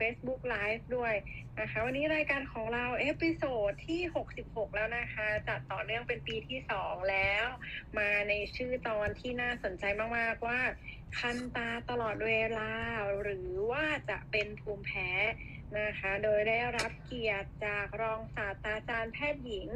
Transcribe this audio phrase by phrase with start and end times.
[0.00, 1.14] Facebook Live ด้วย
[1.60, 4.00] นะคะ วันนี้รายการของเรา episode ที่
[4.38, 7.46] 66 แล้วนะคะ จัดต่อเนื่องเป็นปีที่ 2 แล้ว
[7.98, 9.84] มาในชื่อตอนที่น่าสนใจ
[10.18, 10.60] มาก ๆ ว่า
[11.18, 12.72] คันตาตลอดเวลา
[13.22, 15.10] หรือว่าจะเป็นภูมิแพ้
[15.76, 19.68] นะคะ โดยได้รับเกียรติจากรองศาสตราจารย์แพทย์หญิง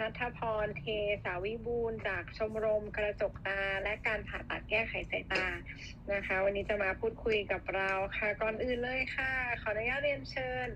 [0.00, 0.84] นัทพรเท
[1.24, 5.46] สาวิบูลจากชมรมกระจกตา และการผ่าตัดแก้ไขสายตา
[6.12, 10.68] นะคะ วันนี้จะมาพูดคุยกับเราค่ะ ก่อนอื่นเลยค่ะ ขออนุญาตเรียนเชิญ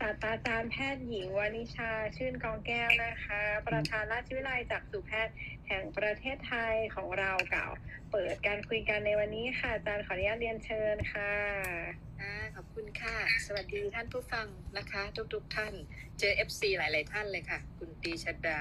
[0.00, 5.34] ศาสตราจารย์แพทย์หญิงวานิชาชื่นกองแก้วนะคะ ประธานราชวิทยาลัยจากษุแพทย์
[5.68, 7.66] แห่งประเทศไทยของเราเก่า
[8.10, 11.32] เปิดการคุยกันในวันนี้ค่ะอาจารย์ขออนุญาตเรียนเชิญค่ะ
[12.54, 13.16] ขอบคุณค่ะ
[13.46, 14.46] สวัสดีท่านผู้ฟัง
[14.78, 15.02] นะคะ
[15.34, 15.74] ทุกๆทท่าน
[16.18, 18.60] เจอ FC หลาย ๆ ท่านเลยค่ะ คุณตีชดา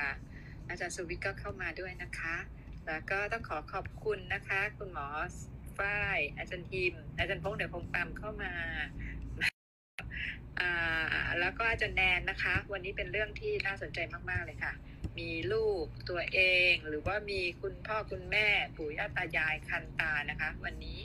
[0.69, 2.35] อาจารย์สุวิทย์ก็เข้ามาด้วยนะคะ
[2.87, 5.07] แล้วก็ต้องขอขอบคุณนะคะ คุณหมอ
[5.77, 8.51] ฝ้ายอาจารย์ทีม อาจารย์พงษ์เดชพงษ์ตามเข้ามา
[11.39, 14.73] แล้วก็อาจารย์แนนนะคะ วันนี้เป็นเรื่องที่น่าสนใจมาก ๆ เลยค่ะ
[15.19, 16.39] มีลูกตัวเอ
[16.71, 20.99] งหรือว่ามีคุณพ่อคุณแม่ปู่ย่าตายายคันตานะคะ วันนี้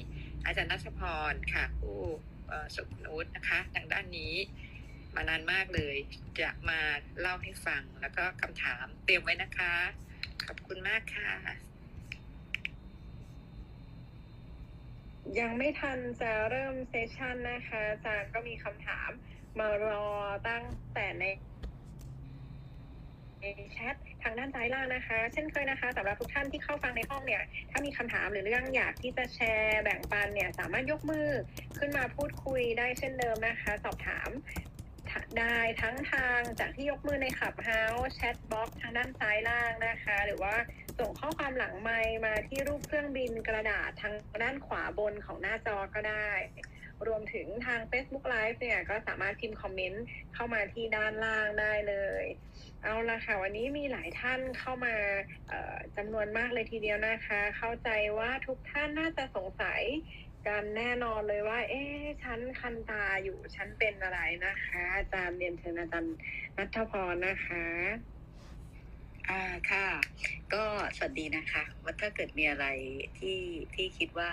[0.44, 1.00] อาจารย์นัชพ
[1.32, 2.00] รค่ะ ผู้
[2.76, 4.34] สุขนุชนะคะ ทางด้านนี้
[5.14, 5.96] มานานมากเลย
[6.40, 6.80] จะมา
[7.20, 9.74] เล่าให้ฟังแล้วก็คำถามเตรียมไว้นะคะ
[10.46, 11.32] ขอบคุณมากค่ะ
[15.40, 19.10] ยังไม่ทันจะเริ่มเซสชันนะคะอาจารย์ก็มีคำถาม
[19.58, 20.06] มารอ
[20.48, 21.24] ตั้งแต่ใน
[23.40, 31.28] ในแชททางด้านซ้ายล่างนะคะ เช่นเคยนะคะสำหรับทุกท่านที่เข้าฟังในห้องเนี่ย ถ้ามีคำถามหรือเรื่องอยากที่จะแชร์แบ่งปันเนี่ย สามารถยกมือ
[31.78, 34.30] ขึ้นมาพูดคุยได้เช่นเดิมนะคะ สอบถาม
[35.38, 40.54] ได้ทั้งทางจากที่ยกมือใน Clubhouse chat box ทางด้านซ้ายล่างนะคะ หรือว่า
[40.98, 41.90] ส่งข้อความหลังไมค์
[42.24, 46.30] มาที่รูปเครื่องบินกระดาษทางด้านขวาบนของหน้าจอก็ได้
[47.06, 52.24] รวมถึงทาง Facebook Live เนี่ยก็สามารถพิมพ์ comment เข้ามาที่ด้านล่างได้เลย
[52.82, 54.94] เอาละค่ะ วันนี้มีหลายท่านเข้ามา
[55.96, 59.82] จำนวนมากเลยทีเดียวนะคะ เข้าใจว่าทุกท่านน่าจะสงสัย
[60.46, 66.16] กันแน่นอนเลยว่า เอ๊ะฉันคันตาอยู่ฉันเป็นอะไรนะคะ อาจารย์เรียนเชิญอาจารย์
[66.56, 67.64] นัทพรนะคะ
[69.30, 69.86] อ่าค่ะ
[70.54, 70.64] ก็
[70.96, 72.66] สวัสดีนะคะว่าถ้าเกิดมีอะไร
[73.18, 73.38] ที่
[73.74, 74.32] ที่คิดว่า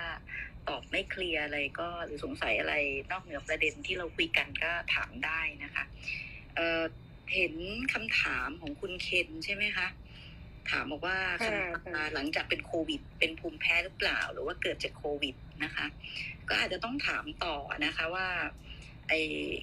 [0.68, 2.74] ตอบไม่เคลียร์อะไรก็หรือสงสัยอะไร
[3.12, 5.84] นอกเหนือประเด็นที่เราคุยกันก็ถามได้นะคะ
[6.56, 6.84] เอ่อ
[7.36, 7.54] เห็น
[7.94, 9.88] คำถามของคุณเคนใช่ไหมคะ
[10.70, 15.86] ถามบอกว่าค่ะคันตาหลังจากเป็นโควิด เป็นภูมิแพ้หรือเปล่า หรือว่าเกิดจากโควิดนะคะ
[16.50, 17.56] ก็อาจจะต้องถามต่อ
[17.86, 18.28] นะคะว่า
[19.10, 19.20] ไอ้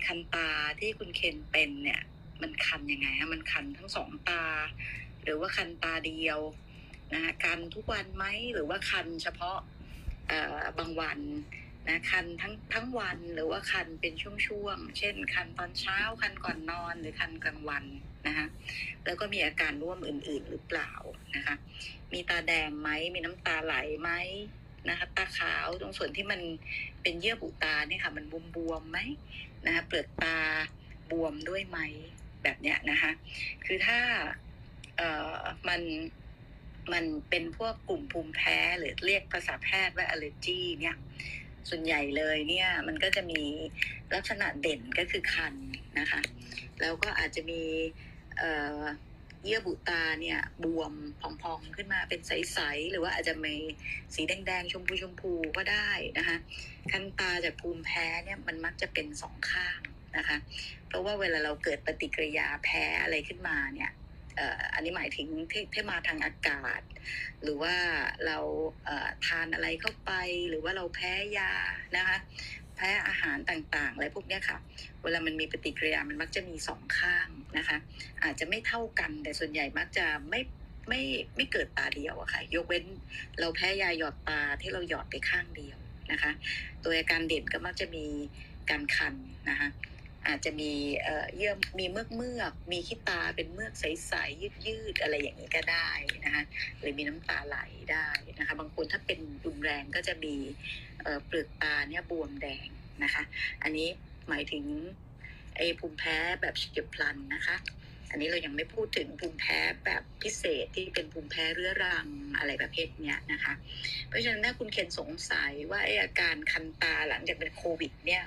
[0.07, 0.49] คันตา
[0.81, 2.01] ที่คุณเคนเป็นเนี่ย
[2.43, 4.43] มันคันยังไงฮะมันคันทั้งสองตา
[5.25, 6.41] หรือว่าคันตาเดียว
[7.13, 8.25] นะคะคันทุกวันไหม
[8.55, 9.59] หรือว่าคันเฉพาะ
[10.29, 11.21] เอ่อบางวัน
[11.89, 17.85] นะคันทั้งทั้งวันหรือว่าคันเป็นช่วงๆ เช่น คันตอนเช้าคันก่อนนอนหรือคันกลางวัน
[18.27, 18.47] นะคะ
[19.05, 20.93] แล้วก็มีอาการร่วมอื่นๆหรือเปล่า
[21.37, 21.55] นะคะ
[22.13, 24.11] มีตาแดงไหมมีน้ำตาไหลไหม
[24.89, 26.41] นะคะตาขาวตรงส่วนที่มัน
[27.03, 28.25] เป็นเยื่อบุตาเนี่ยค่ะมัน
[28.57, 28.99] บวมๆไหม
[29.67, 30.39] นะคะเปลือกตา
[31.11, 31.79] บวมด้วยไหม
[32.43, 33.11] แบบเนี้ยนะคะ
[33.67, 33.99] คือถ้า
[35.69, 35.83] มัน
[36.93, 40.97] มันเป็นพวกกลุ่มภูมิแพ้หรือเรียกภาษาแพทย์ว่า allergy เนี่ย
[41.69, 43.43] ส่วนใหญ่เลยเนี่ยมันก็จะมี
[44.15, 45.55] ลักษณะเด่นก็คือคัน
[45.99, 46.21] นะคะ
[46.81, 47.63] แล้วก็อาจจะมี
[49.45, 50.93] เยื่อบุตาเนี่ยบวม
[51.43, 53.55] พองๆขึ้นมาเป็นใสๆหรือว่าอาจจะมี
[54.15, 56.37] สีแดงๆชมพูชมพูก็ได้นะคะ
[56.91, 59.81] คันตาจากภูมิแพ้เนี่ยมันมักจะเป็นสองข้าง
[60.17, 60.37] นะคะ
[60.89, 63.91] เพราะว่าเวลาเราเกิดปฏิกิริยาแพ้อะไรขึ้นมาเนี่ย
[64.75, 66.81] อันนี้หมายถึงที่ที่มาทางอากาศ
[67.43, 67.75] หรือว่า
[68.27, 68.39] เรา
[69.27, 70.13] ทานอะไรเข้าไป
[70.49, 71.53] หรือว่าเราแพ้ยา
[71.97, 72.19] นะคะ
[72.77, 74.59] แพ้อาหารต่างๆอะไรพวกนี้ค่ะ
[75.03, 77.29] เวลามันมีปฏิกิริยามันมักจะมีสองข้าง
[77.59, 77.77] นะคะ
[78.25, 80.41] อาจจะไม่เท่ากันแต่ส่วนใหญ่มักจะไม่
[80.89, 81.01] ไม่
[81.37, 82.85] ไม่เกิดตาเดียวอะค่ะ ยกเว้น
[83.41, 85.79] เราแพ้ยาหยอดตาที่เราหยอดไปข้างเดียว
[86.13, 86.33] นะคะ
[86.83, 88.07] ตัวอาการเด่นก็มักจะมี
[88.71, 89.15] การคัน
[89.51, 89.69] นะคะ
[90.27, 90.73] อาจจะมี
[91.37, 95.91] เยื่อมีเมือกเมือกมีขี้ตาเป็นเมือกใสๆยืดๆอะไรอย่างนี้ก็ได้
[96.25, 96.43] นะคะ
[96.79, 97.59] หรือมีน้ำตาไหล
[97.93, 98.09] ได้
[98.39, 100.35] นะคะบางคนถ้าเป็นรุนแรงก็จะมี
[101.27, 102.69] เปลือกตาเนี่ยบวมแดง
[103.05, 103.23] นะคะ
[103.63, 103.89] อันนี้
[104.29, 104.65] หมายถึง
[105.57, 107.57] ไอ้ภูมิแพ้แบบเฉียบพลันนะคะ
[108.11, 112.07] อันนี้เรายังไม่พูดถึงภูมิแพ้แบบพิเศษที่เป็นภูมิแพ้เรื้อรัง
[112.39, 113.53] อะไรประเภทเนี้ยนะคะ
[114.09, 118.25] เพราะฉะนั้นถ้าคุณเคนสงสัยว่าไอ้อาการคันตาหลังจากเป็นโควิดเนี่ย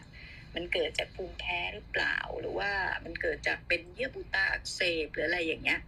[0.55, 2.71] มันเกิดจากภูมิแพ้หรือเปล่า หรือว่า
[3.03, 5.79] มันเกิดจากเป็นเยื่อบุตาอักเสบหรืออะไรอย่างเงี้ย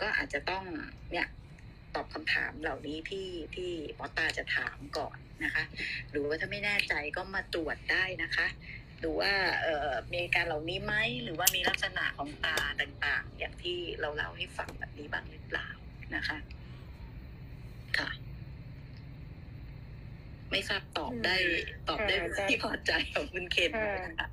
[0.00, 0.64] ก็อาจจะต้อง
[1.12, 1.28] เนี่ย
[1.94, 5.64] ตอบคำถามเหล่านี้ที่ที่หมอตาจะถามก่อนนะคะ
[6.10, 8.46] หรือว่าถ้าไม่แน่ใจก็มาตรวจได้นะคะ
[9.02, 15.68] ดูว่าเอ่อมีอาการเหล่านี้ไหมหรือว่ามีลักษณะของตาต่างๆ อย่างที่เราเล่าให้ฟังแบบนี้บ้างหรือเปล่า
[16.14, 16.38] นะคะ
[17.98, 18.10] ค่ะ
[20.50, 21.36] ไม่ทราบตอบได้
[21.88, 23.84] ตอบได้ค่ะที่พอใจของคุณเคนไหม
[24.20, 24.28] คะ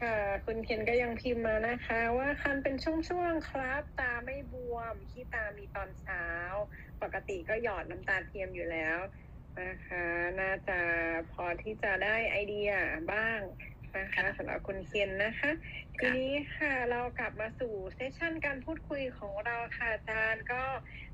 [0.00, 6.24] ค่ะ คุณเคนก็ยังพิมพ์มานะคะ ว่าคันเป็นช่วงๆครับ ตาไม่บวมที่ตามีตอนเช้า
[7.02, 8.98] ปกติก็หยอดน้ำตาเทียมอยู่แล้ว
[9.62, 10.04] นะคะ
[10.40, 10.78] น่าจะ
[11.32, 12.70] พอที่จะได้ไอเดีย
[13.12, 13.40] บ้าง
[13.98, 15.50] นะคะสำหรับคุณเคนนะคะ
[15.98, 20.62] ทีนี้ค่ะเรากลับมาสู่เซสชันการพูดคุยของเราค่ะอาจารย์ก็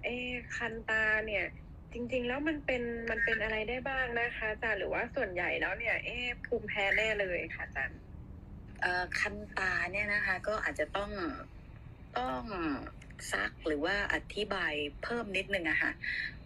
[0.05, 1.47] เอะคันตาเนี่ย
[1.94, 7.99] จริง ๆ แล้วมันเป็นมันเป็นอะไรได้บ้างนะคะอาจารย์หรือว่าส่วนใหญ่แล้วเนี่ยเอ๊ะภูมิแพ้แน่เลยค่ะอาจารย์
[8.81, 11.11] เอ่อคันตาเนี่ยนะคะ ก็อาจจะต้อง
[12.19, 12.43] ต้อง
[13.33, 15.93] ซักหรือว่าอธิบายเพิ่มนิดนึงอะค่ะ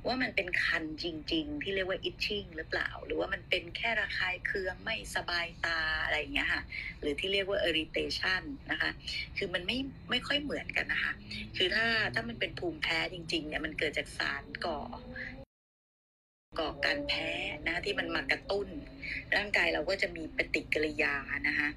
[0.06, 6.62] ว่ามันเป็นคันจริง ๆ ที่เรียกว่า itching หรือเปล่า หรือว่ามันเป็นแค่ระคายเคืองไม่สบายตาอะไรอย่างเงี้ยค่ะ
[7.00, 8.90] หรือที่เรียกว่า irritation นะคะ
[9.36, 9.78] คือมันไม่
[10.10, 11.12] ไม่ค่อยเหมือนกันนะคะ
[11.56, 14.80] คือถ้าถ้ามันเป็นภูมิแพ้จริง ๆ เนี่ยมันเกิดจากสารก่อ
[16.58, 17.30] ก่อการแพ้
[17.66, 18.68] นะที่มันมากระตุ้น
[19.36, 21.14] ร่างกายเราก็จะมีปฏิกิริยา
[21.48, 21.68] นะคะ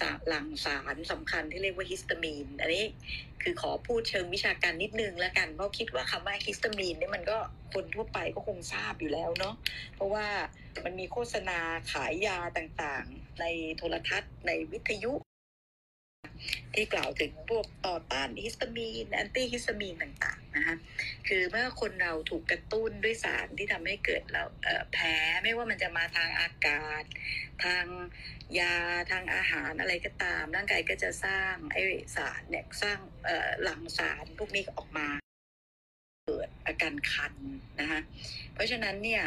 [0.00, 2.84] สารหลั่งสารสำคัญที่เรียกว่าฮิสตามีนอันนี้
[3.42, 7.38] คือขอพูดเชิงวิชาการนิดนึงแล้วกัน เพราะคิดว่าคำว่าฮิสตามีนเนี่ยมันก็
[7.74, 9.54] คนทั่วไปก็คงทราบอยู่แล้วเนาะ
[9.94, 10.26] เพราะว่า
[10.84, 11.58] มันมีโฆษณา
[11.92, 13.44] ขายยาต่างๆ ใน
[13.76, 15.12] โทรทัศน์ ในวิทยุ
[16.74, 20.76] ที่กล่าวถึงพวกต่อต้านฮิสตามีนแอนตี้ฮิสตามีนต่างๆนะคะ
[21.28, 24.42] คือเมื่อคนเราถูกกระตุ้นด้วยสารที่ทำให้เกิดเรา
[24.92, 27.04] แพ้ไม่ว่ามันจะมาทางอากาศ
[27.64, 27.84] ทาง
[28.58, 28.74] ยา
[29.10, 31.78] ทางอาหารอะไรก็ตาม ร่างกายก็จะสร้างไอ
[32.16, 32.98] สารเนี่ยสร้าง
[33.62, 35.08] หลั่งสารพวกนี้ออกมา
[36.26, 37.34] เกิดอาการคัน
[37.80, 38.00] นะคะ
[38.54, 39.24] เพราะฉะนั้นเนี่ย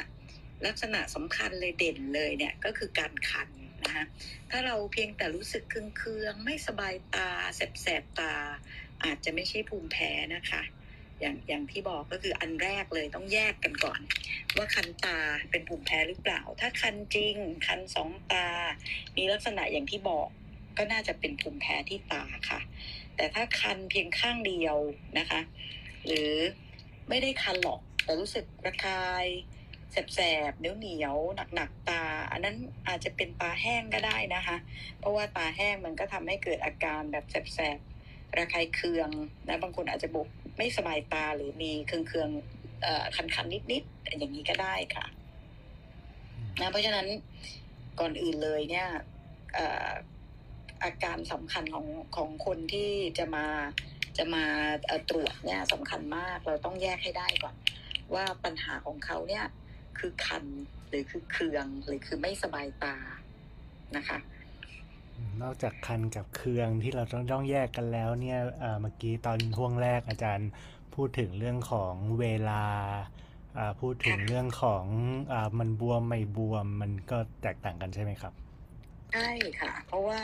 [0.65, 3.49] ลักษณะสำคัญเลยเด่นเลยเนี่ยก็คือการคัน
[3.83, 4.05] นะคะ
[4.49, 8.33] ถ้าเราเพียงแต่รู้สึกเคืองๆไม่สบายตาแสบๆตา
[9.03, 10.61] อาจจะไม่ใช่ภูมิแพ้นะคะ
[11.19, 13.99] อย่างอย่างที่บอกก็คืออันแรกเลยต้องแยกกันก่อน
[14.57, 15.17] ว่าคันตา
[15.51, 17.35] เป็นภูมิแพ้หรือเปล่า ถ้าคันจริง
[17.67, 18.47] คันสองตา
[19.17, 20.27] มีลักษณะอย่างที่บอก
[20.77, 22.59] ก็น่าจะเป็นภูมิแพ้ที่ตาค่ะ
[23.15, 24.77] แต่ถ้าคันเพียงข้างเดียว
[25.19, 25.41] นะคะ
[26.05, 26.31] หรือ
[27.09, 29.25] ไม่ได้คันหรอกแต่รู้สึกระคาย
[29.91, 30.19] แส
[30.51, 32.01] บๆเหนียวเหนียวๆหนักๆตา
[32.31, 32.55] อันนั้น
[32.87, 34.57] อาจจะเป็นตาแห้งก็ได้นะคะ
[34.99, 39.09] เพราะว่าตาแห้งมันก็ทำให้เกิดอาการแบบแสบๆระคายเคือง
[39.47, 40.27] นะบางคนอาจจะบอก
[40.57, 45.05] ไม่สบายตาหรือมีเคืองๆเอ่อคันๆนิดๆอย่างนี้ก็ได้ค่ะ
[46.59, 47.07] นะเพราะฉะนั้น
[47.99, 48.87] ก่อนอื่นเลยเนี่ย
[49.55, 49.89] เอ่อ
[50.83, 51.85] อาการสำคัญของ
[52.15, 53.45] ของคนที่จะมา
[54.17, 54.43] จะมา
[54.85, 57.55] เอ่อตรวจเนี่ยสำคัญมากเราต้องแยกให้ได้ก่อน
[58.13, 59.45] ว่าปัญหาของเขาเนี่ย
[59.99, 60.45] คือคัน
[60.89, 62.95] หรือคือเคืองหรือคือไม่สบายตา
[63.95, 64.19] นะคะ
[65.41, 70.49] นอกจากคันกับเคืองที่เราต้องต้องแยกกันแล้วเนี่ยเอ่อเมื่อกี้ตอนห่วงแรกอาจารย์
[70.95, 72.63] พูดถึงเรื่องของเวลา
[73.57, 74.85] อ่าพูดถึงเรื่องของ
[75.31, 78.33] อ่ามันบวมไม่บวมมันก็แตกต่างกันใช่ไหมครับ
[79.13, 79.29] ใช่
[79.61, 80.21] ค่ะ เพราะว่า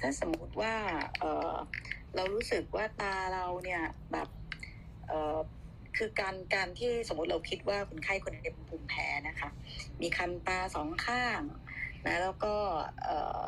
[0.00, 0.74] ถ้าสมมุติว่า
[1.18, 1.52] เออ
[2.14, 3.82] เรารู้สึกว่าตาเราเนี่ย
[4.12, 4.28] แบบ
[5.08, 5.36] เออ
[5.98, 9.48] คือการการที่สมมติเราคิดว่าคนไข้คนนี้เป็นภูมิแพ้นะคะ
[10.00, 11.40] มีคันตาสองข้าง
[12.06, 12.54] นะแล้วก็
[13.02, 13.08] เอ
[13.38, 13.40] อ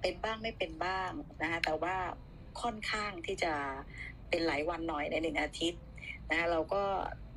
[0.00, 1.10] เป็นบ้างไม่เป็นบ้าง
[1.42, 1.96] นะคะแต่ว่า
[2.62, 3.52] ค่อนข้างที่จะ
[4.28, 5.82] เป็นหลายวันหน่อยในหนึ่งอาทิตย์
[6.30, 6.82] นะคะเราก็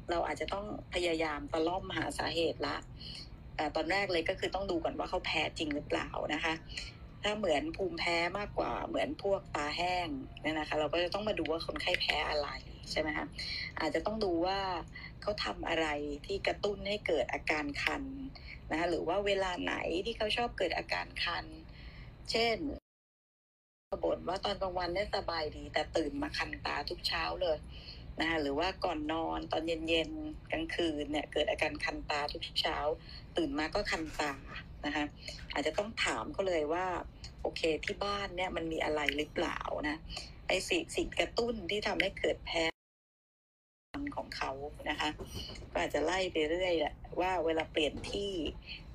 [0.09, 2.77] เราอาจจะต้องพยายามตะล่อมหาสาเหตุละ
[3.55, 6.53] แต่ตอนแรกเลยก็คือต้องดูก่อนว่าเขาแพ้จริงหรือเปล่านะคะ
[7.23, 10.07] ถ้าเหมือนภูมิแพ้มากกว่าเหมือนพวกตาแห้ง
[10.41, 12.49] เนี่ยนะคะ เราก็จะต้องมาดูว่าคนไข้แพ้อะไร
[12.91, 13.27] ใช่ไหมคะ
[13.79, 14.59] อาจจะต้องดูว่า
[15.21, 15.87] เขาทำอะไร
[16.25, 18.03] ที่กระตุ้นให้เกิดอาการคัน
[18.69, 21.45] นะคะหรือว่าเวลาไหนที่เขาชอบเกิดอาการคัน
[22.31, 22.57] เช่น
[24.03, 27.57] บ่นว่าตอนกลางวันเนี่ยสบายดี แต่ตื่นมาคันตาทุกเช้าเลย
[28.19, 32.77] นะคะหรือว่าก่อนนอนตอนเย็นๆกลางคืนเนี่ยเกิดอาการคันตาทุกเช้า
[33.37, 34.33] ตื่นมาก็คันตา
[34.85, 35.05] นะคะ
[35.53, 36.85] อาจจะต้องถามเขาเลยว่า
[37.41, 39.97] โอเคที่บ้านเนี่ยมันมีอะไรหรือเปล่านะ
[40.47, 42.63] ไอสิ่งสิ่งกระตุ้นที่ทำให้เกิดแพ้
[44.15, 44.51] ของเขา
[44.89, 45.09] นะคะ
[45.71, 48.33] ก็อาจจะไล่ไปเรื่อยแหละว่าเวลาเปลี่ยนที่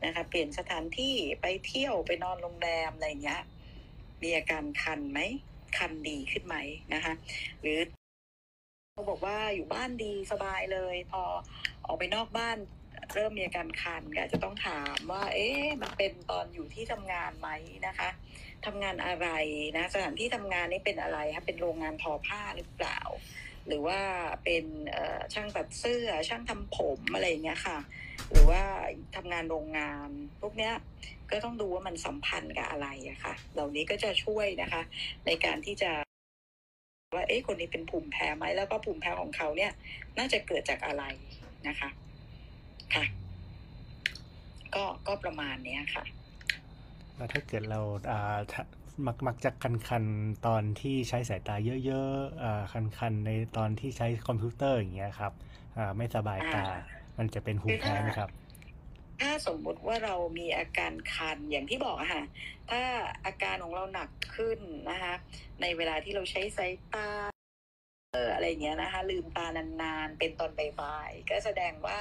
[0.05, 3.43] นะคะ เปลี่ยนสถานที่ไปเที่ยวไปนอนโรงแรมอะไรเงี้ย
[4.23, 5.21] มีอาการคันไหม
[5.79, 6.57] คันดีขึ้นไหม
[6.95, 7.13] นะคะ
[7.61, 7.79] หรือ
[8.93, 11.23] เขาบอกว่าอยู่บ้านดีสบายเลย พอ
[11.87, 12.57] ออกไปนอกบ้าน
[13.15, 17.49] เริ่มมีอาการคันก็จะต้องถามว่า เอ๊ะมันเป็นตอนอยู่ที่ทำงานไหม
[17.87, 18.09] นะคะ
[18.67, 19.29] ทำงานอะไร
[19.77, 23.01] นะ สถานที่ทำงานนี่เป็นอะไรคะเป็นโรงงานทอผ้าหรือเปล่า
[23.67, 24.01] หรือว่า
[24.45, 24.65] เป็น
[25.35, 27.79] ช่างตัดเสื้อช่างทำผมอะไรอย่างเงี้ยค่ะ
[28.31, 28.63] หรือว่า
[29.17, 30.09] ทำงานโรงงาน
[30.41, 30.75] พวกเนี้ย
[31.31, 34.83] ก็ต้องดูว่ามันสัมพันธ์กับอะไรอะค่ะ เหล่านี้ก็จะช่วยนะคะ
[35.27, 35.91] ในการที่จะ
[37.15, 39.73] ว่าเอ๊ะคนนี้เป็นภูมิแพ้ไหมแล้วก็ภูมิแพ้ของเขาเนี่ย
[40.19, 41.05] น่าจะเกิดจากอะไร
[41.69, 41.89] นะคะ
[42.95, 43.05] ค่ะ
[44.75, 46.05] ก็ก็ประมาณเนี้ยค่ะ
[47.17, 47.81] แล้วถ้าเกิดเรา
[48.11, 48.63] อ่าถ้า
[49.07, 55.33] มักมักจะคันคันๆ ตอนที่ใช้สายตาเยอะๆอ่าคันคันๆ ในตอนที่ใช้คอมพิวเตอร์อย่างเงี้ยครับ
[55.77, 56.81] อ่าไม่สบายตาอ่า
[57.19, 58.31] มันจะเป็นภูมิแพ้ไหมครับ
[59.21, 62.25] ถ้าสมมุติว่าเรามีอาการคันอย่างที่บอกอะค่ะ
[62.71, 62.83] ถ้า
[63.27, 64.59] อาการของเราหนักขึ้น
[64.91, 65.15] นะคะ
[65.61, 67.09] ในเวลาที่เราใช้สายตา
[68.13, 69.47] เอออะไรเงี้ยนะคะ ลืมตา
[69.83, 71.99] นานๆ เป็นตอนบ่ายๆ ก็แสดงว่า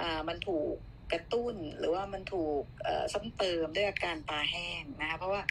[0.00, 0.74] อ่ามันถูก
[1.12, 5.42] กระตุ้นหรือว่ามันถูกเอ่อซ้ำเติมด้วยอาการตาแห้งนะคะเพราะว่า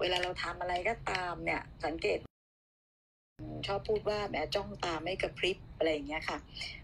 [0.00, 2.18] เวลาเราทำอะไรก็ตามเนี่ย สังเกต
[3.66, 6.38] ชอบพูดว่าแหมจ้องตาไม่กระพริบอะไรอย่างเงี้ยค่ะ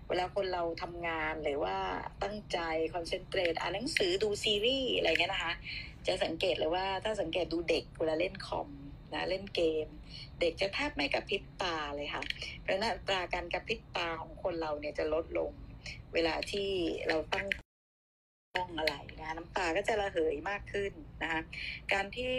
[0.08, 1.76] เวลาคนเราทำงานหรือว่า
[2.22, 2.58] ตั้งใจ
[2.94, 5.52] คอนเซนเทรตอ่านหนังสือดูซีรีส์อะไรเงี้ยนะคะ
[6.06, 8.68] จะสังเกตเลยว่าถ้าสังเกตดูเด็กเวลาเล่นคอม
[9.12, 9.86] นะเล่นเกม
[10.40, 12.22] เด็กจะแทบไม่กระพริบตาเลยค่ะ
[12.60, 15.50] เพราะนั้นตราการกระพริบตาของคนเราเนี่ยจะลดลง
[16.14, 16.68] เวลาที่
[17.08, 17.46] เราตั้ง
[18.56, 21.40] ต้องอะไรนะน้ำตาก็จะระเหยมากขึ้นนะคะ
[21.92, 22.36] การที่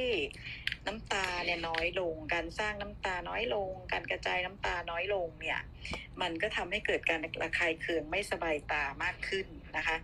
[0.88, 5.60] น้ำตาเนี่ยน้อยลง การสร้างน้ำตาน้อยลง การกระจายน้ำตาน้อยลงเนี่ย
[6.22, 9.48] มันก็ทำให้เกิดการระคายเคืองไม่สบายตามากขึ้น
[9.78, 9.98] นะคะ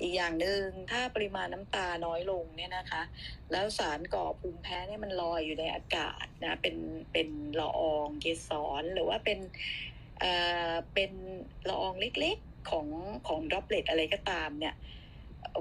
[0.00, 3.02] อีกอย่างหนึ่งถ้าปริมาณน้ำตาน้อยลงเนี่ยนะคะ
[3.52, 6.76] แล้วสารก่อภูมิแพ้เนี่ยมันลอยอยู่ในอากาศนะเป็น
[7.12, 7.28] เป็น
[7.60, 9.38] ละอองเกสรหรือว่าเป็น
[10.20, 10.32] เอ่
[10.70, 11.12] อเป็น
[11.68, 12.86] ละอองเล็กๆของ
[13.28, 14.74] ของ droplet อะไรก็ตามเนี่ย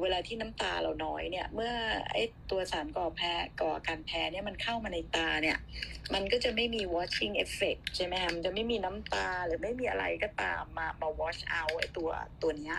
[0.01, 1.73] เวลาที่น้ำตาเราน้อยเนี่ย เมื่อ
[2.13, 5.57] ไอ้ตัวสารก่อแพ้ก่อการแพ้เนี่ยมันเข้ามาในตาเนี่ย
[6.13, 12.09] มันก็จะไม่มี watching effect ใช่ไหมคะมันจะไม่มีน้ำตาหรือไม่มีอะไรก็ตามมามา wash out ไอ้ตัว
[12.41, 12.77] ตัวเนี้ย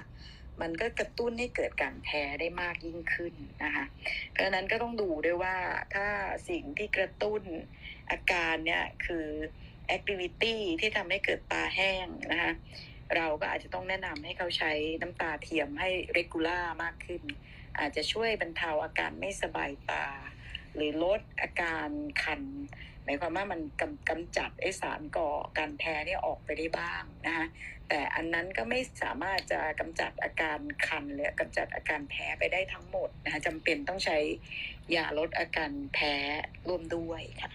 [0.60, 3.34] มันก็กระตุ้นให้เกิดการแพ้ได้มากยิ่งขึ้น
[3.64, 3.84] นะคะ
[4.32, 5.56] เพราะฉะนั้นก็ต้องดูด้วยว่า
[5.94, 6.06] ถ้า
[6.48, 7.42] สิ่งที่กระตุ้น
[8.10, 9.26] อาการเนี่ยคือ
[9.96, 12.52] activity ที่ทำให้เกิดตาแห้งนะคะ
[13.16, 14.72] เราก็อาจจะต้องแนะนำให้เขาใช้
[15.02, 17.22] น้ำตาเทียมให้ regular มากขึ้น
[17.78, 20.06] อาจจะช่วยบรรเทาอาการไม่สบายตา
[20.74, 21.88] หรือลดอาการ
[22.22, 22.42] คัน
[23.04, 27.46] หมายความว่ามันกำกำจัดไอสารก่อการแพ้เนี่ยออกไปได้บ้างนะคะ
[27.88, 34.18] แต่อันนั้นก็ไม่สามารถจะกำจัดอาการคันหรือกำจัดอาการแพ้ไปได้ทั้งหมดนะคะจำเป็นต้องใช้
[34.94, 36.14] ยาลดอาการแพ้
[36.68, 37.50] ร่วมด้วยค่ะ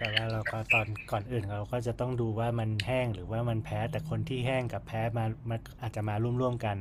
[0.00, 6.76] แต่ว่าเราก็ตอนก่อนอื่นเราก็จะต้องดูว่ามันแห้งหรือว่ามันแพ้แต่คนที่แห้งกับแพ้มามันอาจจะมาร่วมๆกัน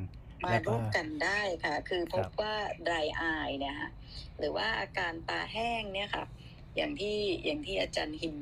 [0.46, 2.56] มาแล้วก็ร่วมกันได้ค่ะ คือพครับบว่า
[2.88, 3.92] dry eye เนี่ยฮะ
[4.40, 6.26] หรือว่าอาการตาแห้งเนี่ยค่ะ
[6.76, 8.38] อย่างที่อย่างที่อาจารย์หิม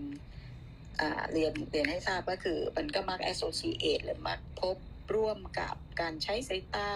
[1.00, 4.78] อ่าเรียนเรียนให้ทราบก็คือมันก็มัก associate หรือมักพบ
[5.16, 6.92] ร่วมกับการใช้สายตา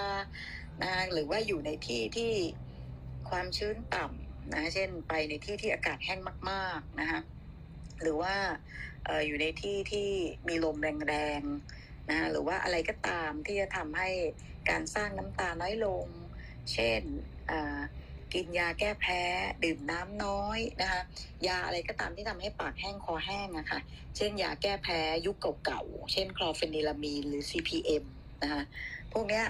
[0.84, 2.34] นะหรือว่าอยู่ในที่ที่
[3.30, 6.20] ความชื้นต่ำนะเช่นไปในที่ที่อากาศแห้ง
[6.50, 7.22] มาก ๆ นะคะ
[8.02, 8.36] หรือว่า
[9.26, 10.10] อยู่ในที่ที่
[10.48, 10.78] มีลม
[11.08, 14.10] แรงๆนะหรือว่าอะไรก็ตามที่จะทำให้
[14.70, 16.06] การสร้างน้ำตาน้อยลง
[16.72, 17.02] เช่น
[18.34, 19.22] กินยาแก้แพ้
[19.64, 21.02] ดื่มน้ำน้อยนะคะ
[21.48, 23.80] ยาอะไรก็ตามที่ทำให้ปากแห้งคอแห้งอะค่ะ
[24.16, 28.04] เช่นยาแก้แพ้ยุคเก่าๆ เช่นคลอเฟนิลามีนหรือ CPM
[28.44, 28.64] นะคะ
[29.12, 29.46] พวกเนี้ย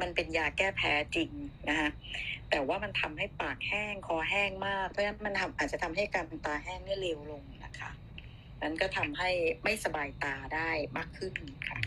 [0.00, 1.30] มันเป็นยาแก้แพ้จริง
[1.68, 1.88] นะคะ
[2.50, 7.92] แต่ว่ามันทำให้ปากแห้งคอแห้งมากเพราะฉะนั้นมันทำอาจจะทำให้การตาแห้งเนี่ยเร็วลง นะคะ
[8.62, 9.30] นั้นก็ทำให้
[9.64, 11.34] ไม่สบายตาได้มากขึ้น
[11.68, 11.78] ค่ะ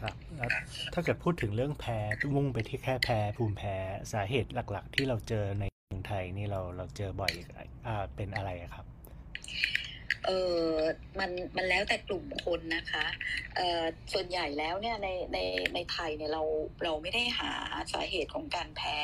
[0.00, 0.50] ครับแล้ว
[0.94, 1.98] ถ้าเกิดพูดถึงเรื่องแพ้
[2.36, 3.74] มุ่งไปที่แค่แพ้ภูมิแพ้
[4.12, 7.32] สาเหตุหลัก ๆ ที่เราเจอในเมืองไทยนี่เราเราเจอบ่อย
[7.86, 8.86] อ่าเป็นอะไรอะครับ
[10.26, 10.62] เออ
[11.18, 13.06] มันมันแล้วแต่กลุ่มคนนะคะ
[13.56, 13.82] เอ่อ
[14.12, 15.38] ส่วนใหญ่แล้วเนี่ยในใน
[15.74, 16.42] ในไทยเนี่ยเรา
[16.84, 17.52] เราไม่ได้หา
[17.92, 18.98] สาเหตุของการแพ้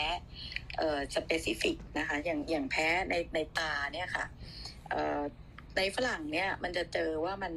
[0.78, 4.24] เอ่อสเปซิฟิกนะคะอย่างอย่างแพ้ในในตาเนี่ยค่ะ
[4.90, 5.20] เอ่อ
[5.76, 7.54] ในฝรั่งเนี่ยมันจะเจอว่ามัน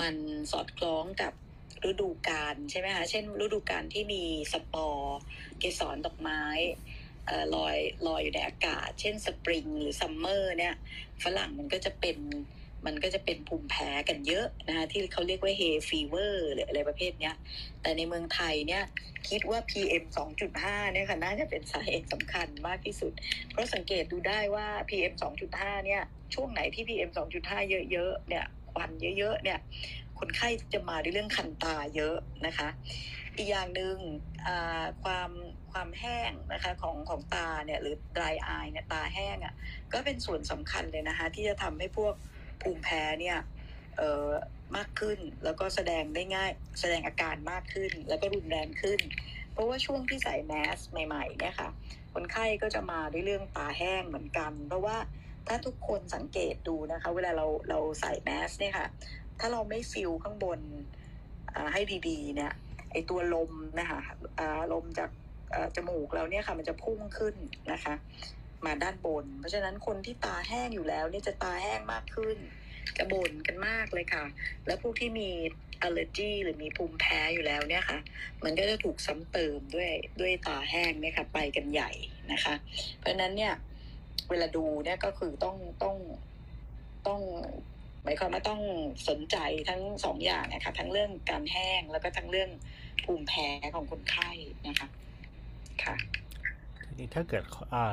[0.00, 0.14] มัน
[0.52, 1.32] สอดคล้องกับ
[1.88, 4.22] ฤดูกาลใช่ไหมคะ เช่น ฤดูกาลที่มี
[4.52, 5.18] สปอร์
[5.58, 6.42] เกสรดอกไม้
[7.26, 7.76] เอ่อลอย
[8.06, 10.74] ลอยอยู่ในอากาศ เช่นสปริงหรือ summer เนี่ย
[11.24, 12.18] ฝรั่งมันก็จะเป็น
[12.86, 17.34] มันก็จะเป็นภูมิแพ้กันเยอะนะคะที่เขาเรียกว่า hay fever หรืออะไรประเภทเนี้ย
[17.82, 18.82] แต่ในเมืองไทยเนี่ย
[19.28, 20.04] คิดว่า PM
[20.48, 23.12] 2.5เนี่ยค่ะน่าจะเป็นสาเหตุสำคัญมากที่สุด
[23.50, 25.14] เพราะสังเกตดูได้ว่า PM
[25.48, 26.02] 2.5เนี่ย
[26.34, 27.58] ช่วงไหนที่ PM 2.5
[27.92, 29.58] เยอะๆ เนี่ยควันเยอะๆ เนี่ย
[30.18, 32.16] คนไข้จะมาด้วยเรื่องคันตาเยอะ
[32.46, 32.68] นะคะ
[33.36, 33.96] อีกอย่างหนึ่ง
[34.46, 35.30] อ่าความ
[35.72, 39.54] ความแห้งนะคะของของตาเนี่ยหรือ dry eye เนี่ยตาแห้งอะ่ะ
[39.92, 42.14] ก็เป็นส่วนสำคัญเลยนะคะที่จะทำให้พวก
[42.62, 43.38] ภูมิแพ้เนี่ย
[43.96, 44.28] เอ่อ
[44.76, 49.00] มากขึ้นแล้วก็แสดงได้ง่ายแสดงอาการมากขึ้น แล้วก็รุนแรงขึ้น
[49.52, 51.68] เพราะว่าช่วงที่ใส่แมสใหม่ๆเนี่ยค่ะ
[52.14, 54.96] คนไข้ก็จะมาด้วยเรื่องตาแห้งเหมือนกัน เพราะว่า
[55.48, 58.86] ถ้าทุกคนสังเกตดูนะคะ เวลาเราเราใส่แมสเนี่ยค่ะ
[59.40, 60.60] ถ้าเราไม่ฟิลข้างบน
[61.72, 62.52] ให้ดีๆ เนี่ย
[62.92, 64.00] ไอตัวลมนะคะ
[64.72, 65.10] ลมจาก
[65.76, 67.34] จมูกเราเนี่ยค่ะ มันจะพุ่งขึ้น
[67.72, 67.94] นะคะ
[68.66, 72.36] มาด้านบน เพราะฉะนั้นคนที่ตาแห้งอยู่แล้วเนี่ยจะตาแห้งมากขึ้น
[72.98, 74.24] จะบ่นกันมากเลยค่ะ
[74.66, 75.30] แล้วพวกที่มี
[75.82, 77.98] อัลเลอร์จีหรือมีภูมิแพ้อยู่แล้วเนี่ยค่ะ
[78.44, 81.90] มันก็จะถูกซ้ำเติมด้วยด้วยตาแห้งเนี่ยค่ะ ไปกันใหญ่
[82.32, 82.54] นะคะ
[82.98, 83.52] เพราะฉะนั้นเนี่ย
[84.30, 85.96] เวลาดูเนี่ยก็คือต้องต้อง
[87.06, 87.20] ต้อง
[88.02, 88.62] หมายความว่าต้อง
[89.08, 89.36] สนใจ
[89.68, 92.50] ทั้งสองอย่างนะคะทั้งเรื่องการแห้งแล้วก็ทั้งเรื่อง
[93.04, 94.30] ภูมิแพ้ของคนไข้
[94.68, 94.88] นะคะ
[95.82, 95.96] ค่ะ
[96.84, 97.44] ทีนี้ถ้าเกิด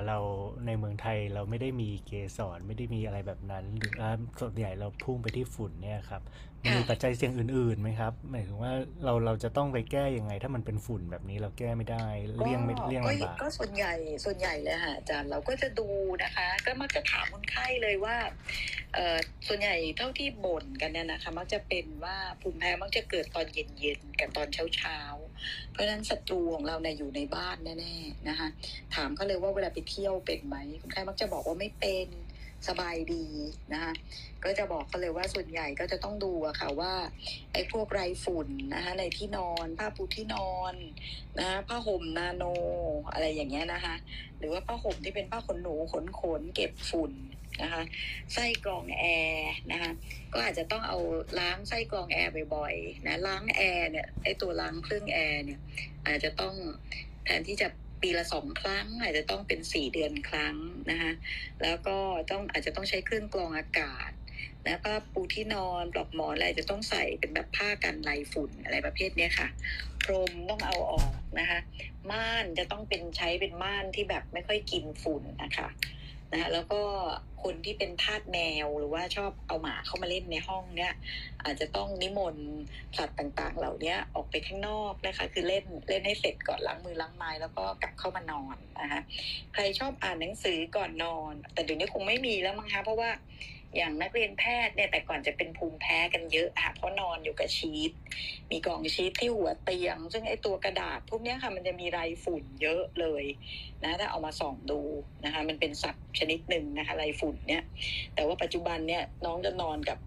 [0.08, 0.18] เรา
[0.66, 3.94] ในเมืองไทยเราไม่ได้มีเกสรไม่ได้มีอะไรแบบนั้นหรือ
[4.40, 6.22] ส่วนใหญ่เราพุ่งไปที่ฝุ่นเนี่ยครับ
[6.64, 8.72] มันมีค่ะปัจจัยเสี่ยงอื่นๆไหมครับ หมายถึงว่า
[9.04, 12.06] เราเราจะต้องไปแก้ยังไง ถ้ามันเป็นฝุ่นแบบนี้เราแก้ไม่ได้
[12.40, 13.94] เลี่ยงไม่เลี่ยงก็ลำบากก็ส่วนใหญ่
[14.26, 15.90] ส่วนใหญ่เลยค่ะอาจารย์เราก็จะดู
[16.24, 18.18] นะคะ ก็มักจะถามคนไข้เลยว่า
[18.94, 19.18] เอ่อ
[19.48, 28.48] ส่วนใหญ่เท่าที่บ่นกันเนี่ยนะคะ มักจะเป็นว่าภูมิแพ้มักจะเกิดตอนเย็นๆกับตอนเช้าๆเพราะฉะนั้นศัตรูของเราเนี่ยอยู่ในบ้านแน่ๆนะคะ
[28.96, 32.08] ถามเขาเลยว่าเวลาไปเที่ยวเป็นไหมคนไข้มักจะบอกว่าไม่เป็น
[32.68, 33.26] สบายดี
[33.74, 33.92] นะคะ
[34.44, 36.94] ก็จะบอกเขาเลยว่าส่วนใหญ่ก็จะต้องดูอะค่ะว่า
[37.54, 40.74] ไอ้พวกไรฝุ่นนะคะในที่นอนผ้าปูที่นอน
[41.40, 42.44] นะผ้าห่มนาโน
[43.14, 43.96] อะไรอย่างเงี้ยนะคะ
[44.38, 47.14] หรือว่าผ้าห่มที่เป็นผ้าขนหนูขนขนเก็บฝุ่น
[47.62, 47.84] นะคะ
[48.34, 49.92] ไส้กรองแอร์นะคะ
[50.34, 50.98] ก็อาจจะต้องเอา
[51.40, 55.60] ล้างไส้กรองแอร์บ่อยๆนะล้างแอร์เนี่ยไอ้ตัวล้างเครื่องแอร์เนี่ย
[56.06, 56.56] อาจจะต้อง
[57.26, 57.68] แทนที่จะ
[58.04, 60.56] ปีละสองครั้ง อาจจะต้องเป็นสี่เดือนครั้ง
[60.90, 61.12] นะคะ
[61.62, 61.98] แล้วก็
[62.32, 64.12] ต้องอาจจะต้องใช้เครื่องกรองอากาศ
[64.66, 69.48] นะผ้าปูที่นอนปลอกหมอนอะไรจะต้องใส่เป็นแบบผ้ากันไรฝุ่นอะไรประเภทเนี้ยค่ะ
[70.04, 71.60] พรมต้องเอาออกนะคะ
[72.12, 75.68] ม่านจะต้องเป็นใช้เป็นม่านที่แบบไม่ค่อยกินฝุ่นนะคะ
[76.34, 76.82] นะคะแล้วก็
[77.44, 80.94] คนที่เป็นทาสแมวหรือว่าชอบเอาหมาเข้ามาเล่นในห้องเนี่ย
[81.44, 82.48] อาจจะต้องนิมนต์
[82.98, 89.02] สัตว์ต่างๆ เหล่านี้ออกไปข้างนอกนะคะ คือเล่นเล่นให้เสร็จก่อนล้างมือล้างไม้แล้วก็กลับเข้ามานอนนะคะ
[89.54, 93.10] ใครชอบอ่านหนังสือก่อนนอน แต่เดี๋ยวนี้คงไม่มีแล้วมั้งคะเพราะว่า
[93.76, 97.92] อย่างนักเรียนแพทย์เนี่ยแต่ก่อนจะเป็นภูมิแพ้กันเยอะค่ะเพราะนอนอยู่กับชีต
[98.52, 103.24] มีกล่องชีตที่หัวเตียง ซึ่งไอ้ตัวกระดาษพวกเนี้ยค่ะมันจะมีไรฝุ่นเยอะเลย
[103.84, 104.82] นะถ้าเอามาส่องดู
[105.26, 107.64] นะคะ มันเป็นสัตว์ชนิดหนึ่งนะคะไรฝุ่นเนี่ย
[108.16, 109.98] แต่ว่าปัจจุบันเนี่ยน้องจะนอนกับ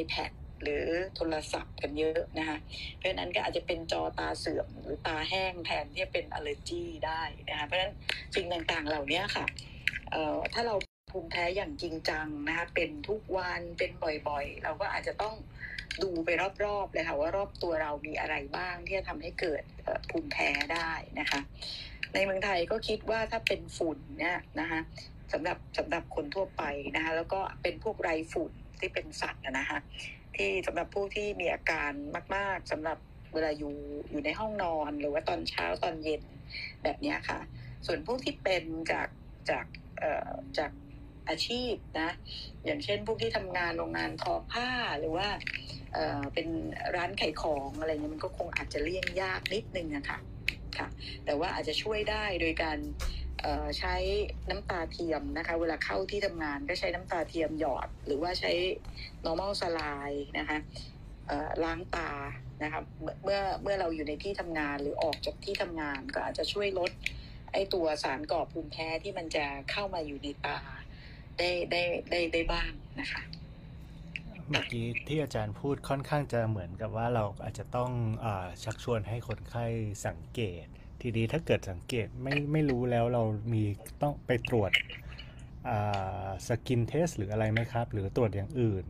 [0.00, 0.84] iPad หรือ
[1.16, 2.58] โทรศัพท์กันเยอะนะคะ
[2.96, 7.92] เพราะฉะนั้นก็อาจจะเป็นจอตาเสื่อมหรือตาแห้งแทนที่จะเป็นอ l เลอร์จีได้นะคะ เพราะฉะนั้น
[8.34, 9.46] สิ่งต่างๆเหล่านี้ค่ะ
[10.12, 10.74] เอ่อถ้าเรา
[11.16, 13.90] ภูมิแพ้อย่างจริงจังนะคะเป็นทุกวันเป็น
[14.28, 15.34] บ่อยๆ เราก็อาจจะต้อง
[16.02, 16.28] ดูไป
[16.64, 19.62] รอบๆเลยค่ะว่ารอบตัวเรามีอะไรบ้างที่จะทำให้เกิด
[20.10, 21.40] ภูมิแพ้ได้นะคะ
[22.14, 24.80] ในเมืองไทยก็คิดว่าถ้าเป็นฝุ่นเนี่ยนะคะ
[25.32, 26.62] สำหรับสำหรับคนทั่วไป
[26.96, 29.78] นะคะแล้วก็เป็นพวกไรฝุ่นที่เป็นสัตว์นะคะ
[30.36, 31.92] ที่สำหรับผู้ที่มีอาการ
[32.36, 32.98] มาก ๆสำหรับ
[33.34, 33.74] เวลาอยู่
[34.10, 36.22] อยู่ในห้องนอนหรือว่าตอนเช้าตอนเย็น
[36.82, 37.40] แบบนี้ค่ะ
[37.86, 39.08] ส่วนพวกที่เป็นจาก
[39.50, 39.66] จาก
[40.58, 40.72] จาก
[41.28, 42.10] อาชีพนะ
[42.64, 45.28] อย่างเช่นพวกที่ทำงานโรงงานทอผ้าหรือว่า
[45.94, 46.48] เอ่อเป็น
[46.96, 50.18] ร้านขายของอะไรเงี้ยมันก็คงอาจจะเลี่ยงยากนิดนึงนะคะ
[50.78, 50.86] ค่ะ
[51.24, 52.78] แต่ว่าอาจจะช่วยได้โดยการ
[53.40, 53.94] เอ่อใช้
[54.50, 58.52] น้ำตาเทียมนะคะ เวลาเข้าที่ทำงานก็ใช้น้ำตาเทียมหยอด หรือว่าใช้
[59.26, 60.58] normal saline นะคะ
[61.26, 62.10] เอ่อล้างตา
[62.62, 66.90] นะคะเมื่อเมื่อเมื่อเราอยู่ในที่ทำงานหรือออกจากที่ทำงานก็อาจจะช่วยลด
[67.52, 70.58] ไอตัวสารก่อภูมิแพ้ที่มันจะเข้ามาอยู่ในตา
[71.38, 72.70] ได้ได้ได้ได้บ้าง
[73.00, 73.22] นะคะ
[74.48, 77.90] เมื่อกี้ที่อาจารย์พูดค่อนข้างจะเหมือนกับว่าเราอาจจะต้อง
[78.24, 79.66] อาชักชวนให้คนไข้
[80.06, 80.64] สังเกต
[81.00, 83.22] ทีนี้ถ้าเกิดสังเกตไม่ไม่รู้แล้วเรา
[83.52, 83.62] มี
[84.02, 84.70] ต้องไปตรวจ
[86.48, 88.84] skin test หรืออะไรไหมครับ หรือตรวจอย่างอื่น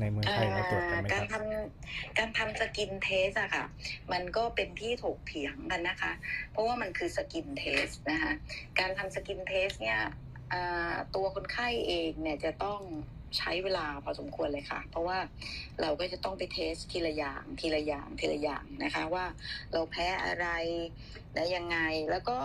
[0.00, 1.34] ในเมืองไทยเราตรวจกันไหมกาครรับท
[1.76, 3.64] การทำ skin test อะค่ะ
[4.12, 6.12] มันก็เป็นที่ถกเถียงกันนะคะ
[6.50, 8.32] เพราะว่ามันคือ skin test นะคะ
[8.78, 10.08] การทำ skin test เนี่ยอ่า
[11.14, 12.80] ตัวคนไข้เองเนี่ยจะต้อง
[13.38, 15.18] ใช้เวลาพอสมควรเลยค่ะ เพราะว่า
[15.80, 19.24] เราก็จะต้องไป test ทีละอย่างทีละอย่างทีละอย่างนะคะว่า
[19.72, 20.48] เราแพ้อะไร
[21.34, 21.78] และยังไง
[22.10, 22.38] แล้วก็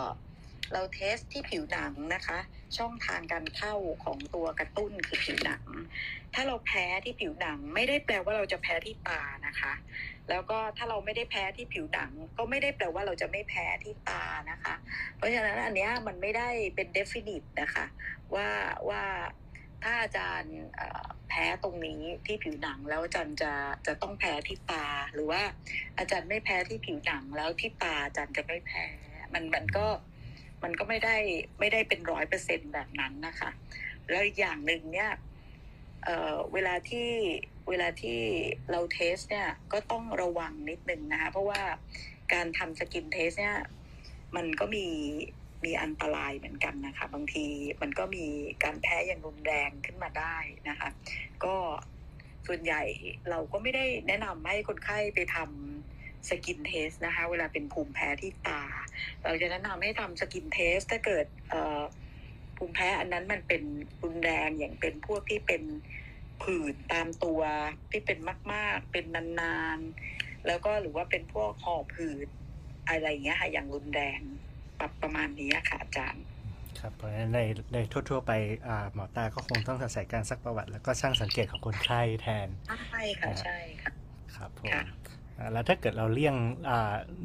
[0.74, 2.40] เรา test ที่ผิวหนังนะคะ
[2.78, 5.64] ช่องทางการเข้าของตัวกระตุ้นคือผิวหนัง
[6.34, 9.74] ถ้าเราแพ้ที่ผิวหนังไม่ได้แปลว่าเราจะแพ้ที่ตานะคะ
[10.30, 14.76] แล้วก็ถ้าเราไม่ได้แพ้ที่ผิวหนัง ก็ไม่ได้แปลว่าเราจะไม่แพ้ที่ตานะคะ
[15.18, 17.86] เพราะฉะนั้นอันเนี้ยมันไม่ได้เป็น definite นะคะ
[18.36, 18.50] ว่า
[18.90, 19.04] ว่า
[19.84, 20.56] ถ้าอาจารย์
[21.30, 23.52] แพ้ตรงนี้ที่ผิวหนังแล้วอาจารย์จะ
[23.88, 25.42] จะต้องแพ้ที่ตา หรือว่า
[26.00, 28.86] อาจารย์ไม่แพ้ที่ผิวหนังแล้วที่ตาอาจารย์จะไม่แพ้
[29.34, 29.88] มันมันก็
[30.64, 31.18] มันก็ไม่ได้
[31.60, 33.50] ไม่ได้เป็นร้อยเปอร์เซ็นต์แบบนั้นนะคะ
[34.10, 35.12] แล้วอีกอย่างหนึ่งเนี่ย
[36.04, 37.10] เวลาที่
[37.70, 38.20] เวลาที่
[38.72, 41.62] เรา test เนี่ยก็ต้องระวังนิดนึงนะคะ เพราะว่า
[42.34, 43.58] การทำ skin test เนี่ย
[44.36, 44.88] มันก็มี
[45.66, 47.46] มีอันตรายเหมือนกันนะคะ บางที
[47.82, 48.26] มันก็มี
[48.64, 50.36] การแพ้อย่างรุนแรงขึ้นมาได้
[50.70, 50.90] นะคะ
[51.44, 51.56] ก็
[52.48, 52.84] ส่วนใหญ่
[53.30, 55.81] เราก็ไม่ได้แนะนำให้คนไข้ไปทำ
[56.30, 58.64] skin test นะคะ เวลาเป็นภูมิแพ้ที่ตา
[59.24, 61.82] เราจะแนะนำให้ทำ skin test ถ้าเกิดเอ่อ
[62.58, 63.64] ภูมิแพ้อันนั้นมันเป็น
[64.04, 65.64] รุนแรงอย่างเป็นพวกที่เป็น
[66.44, 67.42] ผื่นตามตัว
[67.92, 68.20] ที่เป็น
[68.54, 69.06] มาก ๆ เป็น
[69.42, 72.28] นานๆ แล้วก็หรือว่าเป็นพวกหอบหืด
[72.88, 74.20] อะไรอย่างเงี้ยค่ะอย่างรุนแรง
[74.80, 76.24] ปรับประมาณนี้ค่ะอาจารย์
[76.80, 77.42] ครับเพราะฉะนั้นใน
[77.74, 77.78] ใน
[78.10, 78.32] ทั่ว ๆ ไป
[78.68, 82.48] อ่าหมอตาก็คงต้องอาศัยการซักประวัติ แล้วก็ช่างสังเกตของคนไข้แทน
[82.90, 83.92] ใช่ค่ะใช่ค่ะ
[84.36, 85.11] ครับผมค่ะอ่า
[85.52, 86.36] แล้วถ้าเกิดเราเลี่ยง
[86.70, 86.72] อ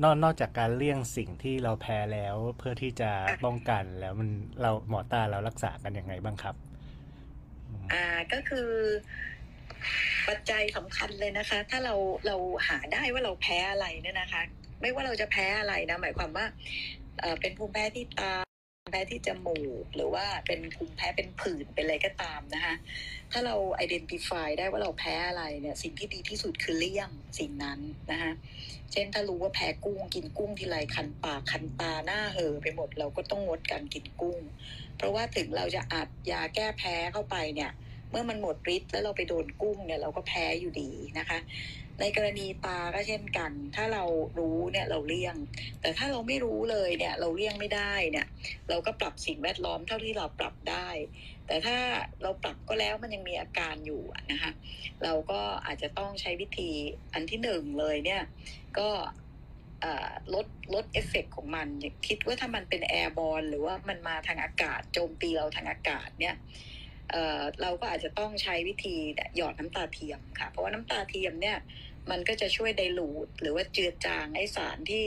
[0.03, 3.11] นอกนอกจากการเลี่ยงสิ่งที่เราแพ้แล้วเพื่อที่จะ
[3.45, 4.29] ป้องกันแล้วมัน
[4.63, 6.55] เราหมอตาเรารักษากันยังไงบ้างครับ
[7.93, 8.71] อ่าก็คือ
[10.29, 11.95] ปัจจัยสำคัญเลยนะคะ ถ้าเรา
[12.27, 12.37] เรา
[12.69, 14.43] หาได้ว่าเราแพ้อะไรเนี่ยนะคะ
[14.81, 16.47] ไม่ว่าเราจะแพ้อะไรนะ หมายความว่า
[17.41, 18.46] เป็นภูมิแพ้ที่ตา
[18.93, 22.75] แพ้ที่จมูกหรือว่าเป็นภูมิแพ้เป็นผื่นเป็นอะไรก็ตามนะคะ
[23.33, 28.33] ถ้าเรา identify ได้ว่าเราแพ้อะไรเนี่ยสิ่งที่ดีที่สุดคือเลี่ยงสิ่งนั้นนะคะ
[28.93, 34.39] เช่นถ้ารู้ว่าแพ้กุ้งกินกุ้งทีไรคันปากคันตาหน้าเห่อไปหมดเราก็ต้องงดการกินกุ้ง
[34.97, 37.71] เพราะว่าถึงเราจะอัดยาแก้แพ้เข้าไปเนี่ย
[38.11, 41.39] เมื่อมันหมดฤทธิ์แล้วเราไปโดนกุ้งเนี่ยเราก็แพ้อยู่ดีนะคะ
[42.01, 44.05] ในกรณีตาก็เช่นกัน ถ้าเรา
[44.39, 45.37] รู้เนี่ยเราเลี่ยง
[45.81, 48.27] แต่ถ้าเราไม่รู้เลยเนี่ยเราเลี่ยงไม่ได้เนี่ย
[48.69, 50.89] เราก็ปรับสิ่งแวดล้อมเท่าที่เราปรับได้
[51.47, 51.79] แต่ถ้า
[52.23, 54.53] เราปรับก็แล้วมันยังมีอาการอยู่นะคะ
[55.05, 56.71] เราก็อาจจะต้องใช้วิธี
[57.13, 58.23] อันที่หนึ่งเลยเนี่ย
[58.79, 58.89] ก็
[60.35, 61.69] ลดลดเอฟเฟกต์ของมัน
[62.07, 66.35] คิดว่าถ้ามันเป็น airborne หรือว่ามันมาทางอากาศโจมตีเราทางอากาศเนี่ย
[67.11, 68.97] เราก็อาจจะต้องใช้วิธี
[69.37, 71.59] หยอดน้ำตาเทียมค่ะ เพราะว่าน้ำตาเทียมเนี่ย
[72.11, 75.07] มันก็จะช่วย dilute หรือว่าเจือจางไอ้สารที่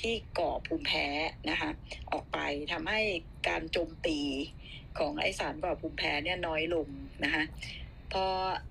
[0.00, 1.06] ที่ก่อภูมิแพ้
[1.50, 1.70] นะคะ
[2.12, 2.38] ออกไป
[2.72, 3.00] ทำให้
[3.48, 4.20] การโจมตี
[4.98, 6.88] ของไอ้สารก่อภูมิแพ้เนี่ยน้อยลง
[7.24, 7.44] นะคะ
[8.12, 8.24] พอ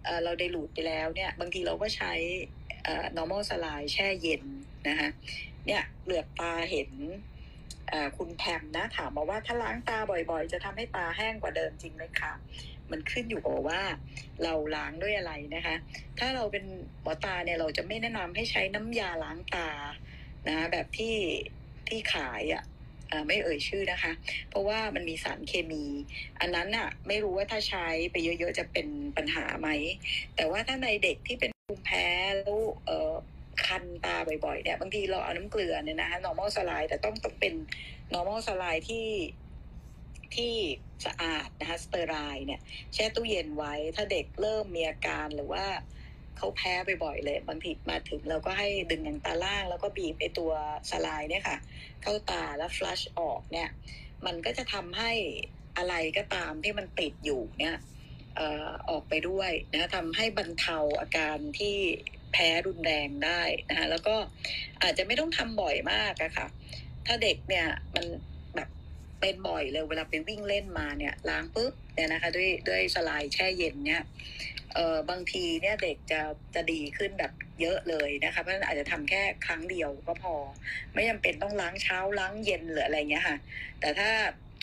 [0.06, 2.14] เอ่อเรา dilute ไปแล้วเนี่ยบางทีเราก็ใช้
[2.84, 4.44] เอ่อ normal saline แช่เย็น
[4.88, 5.10] นะคะ
[5.66, 6.90] เนี่ยเหลือกตาเห็น
[8.18, 12.34] คุณแพมนะถามมาว่าถ้าล้างตาบ่อยๆ จะทำให้ตาแห้งกว่าเดิมจริงไหมคะ
[12.92, 13.82] มันขึ้นอยู่กับว่า
[14.44, 15.76] เราล้างด้วยอะไรนะคะ
[16.20, 16.64] ถ้าเราเป็น
[17.02, 19.70] หมอตาเนี่ยเราจะไม่แนะนำให้ใช้น้ำยาล้างตา
[20.48, 21.16] นะแบบที่
[21.90, 22.64] ที่ขายอะ่ะ
[23.28, 24.12] ไม่เอ่ยชื่อนะคะ
[24.50, 25.84] เพราะว่ามันมีสารเคมี
[26.40, 29.70] อันนั้นอะไม่รู้ว่าถ้าใช้ไปเยอะๆจะเป็นปัญหาไหม
[30.36, 32.06] แต่ว่าถ้าในเด็กที่เป็นภูมิแพ้
[32.38, 33.14] แล้วเออ
[33.72, 37.54] คันตาบ่อยๆเนี่ยบางทีเราเอาน้ำเกลือเนี่ยนะคะ normal saline แต่ต้องต้องเป็น
[38.14, 39.08] normal saline ที่
[40.36, 40.54] ที่
[41.06, 42.62] สะอาดนะคะสเตอร์ไรเนี่ย
[42.94, 45.66] แช่ตู้เย็นไว้ ถ้าเด็กเริ่มมีอาการหรือว่า
[46.38, 50.52] เขาแพ้บ่อยๆเลยบางทีมาถึงเราก็ให้ดึงหนังตาล่าง แล้วก็บีบไอตัว
[50.92, 51.58] สลายเนี่ยค่ะ
[52.02, 53.70] เข้าตาแล้วฟลัชออกเนี่ย
[54.26, 55.12] มันก็จะทำให้
[55.78, 57.78] อะไรก็ตามที่มันติดอยู่เนี่ย
[58.90, 61.78] ออกไปด้วยนะทำให้บรรเทาอาการที่
[62.34, 64.16] แพ้รุนแรงได้นะคะแล้วก็
[64.82, 66.48] อาจจะไม่ต้องทำบ่อยมากอะค่ะ
[67.06, 68.06] ถ้าเด็กเนี่ยมัน
[68.56, 68.70] แบบ
[69.20, 74.04] เป็นบ่อยเลยเวลาไปวิ่งเล่นมาเนี่ยล้างปุ๊บเนี่ยนะคะ ด้วยด้วยสไลด์แช่เย็นเนี่ย
[74.76, 76.20] เออบางทีเนี่ยเด็กจะ
[76.56, 80.34] จะดีขึ้นแบบเยอะเลยนะคะเพราะฉะนั้นอาจจะทำแค่ครั้งเดียวก็พอ
[80.94, 83.38] ไม่จำเป็นต้องล้างเช้าล้างเย็นหรืออะไรเงี้ยค่ะ
[83.80, 84.10] แต่ถ้า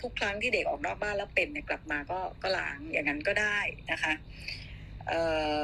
[0.01, 3.59] ทุกครั้งที่เด็กออกนอกบ้านแล้วเป็นเนี่ยกลับมาก็ก็ล้างอย่างนั้นก็ได้
[3.91, 4.13] นะคะ
[5.07, 5.21] เอ่
[5.55, 5.57] อ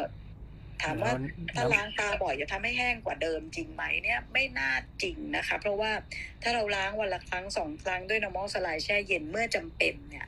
[0.84, 1.12] ถามว่า
[1.54, 4.72] แล้วถ้าแล้วล้างตาบ่อยจะทำให้แห้งกว่าเดิมจริงไหมเนี่ยไม่น่า
[5.04, 5.92] จริงนะคะ เพราะว่า
[6.44, 10.26] ถ้าเราล้างวันละครั้งสองครั้งด้วย normal saline แช่เย็นเมื่อจำเป็นเนี่ย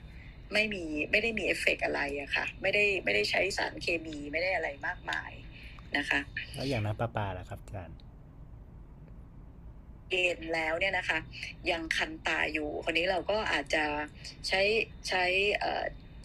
[0.54, 5.32] ไม่มีไม่ได้มีเอฟเฟกต์อะไรอะค่ะ ไม่ได้ไม่ได้ใช้สารเคมีไม่ได้อะไรมากมาย
[5.98, 6.20] นะคะ
[6.56, 7.98] แล้วอย่างน้ำประปาล่ะครับอาจารย์
[10.10, 11.20] เกณฑ์แล้วเนี่ยนะคะ
[11.72, 13.84] ยังคันตาอยู่ คนนี้เราก็อาจจะ
[14.48, 14.62] ใช้
[15.10, 15.24] ใช้
[15.60, 15.84] เอ่อ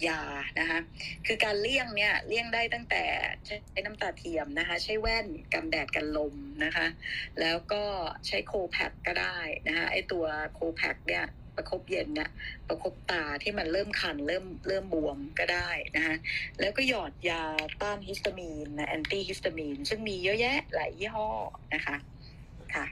[0.08, 0.20] ยา
[0.60, 0.78] นะคะ
[1.26, 3.04] คือการเลี่ยงเนี่ยเลี่ยงได้ตั้งแต่
[3.46, 6.34] ใช้น้ำตาเทียมนะคะ ใช้แว่นกันแดดกันลม
[6.64, 6.86] นะคะ
[7.40, 7.82] แล้วก็
[8.26, 11.24] ใช้โคแพคก็ได้นะคะไอตัวโคแพคเนี่ย
[11.56, 12.30] ประคบเย็นเนี่ย
[12.68, 16.14] ประคบตาที่มันเริ่มคันเริ่มเริ่มบวมก็ได้นะคะ
[16.60, 17.44] แล้วก็หยอดยา
[17.82, 21.28] ต้านฮิสตามีนนะแอนตี้ฮิสตามีนซึ่งมีเยอะแยะหลายยี่ห้อ
[21.74, 21.96] นะคะ
[22.74, 22.86] ค่ะ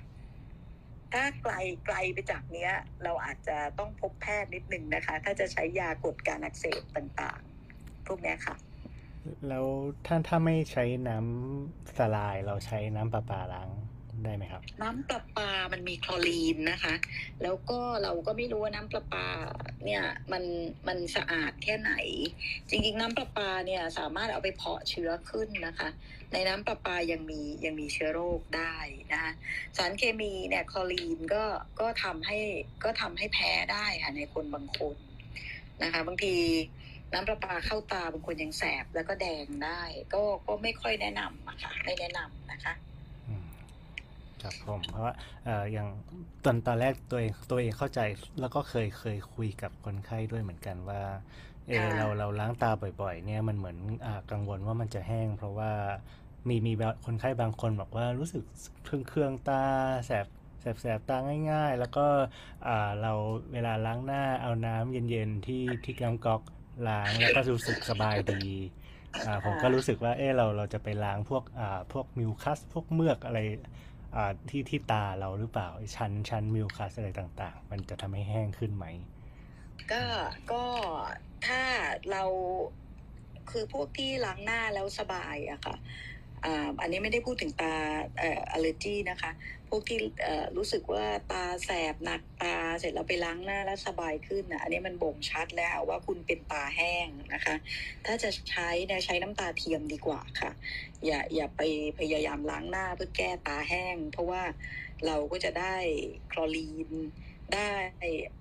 [1.12, 1.54] ถ้าไกล
[1.86, 2.72] ไกลไปจากเนี้ย
[3.04, 8.56] เราอาจจะต้องพบแพทย์นิดนึงนะคะ ถ้าจะใช้ยากดการอักเสบต่างๆ พวกนี้ค่ะ
[9.48, 9.66] แล้ว
[10.06, 13.68] ถ้าถ้าไม่ใช้น้ำตาเทียมเราใช้น้ำประปาล้าง
[14.24, 16.94] ได้ไหมครับ น้ำประปา มันมีคลอรีนนะคะ
[17.42, 19.26] แล้วก็เราก็ไม่รู้ว่าน้ำประปา
[19.84, 20.02] เนี่ย
[20.32, 20.44] มัน
[20.88, 21.92] มันสะอาดแค่ไหน
[22.68, 25.88] จริงๆ น้ำประปาเนี่ยสามารถเอาไปเพาะเชื้อขึ้นนะคะ
[26.32, 28.76] ในน้ำประปายังมียังมีเชื้อโรคได้
[29.12, 29.32] นะคะ
[29.76, 31.44] สารเคมีเนี่ยคลอรีนก็
[31.80, 32.38] ก็ทำให้
[32.84, 34.96] ก็ทำให้แพ้ได้ค่ะในคนบางคน
[35.82, 36.36] นะคะบางที
[37.12, 39.82] น้ำประปาเข้าตาบางคนยังแสบแล้วก็แดงได้
[40.14, 42.74] ก็ก็ไม่ค่อยแนะนำอะค่ะไม่แนะนำนะคะ
[44.42, 45.88] ครับผมเพราะว่าเอ่ออย่าง
[46.44, 48.00] ตอนตอนแรกตัวเองตัวเองเข้าใจ
[48.40, 51.02] แล้วก็เคยเคยคุยกับคนไข้ด้วยเหมือนกันว่า
[51.68, 55.70] เออค่ะ เราเราล้างตาบ่อยๆ เนี่ยมันเหมือนอ่ากังวลว่ามันจะแห้ง เพราะว่า
[56.48, 58.42] มีมีบางคนไข้บางคนบอกว่ารู้สึก
[58.84, 59.64] เครื่องเครื่องตา
[60.06, 60.26] แสบ
[60.60, 61.16] แสบแสบตา
[61.50, 62.06] ง่าย ๆ แล้วก็
[62.66, 63.12] อ่าเรา
[63.52, 66.42] เวลาล้างหน้าเอาน้ำเย็นๆที่ที่น้ำก๊อก
[66.88, 68.44] ล้างแล้วก็รู้สึกสบายดี
[69.24, 73.70] อ่าผมก็รู้สึกว่าเออเราเราจะไปล้างพวกอ่าพวกมิวคัสพวกเมือกอะไรอ่า
[74.50, 78.86] ที่ที่ตาเราหรือเปล่าชั้นชั้นมิวคัสอะไรต่าง ๆ มันจะทำให้แห้งขึ้นไหม
[79.92, 80.04] ก็
[80.52, 80.64] ก็
[81.46, 81.62] ถ้า
[82.10, 82.24] เรา
[83.50, 85.76] คือพวกที่ล้างหน้าแล้วสบายอะค่ะ
[86.80, 87.74] อันนี้ไม่ได้พูดถึงตา
[88.20, 89.30] อ่ออ l ลเลอร์จีนะคะ
[89.68, 89.98] พวกที่
[90.56, 97.54] รู้สึกว่าตาแสบหนักตาเสร็จแล้วไปล้างหน้าแล้วสบายขึ้นนะอันนี้มันบ่งชัดแล้วว่าคุณเป็นตาแห้งนะคะ
[98.06, 100.50] ถ้าจะใช้นี่ยใช้น้ำตาเทียมดีกว่าค่ะ
[101.06, 101.60] อย่าอย่าไป
[101.98, 104.42] พยายามล้างหน้าเพื่อแก้ตาแห้ง เพราะว่า
[105.06, 105.74] เราก็จะได้
[106.32, 106.90] คลอรีน
[107.54, 107.68] ได้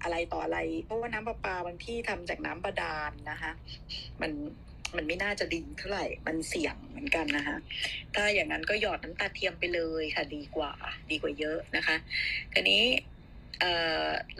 [0.04, 3.52] อะไรต่ออะไร เพราะว่าน้ำประปาบางที่ทำจากน้ำบาดาลนะคะ
[4.22, 4.32] มัน
[4.95, 7.58] มันไม่น่าจะดีเท่าไหร่ มันเสี่ยงเหมือนกันนะคะ
[8.15, 10.71] ถ้าอย่างนั้นก็หยอดน้ำตาเทียมไปเลยค่ะดีกว่า
[11.12, 11.95] ดีกว่าเยอะนะคะ
[12.54, 12.84] คราวนี้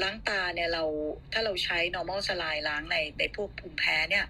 [0.04, 0.84] ล้างตาเนี่ยเรา
[1.34, 4.26] ถ้าเราใช้ normal สลายล้างในในพวกภูมิแพ้เนี่ย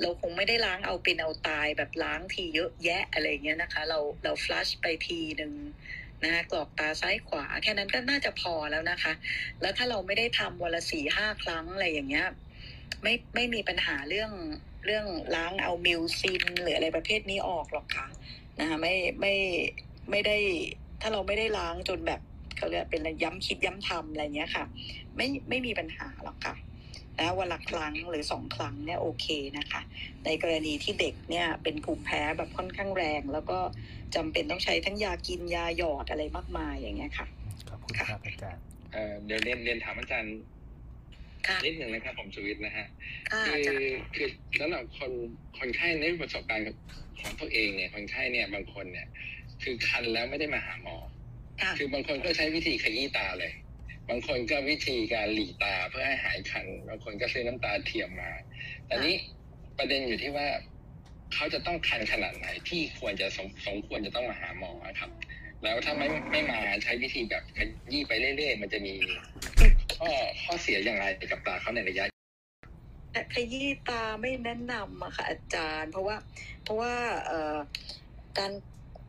[0.00, 5.52] เราคงไม่ได้ล้างเอาเป็นเอาตายแบบล้างทีเยอะแยะอะไรเงี้ยนะคะ เราเราฟลัชไปทีหนึ่ง
[6.24, 9.12] นะกรอกตาซ้ายขวา แค่นั้นก็น่าจะพอแล้วนะคะ
[9.60, 12.26] แล้วถ้าเราไม่ได้ทำวันละสี่ห้าครั้งอะไรอย่างเงี้ย
[13.02, 14.32] ไม่ไม่มีปัญหาเรื่อง
[14.84, 18.06] เรื่องล้างเอามิวซินหรืออะไรประเภทนี้ออกหรอกค่ะ
[18.58, 19.34] นะคะไม่ไม่
[20.10, 20.36] ไม่ได้
[21.00, 22.20] ถ้าเราไม่ได้ล้างจนแบบ
[22.56, 24.64] เขาเรียกเป็นอะไรย้ำคิดย้ำทำอะไรเงี้ยค่ะ
[25.16, 26.54] ไม่ไม่มีปัญหาหรอกค่ะ
[27.18, 29.26] นะวันละครั้งหรือสองครั้งเนี่ยโอเค
[29.58, 29.80] นะคะ
[30.24, 33.58] ในกรณีที่เด็กเนี่ยเป็นภูมิแพ้แบบค่อนข้างแรง แล้วก็
[34.14, 37.26] จำเป็นต้องใช้ทั้งยากินยาหยอดอะไรมากมายอย่างเงี้ยค่ะ
[37.68, 38.62] ขอบคุณครับอาจารย์
[38.92, 40.57] เอ่อเดี๋ยวเรียนเรียนถามอาจารย์ค่ะ
[41.64, 42.86] นิดหนึ่งนะครับผมสุวิทย์นะฮะ
[43.30, 44.28] ค่ะคือาอจารย์คือ
[44.60, 45.12] สำหรับคน
[45.58, 46.64] คนไข้ในประสบการณ์
[47.20, 49.06] ของตัวเองเนี่ยคนไข้เนี่ยบางคนเนี่ย
[49.62, 50.96] คือคันแล้วไม่ได้มาหาหมอ
[51.60, 53.52] ค่ะคือบางคนก็ใช้วิธีขยี้ตาเลย
[54.08, 58.30] บางคนก็วิธีการหลีตาเพื่อให้หายคัน บางคนก็ซื้อน้ำตาเทียมมา
[58.86, 59.14] แต่นี้
[59.78, 60.46] ประเด็นอยู่ที่ว่า
[61.34, 65.10] เขาจะต้องคันขนาดไหนที่ควรจะสมสมควรจะต้องมาหาหมอครับ
[65.62, 67.58] แล้วถ้าไม่ไม่มาใช้วิธีแบบข
[67.92, 68.94] ยี้ไปเรื่อยๆ มันจะมี
[69.98, 70.10] ข้อ
[70.42, 72.04] ข้อเสียอย่างไรกับตาเขาในระยะ
[73.12, 76.16] แต่ขยี้ตาไม่แนะนำอะค่ะอาจารย์ เพราะว่า
[76.64, 76.92] เพราะว่า
[77.26, 77.32] เอ
[78.38, 78.50] การ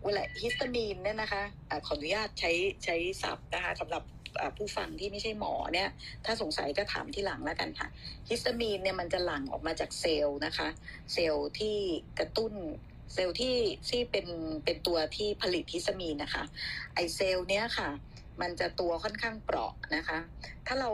[0.06, 2.52] เวลาฮิสตามีนเนี่ยนะคะอขออนุญาตใช้
[2.86, 4.04] ใช้ศัพท์นะคะสำหรับ
[4.58, 5.90] ผู้ฟังที่ไม่ใช่หมอเนี่ย
[6.26, 7.88] ถ้าสงสัยก็ถามทีหลังแล้วกันค่ะ
[8.30, 10.68] ฮิสตามีนเนี่ยมันจะหลั่งออกมาจากเซลล์นะคะ
[11.14, 11.78] เซลล์ที่
[12.20, 12.54] กระตุ้น
[13.14, 13.58] เซลล์ที่
[13.90, 14.28] ที่เป็น
[14.66, 16.44] เป็นตัวที่ผลิตฮิสตามีนนะคะ
[16.94, 17.90] ไอเซลล์เนี้ยค่ะ
[18.42, 20.18] มันจะตัวค่อนข้างเปราะนะคะ
[20.68, 20.92] ถ้าเรา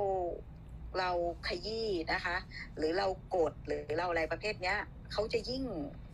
[0.99, 1.11] เรา
[1.47, 2.35] ขยี้นะคะ
[2.77, 4.77] หรือเรากดหรือเราอะไรประเภทเนี้ย
[5.13, 5.63] เขาจะยิ่ง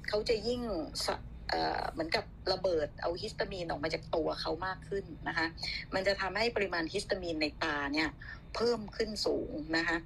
[0.09, 0.61] เขาจะยิ่ง
[1.05, 1.15] สะ
[1.49, 5.47] เอ่อเหมือนกับระเบิดเอาฮิสตามีนออกมาจากตัวเขามากขึ้นนะคะ
[5.93, 8.09] มันจะทำให้ปริมาณฮิสตามีนในตาเนี่ย
[8.55, 9.97] เพิ่มขึ้นสูงนะคะ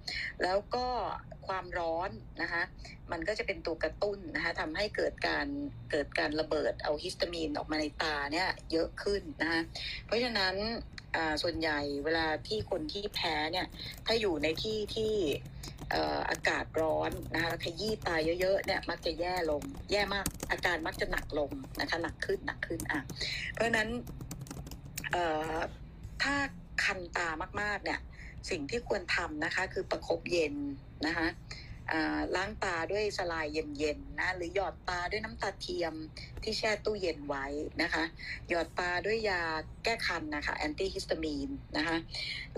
[0.43, 0.87] แล้วก็
[1.47, 2.09] ความร้อน
[2.41, 2.63] นะคะ
[3.11, 5.47] มันก็จะเป็นตัวกระตุ้นนะคะทำให้เกิดการ
[5.91, 9.61] เกิดการระเบิดเอาฮิสตามีนออกมาในตาเนี่ยเยอะขึ้นนะคะ
[10.05, 10.55] เพราะฉะนั้น
[11.43, 13.67] ส่วนใหญ่เวลาที่คนที่แพ้เนี่ย
[14.05, 15.13] ถ้าอยู่ในที่ที่
[16.29, 23.01] อากาศร้อนนะคะขยี้ตาเยอะๆเนี่ยมักจะแย่ลง แย่มากอาการมักจะหนักลงนะคะหนักขึ้นหนักขึ้นอะ
[23.53, 23.89] เพราะฉะนั้น
[26.23, 26.35] ถ้า
[26.83, 27.27] คันตา
[27.61, 27.99] มากๆเนี่ย
[28.49, 30.55] สิ่งที่ควรทำนะคะ คือประคบเย็น
[31.05, 31.27] นะคะ
[32.35, 35.93] ล้างตาด้วยสลายเย็นๆนะหรือหยอดตาด้วยน้ำตาเทียม
[36.43, 37.45] ที่แช่ตู้เย็นไว้
[37.81, 38.03] นะคะ
[38.49, 39.41] หยอดตาด้วยยา
[39.83, 41.97] แก้คันนะคะแอนตี้ฮิสตามีนนะคะ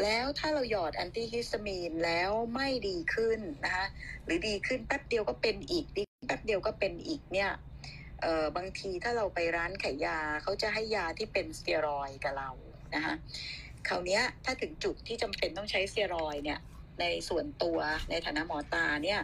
[0.01, 3.85] แล้วถ้าเราหยอดแอนตี้ฮิสตามีนแล้วไม่ดีขึ้นนะคะ
[4.25, 7.51] หรือดีขึ้นแป๊บเดียวก็เป็นอีกดีแป๊บเดียวก็เป็นอีกเนี่ย
[8.21, 12.49] เออบางทีถ้าเราไปร้านขายยาเขาจะให้ยาที่เป็นสเตียรอยด์กับเรา
[12.95, 13.15] นะคะ
[13.89, 16.59] คราวนี้ถ้าถึงจุดที่จำเป็นต้องใช้สเตียรอยด์เนี่ย
[17.01, 19.21] ในส่วนตัวในฐานะหมอตาเนี่ย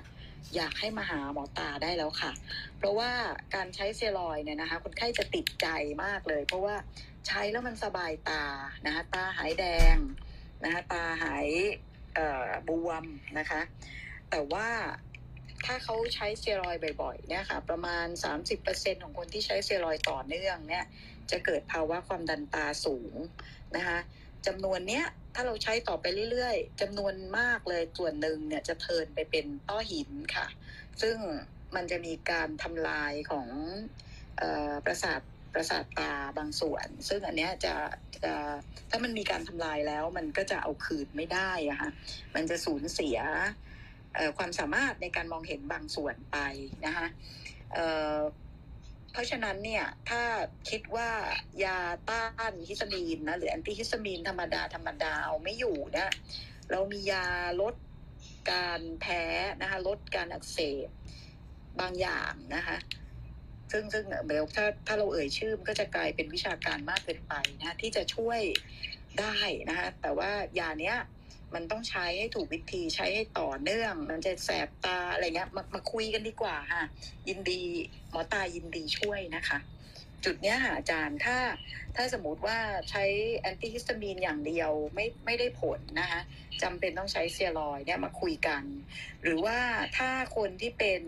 [0.55, 2.31] อยากให้มาหาหมอตาได้แล้วค่ะ
[2.77, 3.11] เพราะว่า
[3.55, 5.67] การใช้เตียรอยด์เนี่ยนะคะคนไข้จะติดใจ
[6.03, 6.75] มากเลย เพราะว่า
[7.27, 8.43] ใช้แล้วมันสบายตา
[8.85, 9.97] นะคะตาหายแดง
[10.63, 11.47] นะคะตาหาย
[12.67, 13.05] บวม
[13.37, 13.61] นะคะ
[14.29, 14.67] แต่ว่า
[15.65, 18.07] ถ้าเขาใช้เตียรอยด์บ่อยๆเนี่ยค่ะประมาณ
[18.55, 20.85] 30%ของคนที่ใช้เตียรอยด์ต่อเนื่องเนี่ย
[21.31, 23.15] จะเกิดภาวะความดันตาสูง
[23.75, 23.97] นะคะ
[24.47, 30.47] จำนวนเนี้ยถ้าเราใช้ต่อไปเรื่อยๆจำนวนมากเลยส่วนหนึ่งเนี่ยจะเทินไปเป็นต้อหินค่ะ
[31.01, 31.17] ซึ่ง
[31.75, 33.47] มันจะมีการทำลายของ
[34.41, 35.21] ออประสาท
[35.53, 37.73] ประสาทตาบางส่วน ซึ่งอันเนี้ยจะ
[38.23, 38.33] จะ
[38.89, 41.89] ถ้ามันมีการทำลายแล้วมันก็จะเอาคืนไม่ได้อะค่ะ
[42.35, 43.17] มันจะสูญเสีย
[44.37, 46.37] ความสามารถในการมองเห็นบางส่วนไป
[46.85, 47.07] นะคะ
[49.13, 50.23] เพราะฉะนั้นเนี่ยถ้า
[50.69, 51.09] คิดว่า
[51.63, 56.11] ยาต้านฮิสตามีนนะหรือแอนตี้ฮิสตามีนธรรมดาธรรมดาเอาไม่อยู่เนี่ย
[56.71, 57.25] เรามียา
[57.61, 57.75] ลด
[58.51, 59.23] การแพ้
[59.61, 60.87] นะคะลดการอักเสบ
[61.79, 62.77] บางอย่างนะคะ
[63.71, 68.39] ซึ่งซึ่งเบลถ้าถ้าเราเอ่ยชื่อมันก็จะกลายเป็นวิชาการมากเกินไปนะที่จะช่วย
[69.19, 69.37] ได้
[69.69, 70.97] นะคะแต่ว่ายาเนี้ย
[71.55, 76.83] มันต้องใช้ให้ถูกวิธีใช้ให้ต่อเนื่อง มันจะแสบตาอะไรเงี้ยมามาคุยกันดีกว่าค่ะ
[77.29, 77.61] ยินดี
[78.09, 79.59] หมอตายินดีช่วยนะคะ
[80.25, 81.37] จุดเนี้ยค่ะอาจารย์ถ้า
[81.95, 83.03] ถ้าสมมติว่าใช้
[83.37, 86.21] แอนตี้ฮิสตามีนอย่างเดียวไม่ไม่ได้ผลนะคะ
[86.61, 88.63] จำเป็นต้องใช้เซียรอยด์เนี่ยมาคุยกัน
[89.23, 89.59] หรือว่า
[89.97, 91.03] ถ้าคนที่เป็น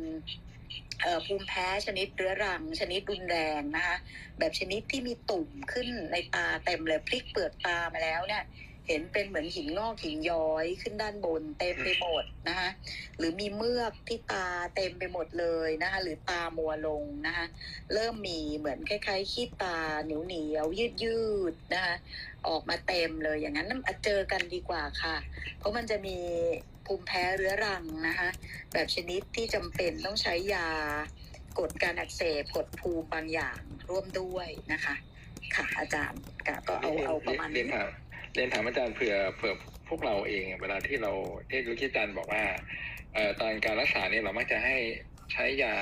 [1.25, 3.97] ภูมิแพ้ชนิดเรื้อรัง ชนิดรุนแรงนะคะ
[4.39, 8.43] แบบชนิดที่มีตุ่มขึ้นในตาเต็มเลยพลิกเปลือกตามาแล้วเนี่ย
[8.87, 12.69] เห็นเป็นเหมือนหินงอกหินย้อยขึ้นด้านบนเต็มไปหมดนะคะ
[13.17, 17.45] หรือมีเมือกที่ตาเต็มไปหมดเลยนะคะหรือตามัวลงนะคะ
[17.93, 21.19] เริ่มมีเหมือนคล้ายๆขี้ตาเหนียวเหนียวยืดยื
[21.51, 21.95] ดนะคะ
[22.47, 25.15] ออกมาเต็มเลยอย่างนั้นน่ะเจอกันดีกว่าค่ะ
[25.57, 26.17] เพราะมันจะมี
[26.85, 28.29] ภูมิแพ้เรื้อรังนะคะ
[28.73, 30.69] แบบชนิดที่จำเป็นต้องใช้ยา
[31.59, 34.95] กดการอักเสบกดภูมิบางอย่างร่วมด้วยนะคะ
[35.55, 36.21] ค่ะอาจารย์
[36.67, 37.65] ก็เอาเอาประมาณนี้
[38.35, 39.53] เรียนถามอาจารย์เผื่อเผื่อ
[39.89, 41.11] พวกเราเอง เวลาที่เรา
[41.49, 42.43] ที่รู้ที่อาจารย์บอกว่า
[43.13, 44.77] เอ่อตอนการรักษาเนี่ยเรามักจะให้
[45.33, 45.75] ใช้ยา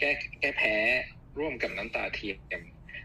[0.00, 0.74] แก้แก้แพ้
[1.38, 2.38] ร่วมกับน้ำตาเทียม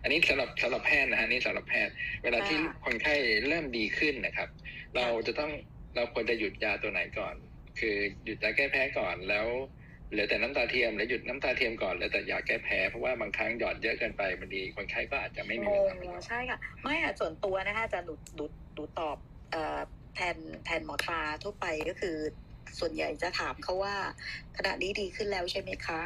[0.01, 3.15] อันนี้สำหรับสำหรับแพทย์นะฮะนี่สำหรับแพทย์ เวลาที่คนไข้
[3.47, 4.49] เริ่มดีขึ้นนะครับ
[4.95, 5.51] เราจะต้อง
[5.95, 7.35] เราควรจะหยุดยาตัวไหนก่อน
[7.79, 9.47] คือหยุดยาแก้แพ้ก่อนแล้ว
[10.11, 15.75] เหลือแต่น้ำตาเทียมแล้วหยุดน้ำตาเทียมก่อนแล้วแต่ยาแก้แพ้เพราะว่าบางครั้งหยอดเยอะเกินไปบางทีคนไข้ก็อาจจะไม่มีเว
[16.07, 19.17] ลาใช่ค่ะ ไม่ค่ะส่วนตัวนะคะจะหนูหนูหนูตอบ
[20.15, 22.17] แทนแทนหมอตาทั่วไปก็คือ
[22.79, 23.95] ส่วนใหญ่จะถามเขาว่า
[24.57, 26.01] ขณะนี้ดีขึ้นแล้วใช่ไหมคะ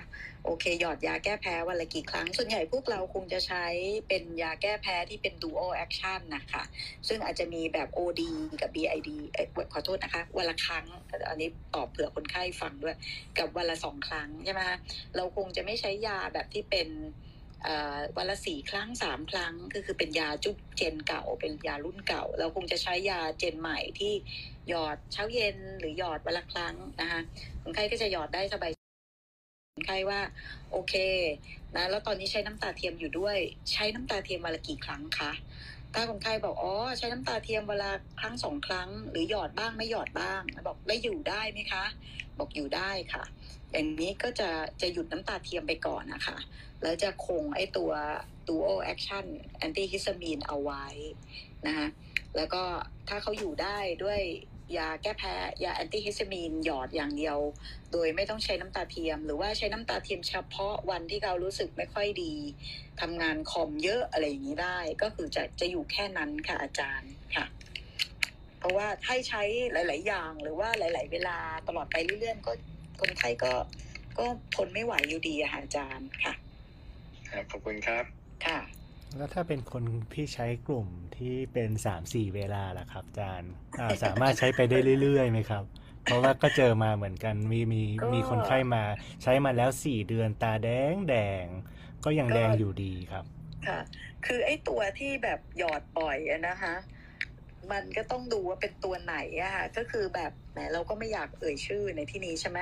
[0.46, 3.66] โอเค หยอดยาแก้แพ้วันละกี่ครั้ง ส่วนใหญ่พวกเราคงจะใช้
[4.08, 6.64] เป็นยาแก้แพ้ที่เป็น dual action นะคะ
[7.08, 8.22] ซึ่งอาจจะมีแบบ OD
[8.62, 9.38] กับ BID เอ
[9.74, 10.86] ขอโทษนะคะ วันละครั้ง
[11.30, 12.96] อันนี้ตอบเผื่อคนไข้ฟังด้วย
[13.38, 14.78] กับวันละสองครั้งใช่ไหมคะ
[15.16, 16.90] เราคงจะไม่ใช้ยาแบบที่เป็น
[18.18, 24.14] วันละสี่ครั้งสามครั้ง ก็คือเป็นยาจุ๊บเจนเก่า เป็นยารุ่นเก่า เราคงจะใช้ยาเจนใหม่ที่
[24.70, 27.20] หยอดเช้าเย็นหรือหยอดวันละครั้งนะคะ
[27.64, 28.72] คนไข้ก็จะหยอดได้สบาย
[29.76, 30.20] คนไข้ว่า
[30.72, 30.94] โอเค
[31.76, 33.38] นะแล้วตอนนี้ใช้น้ำตาเทียมอยู่ด้วย
[33.72, 35.32] ใช้น้ำตาเทียมวันละกี่ครั้งคะ
[35.94, 41.86] ถ้าคนไข้บอกอ๋อใช้น้ำตาเทียมเวลาครั้งสองครั้ง หรือหยอดบ้างไม่หยอดบ้างบอกแล้อยู่ได้ไหมคะ
[42.40, 43.24] บอกอยู่ได้ค่ะ
[43.72, 44.50] อย่างนี้ก็จะ
[44.82, 46.38] จะหยุดน้ำตาเทียมไปก่อนนะคะ
[46.82, 47.92] แล้วจะคงไอ้ตัว
[48.48, 49.26] dual action
[49.66, 50.86] antihistamine เอาไว้
[51.68, 51.88] นะคะ
[52.36, 52.64] แล้วก็
[53.10, 54.22] ถ้าเขาอยู่ได้ด้วย
[54.78, 57.38] ยาแก้แพ้ยา antihistamine หยอดอย่างเดียว
[57.92, 62.34] โดยไม่ต้องใช้น้ำตาเทียม หรือว่าใช้น้ำตาเทียมเฉพาะวันที่เขารู้สึกไม่ค่อยดี
[63.02, 67.46] ทำงานคอมเยอะอะไรอย่างนี้ได้ ก็คือจะจะอยู่แค่นั้นค่ะอาจารย์ค่ะ
[68.60, 72.54] เพราะว่าให้ใช้หลาย ๆ อย่างหรือว่าหลาย ๆ เวลาตลอดไปเรื่อยๆก็
[73.02, 73.54] คนไข้ก็
[74.18, 76.34] ก็ทนไม่ไหวอยู่ดีอะค่ะอาจารย์ค่ะ
[77.30, 78.04] ครับขอบคุณครับ
[78.46, 78.60] ค่ะ
[79.18, 85.64] แล้วถ้าเป็นคนที่ใช้กลุ่มที่เป็นสามสี่เวลาล่ะครับอาจารย์อ่าสามารถใช้ไปได้เรื่อยๆไหมครับ
[86.04, 88.84] เพราะว่าก็เจอมาเหมือนกันมีมีก็มีคนไข้มา
[89.24, 91.46] ใช้มาแล้วสี่เดือนตาแดงแดง
[92.06, 93.26] ก็ยังแดงอยู่ดีครับ
[93.68, 93.80] ค่ะ
[94.26, 96.76] คือไอ้ตัวที่แบบหยอดบ่อยอะนะคะ
[97.72, 102.60] มันก็ต้องดูว่าเป็นตัวไหนอะค่ะก็คือแบบแหมเราก็ไม่อยากเอ่ยชื่อในที่นี้ใช่ไหม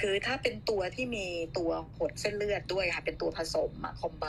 [0.00, 1.26] คือถ้าเป็นตัวที่มี
[1.58, 4.26] ตัวหดเส้นเลือดด้วยค่ะ เป็นตัวผสมอะ combine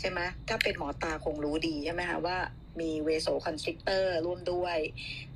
[0.00, 2.38] ใช่ไหมถ้าเป็นหมอตาคงรู้ดีใช่ไหมคะว่า
[2.80, 4.78] มี vasoconstrictor ร่วมด้วย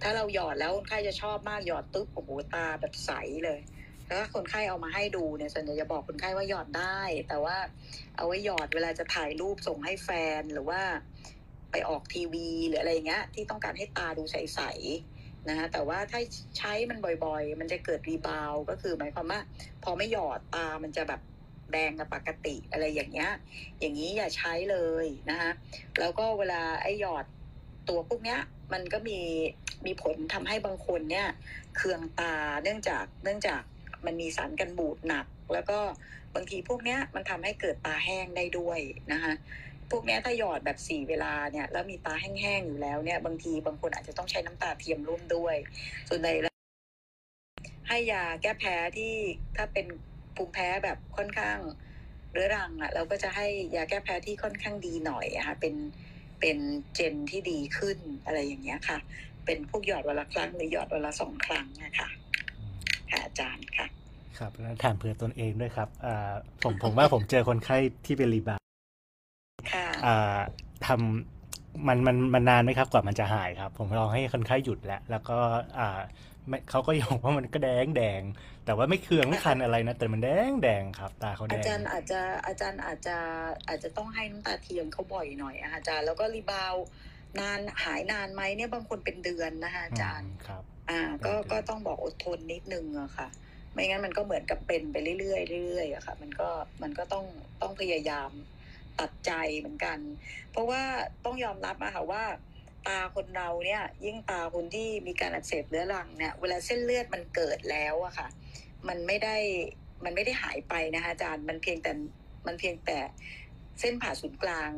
[0.03, 3.11] ถ้าเราหยอดแล้วคนไข้จะชอบมากหยอดตึ๊บโอ้โหตาแบบใส
[3.45, 3.61] เลย
[4.07, 7.57] แล้วถ้าคนไข้เอามาให้ดูเนี่ยส่วนใหญ่จะบอกคนไข้ว่าหยอดได้ แต่ว่า
[8.17, 10.09] เอาไว้หยอดเวลาจะถ่ายรูปส่งให้แฟ
[10.41, 10.83] นหรือว่า
[11.71, 16.21] ไปออกทีวีหรืออะไรอย่างเงี้ย ที่ต้องการให้ตาดูใสๆนะคะแต่ว่าถ้า
[16.59, 19.41] ใช้มันบ่อยๆ มันจะเกิดรีบาวก็คือหมายความว่า
[19.85, 21.21] พอไม่หยอดตามันจะแบบ
[21.73, 23.31] แดงกับปกติอะไรอย่างเงี้ย
[23.81, 25.51] อย่างนี้อย่าใช้เลยนะคะ
[26.01, 27.25] แล้วก็เวลาไอ้หยอด
[27.89, 28.41] ตัวพวกเนี้ย
[28.73, 29.21] มันก็มี
[29.87, 31.29] มีผลทำให้บางคนเนี่ย
[31.77, 33.63] เคืองตาเนื่องจากเนื่องจาก
[34.07, 35.79] มันมีสารกันบูดหนัก แล้วก็
[36.35, 38.81] บางทีพวกเนี้ยมันทำให้เกิดตาแห้งได้ด้วย
[39.13, 39.33] นะคะ
[39.91, 45.57] พวกนี้ถ้าหยอดแบบสี่เวลาเนี่ยแล้วมีตาแห้งๆอยู่แล้วเนี่ยบางทีบางคนอาจจะต้องใช้น้ำตาเทียมร่วมด้วย
[46.09, 46.55] ส่วนใหญ่แล้ว
[47.89, 49.13] ให้ยาแก้แพ้ที่
[49.57, 49.87] ถ้าเป็น
[50.37, 51.59] ภูมิแพ้แบบค่อนข้าง
[52.33, 55.75] เรื้อรังอะเราก็จะให้ยาแก้แพ้ที่ค่อนข้างดีหน่อยอะค่ะเป็น
[56.41, 56.59] เป็น
[56.95, 58.99] เจนที่ดีขึ้นอะไรอย่างเงี้ยค่ะ
[59.45, 62.09] เป็นพวกหยอดวันละครั้งหรือหยอดวันละสองครั้งนะคะ
[63.11, 63.87] ค่ะอาจารย์ค่ะ
[64.39, 66.33] ครับแล้วถามเผื่อตนเองด้วยครับอ่า
[66.63, 67.77] ผมผมว่าผมเจอคนไข้
[68.07, 68.58] ที่เป็นรีบา
[70.07, 70.39] อ่า
[70.87, 75.39] ทำมันมันมันนานไหมครับ กว่ามันจะหายครับ ผมลองให้คนไข้หยุดแล้ว แล้วก็
[75.79, 76.01] อ่า
[76.49, 78.23] ไม่เขาก็ยอมว่ามันก็แดงแดง
[78.65, 83.17] แต่ว่าไม่เคืองไม่คันอะไรนะ แต่มันแดงแดงครับ ตาเขาแดอางจารย์อาจจะอาจารย์อาจจะ
[83.69, 86.85] อาจจะต้องให้น้ำตาเทียมเขาบ่อยหน่อยอะค่ะอาจารย์แล้วก็รีบาวด์
[87.41, 93.29] นานหายนานไหมเนี่ยบางคนเป็นเดือนนะคะอาจารย์อืมครับ อ่า ก็เป็นเดือนก็ต้องบอกอดทนนิดนึงอะค่ะ
[93.73, 96.49] ไม่งั้นมันก็เหมือนกับเป็นไปเรื่อยๆเรื่อยๆอะค่ะ มันก็
[96.83, 97.25] มันก็ต้อง
[97.63, 98.31] ต้องพยายาม
[99.01, 99.99] ตัดใจเหมือนกัน
[100.51, 100.83] เพราะว่า
[101.25, 102.25] ต้องยอมรับอะค่ะว่า
[102.89, 108.29] ตาคนเราเนี่ยยิ่งตาคนที่มีการอักเสบเรื้อรังเนี่ยเวลาเส้นเลือดมันเกิดแล้วอะค่ะ
[108.89, 109.37] มันไม่ได้
[110.05, 111.93] มันไม่ได้หายไปนะคะอาจารย์มันเพียงแต่
[112.47, 112.99] มันเพียงแต่
[113.81, 114.71] เส้นผ่าศูนย์กลาง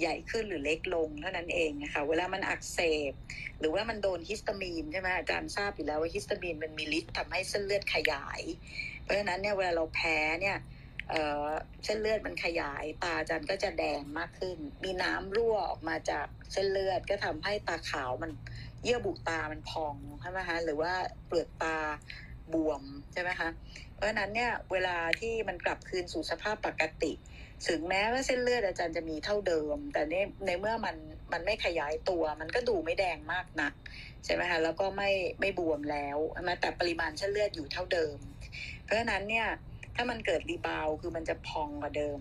[0.00, 2.78] ใหญ่ขึ้นหรือเล็กลงเท่านั้นเองนะคะเวลามันอักเส
[3.10, 3.12] บ
[3.58, 8.40] หรือว่ามันโดนฮิสตามีนใช่ไหมอาจารย์ทราบอยู่แล้วว่าฮิสตามีนมันมีฤทธิ์ทำให้เส้นเลือดขยาย
[9.02, 10.56] เพราะฉะนั้นเนี่ยเวลาเราแพ้เนี่ย
[11.84, 18.30] เส้นเลือดมันขยาย ตาอาจารย์ก็จะแดงมากขึ้น มีน้ำรั่วออกมาจากเส้นเลือดก็ทำให้ตาขาวมัน
[18.84, 20.92] เยื่อบุตามันพองใช่ไหมคะหรือว่า
[21.26, 21.76] เปลือกตา
[22.52, 22.82] บวม
[23.12, 23.48] ใช่ไหมคะ
[23.94, 27.12] เพราะฉะนั้นเนี่ยเวลาที่มันกลับคืนสู่สภาพปกติ
[27.68, 30.14] ถึงแม้ว่าเส้นเลือดอาจารย์จะมีเท่าเดิม แต่ใน
[30.46, 30.96] ในเมื่อมัน
[31.32, 33.72] มันไม่ขยายตัว มันก็ดูไม่แดงมากนัก
[34.24, 35.10] ใช่ไหมคะแล้วก็ไม่
[35.40, 38.18] ไม่บวมแล้วใช่ไหมแต่ปริมาณเส้นเลือดอยู่เท่าเดิม
[38.84, 39.46] เพราะฉะนั้นเนี่ย
[39.96, 42.20] ถ้ามันเกิด rebound คือมันจะพองกว่าเดิม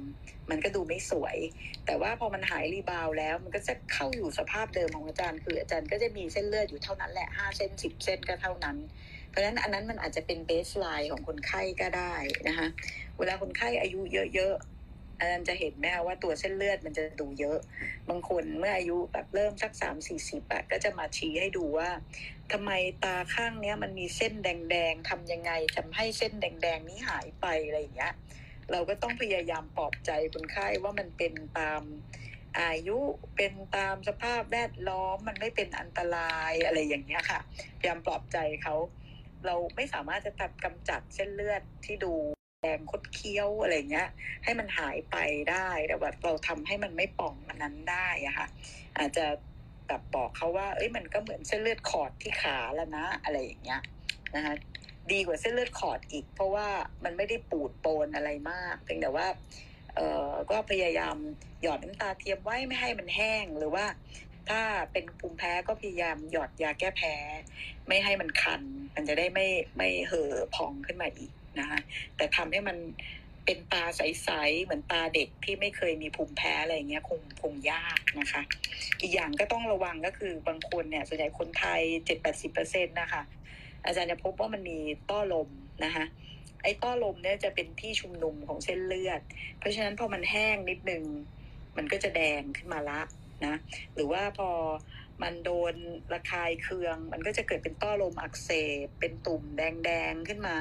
[0.50, 1.38] มันก็ดูไม่สวย
[1.86, 8.78] แต่ว่าพอมันหาย rebound แล้ว มันก็จะเข้าอยู่สภาพเดิมของอาจารย์ คืออาจารย์ก็จะมีเส้นเลือดอยู่เท่านั้นแหละห้าเส้นสิบเส้นก็เท่านั้น
[9.30, 12.14] เพราะฉะนั้นอันนั้นมันอาจจะเป็น baseline ของคนไข้ก็ได้
[12.48, 12.68] นะคะ
[13.18, 14.00] เวลาคนไข้อายุ
[14.36, 14.81] เยอะๆ
[15.22, 17.60] อาจารย์จะเห็นไหมคะว่าตัวเส้นเลือดมันจะดูเยอะ
[18.10, 21.90] บางคนเมื่ออายุแบบเริ่มสักสามสี่สิบอะก็จะมาชี้ให้ดูว่า
[22.52, 22.72] ทำไม
[23.04, 28.14] ตาข้างเนี้ยมันมีเส้นแดงๆทำยังไงทำให้เส้นแดงๆนี้หายไปอะไรอย่างเงี้ย
[28.72, 31.82] เราก็ต้องพยายามปลอบใจคนไข้ว่ามันเป็นตาม
[32.60, 32.98] อายุ
[33.36, 37.40] เป็นตามสภาพแวดล้อมมันไม่เป็นอันตรายอะไรอย่างเงี้ยค่ะ
[37.80, 38.76] พยายามปลอบใจเขา
[39.46, 42.14] เราไม่สามารถจะตัดกำจัดเส้นเลือดที่ดู
[42.64, 44.10] แดงคดเคี้ยวอะไรเงี้ย
[44.44, 45.16] ให้มันหายไป
[45.52, 48.48] ได้แต่ว่าเราทำให้มันไม่ป่องอันนั้นได้อะค่ะ
[48.98, 49.26] อาจจะ
[49.88, 53.82] แบบบอกเขาว่า เอ้ยมันก็เหมือนเส้นเลือดขอดที่ขาแล้วนะ อะไรอย่างเงี้ย
[54.36, 54.54] นะคะ
[55.12, 56.68] ดีกว่าเส้นเลือดขอดอีก เพราะว่า
[57.04, 59.28] มันไม่ได้ปูดโปนอะไรมากเพียงแต่ว่า
[59.96, 61.16] เอ่อก็พยายาม
[61.62, 63.86] หยอดน้ำตาเทียมไว้ไม่ให้มันแห้งหรือว่า
[64.50, 67.16] ถ้าเป็นภูมิแพ้ก็พยายามหยอดยาแก้แพ้
[67.88, 68.62] ไม่ให้มันคัน
[68.96, 71.80] มันจะได้ไม่ไม่เห่อพองขึ้นมาอีก นะคะ
[72.16, 72.78] แต่ทำให้มัน
[73.46, 78.42] เป็นตาใสๆ เหมือนตาเด็กที่ไม่เคยมีภูมิแพ้อะไรเงี้ยคงคงยากนะคะ
[79.02, 83.22] อีกอย่างก็ต้องระวังก็คือบางคนเนี่ยส่วนใหญ่คนไทยเจ็ดแปดสิบเปอร์เซ็นต์นะคะ
[83.86, 84.78] อาจารย์จะพบว่ามันมี
[85.10, 85.50] ต้อลม
[85.84, 86.06] นะคะ
[86.64, 89.22] ไอ้ต้อลมเนี่ยจะเป็นที่ชุมนุมของเส้นเลือด
[89.60, 91.04] เพราะฉะนั้นพอมันแห้งนิดนึง
[91.78, 93.02] มันก็จะแดงขึ้นมาละ
[93.46, 93.56] นะ
[93.96, 94.50] หรือว่าพอ
[95.24, 95.74] มันโดน
[96.14, 98.50] ระคายเคือง มันก็จะเกิดเป็นต้อลมอักเส
[98.86, 100.58] บ เป็นตุ่มแดงๆขึ้นมา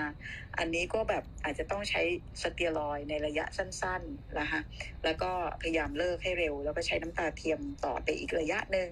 [0.59, 2.03] อันนี้ก็แบบอาจจะต้องใช้
[2.43, 4.61] สเตียรอยในระยะสั้นๆนะคะ
[5.05, 5.31] แล้วก็
[5.63, 8.91] พยายามเลิกให้เร็ว แล้วก็ใช้น้ำตาเทียมต่อไปอีกระยะหนึ่ง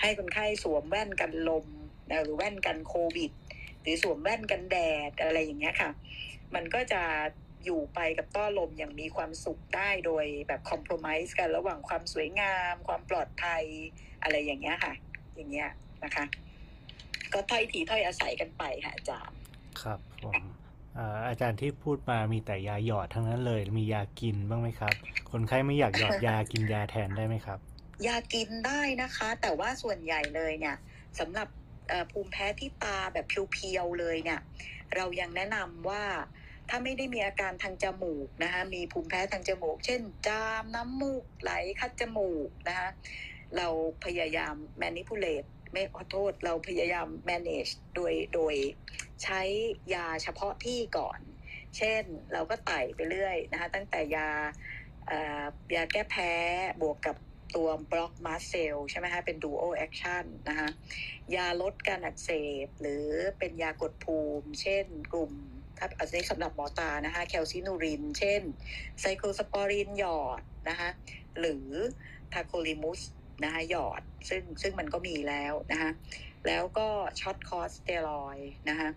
[0.00, 1.66] ให้คนไข้สวมแว่นกันลม
[2.10, 3.32] นะหรือแว่นกันโควิด
[3.82, 4.76] หรือสวมแว่นกันแด
[5.10, 5.90] ดอะไรอย่างเงี้ยค่ะ
[6.54, 7.02] มันก็จะ
[7.64, 13.64] อยู่ไปกับต้อลมอย่างมีความสุขได้โดยแบบคอม p r o m i s e กันระหว่างความสวยงาม ความปลอดภัย
[14.22, 14.92] อะไรอย่างเงี้ยค่ะ
[15.34, 15.70] อย่างเงี้ย
[16.04, 16.24] นะคะ
[17.32, 19.36] ก็ถ้อยทีถ้อยอาศัยกันไปค่ะอาจารย์
[19.82, 20.42] ครับผม
[20.98, 24.94] อ่าอาจารย์ที่พูดมามีแต่ยาหยอดทั้งนั้นเลย มียากินบ้างไหมครับ
[25.30, 27.58] คนไข้ไม่อยากหยอดยากินยาแทนได้ไหมครับ
[28.06, 30.76] ยากินได้นะคะ แต่ว่าส่วนใหญ่เลยเนี่ย
[31.18, 31.48] สำหรับ
[31.88, 34.40] เอ่อภูมิแพ้ที่ตาแบบเพียวๆเลยเนี่ย
[34.94, 36.04] เรายังแนะนำว่า
[36.68, 42.88] ถ้าไม่ได้มีอาการทางจมูกนะคะ มีภูมิแพ้ทางจมูก เช่น จามน้ำมูกไหลคัดจมูกนะคะ
[43.56, 43.68] เรา
[44.04, 48.54] พยายาม manipulate ไม่ขอโทษเราพยายาม manage โดยโดย
[49.22, 49.40] ใช้
[49.94, 51.20] ยาเฉพาะที่ก่อน
[51.76, 54.28] เช่นเราก็ไต่ไปเรื่อยนะคะตั้งแต่ยา
[55.74, 56.32] ยาแก้แพ้
[56.82, 57.16] บวกกับ
[57.56, 60.68] ตัว block mast cell ใช่ไหมคะเป็น dual action นะคะ
[61.34, 62.30] ยาลดการอักเส
[62.66, 63.06] บ หรือ
[63.38, 65.32] เป็นยากดภูมิ เช่นกลุ่ม
[65.78, 68.42] ถ้าอันนี้สำหรับหมอตานะคะ calcineurin เช่น
[69.00, 70.88] cyclosporin หยอดนะคะ
[71.40, 71.66] หรือ
[72.32, 73.00] tacrolimus
[73.44, 75.90] นะคะหยอดซึ่งซึ่งมันก็มีแล้วนะคะ
[76.46, 76.88] แล้วก็
[77.20, 78.38] short course steroid
[78.68, 78.88] นะคะ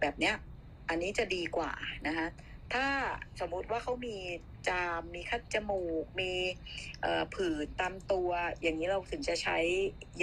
[0.00, 0.34] แบบเนี้ย
[0.88, 1.72] อันนี้จะดีกว่า
[2.06, 2.26] นะคะ
[2.74, 2.86] ถ้า
[3.40, 4.16] สมมุติว่าเขามี
[4.68, 6.32] จาม มีคัดจมูก มี
[7.34, 8.30] ผื่นตามตัว
[8.62, 9.58] อย่างนี้เราถึงจะใช้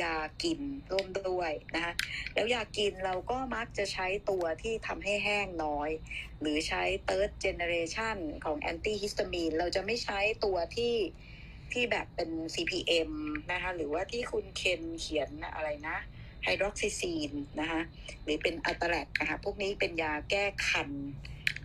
[0.01, 0.59] ยากิน
[0.91, 1.93] ร่วมด้วยนะคะ
[2.33, 5.89] แล้วยากินเราก็มักจะใช้ตัวที่ทำให้แห้งน้อย
[6.41, 10.93] หรือใช้ third generation ของ anti histamine เราจะไม่ใช้ตัวที่
[11.75, 13.11] ที่แบบเป็น CPM
[13.51, 15.97] นะคะหรือว่าที่คุณเคนเขียนอะไรนะ
[16.43, 17.81] ไฮดรอกซิซีนนะคะ
[18.23, 20.89] หรือเป็น Atarax นะคะพวกนี้เป็นยาแก้คัน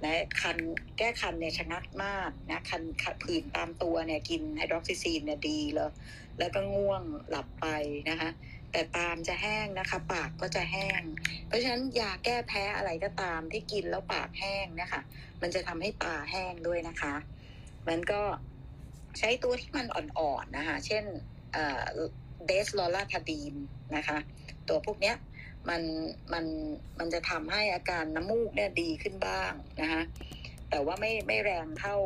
[0.05, 0.59] นะคัน
[0.99, 5.91] แก้คันเนี่ยชะงัดมากนะคันคันผื่นตามตัวเนี่ยกิน hydroxyzine เนี่ยดีเลย
[6.39, 7.67] แล้วก็ง่วงหลับไป
[8.11, 8.31] นะคะ
[8.73, 11.03] แต่ตาจะแห้งนะคะ ปากก็จะแห้ง
[11.47, 15.01] เพราะฉะนั้นยาแก้แพ้อะไรก็ตามที่กินแล้วปากแห้งเนี่ยนะคะ
[15.43, 17.15] มันจะทำให้ตาแห้งด้วยนะคะ
[17.89, 18.23] มันก็
[19.19, 21.05] ใช้ตัวที่มันอ่อนๆนะคะ เช่น
[21.55, 23.55] desloratadine
[23.97, 24.19] นะคะ
[24.69, 25.17] ตัวพวกเนี้ย
[25.69, 25.83] มัน
[26.33, 26.45] มัน
[26.99, 30.03] มันจะทำให้อาการน้ำมูกเนี่ยดีขึ้นบ้างนะคะ
[30.71, 31.97] แต่ว่าไม่ไม่แรงเท่า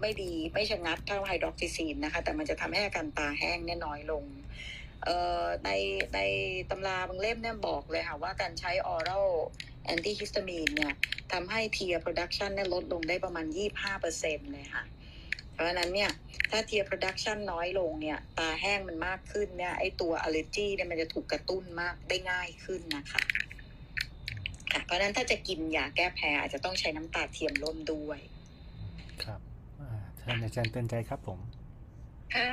[0.00, 4.24] ไม่ดีไม่ชะงัดเท่า hydroxyzine นะคะ แต่มันจะทำให้อาการตาแห้งเนี่ยน้อยลง
[5.04, 5.70] เอ่อใน
[6.14, 6.20] ใน
[6.70, 10.94] ตำราบางเล่มเนี่ยบอกเลยค่ะว่าการใช้ oral antihistamine เนี่ย
[11.32, 14.84] ทำให้ tear production เนี่ยลดลงได้ประมาณ 25เปอร์เซ็นต์เลยค่ะ
[15.58, 16.10] เพราะฉะนั้นเนี่ย
[16.50, 23.22] ถ้า tear production น้อยลงเนี่ยตาแห้งมันมากขึ้นเนี่ยไอตัว allergy เนี่ยมันจะถูกกระตุ้นมากได้ง่ายขึ้นนะคะ
[24.72, 28.18] ค่ะเพราะฉะนั้นถ้าจะกินยาแก้แพ้อาจจะต้องใช้น้ำตาเทียมร่วมด้วย
[29.24, 29.40] ครับ
[29.80, 31.38] อ่าเชิญอาจารย์เตือนใจครับผม
[32.34, 32.50] ค่ะ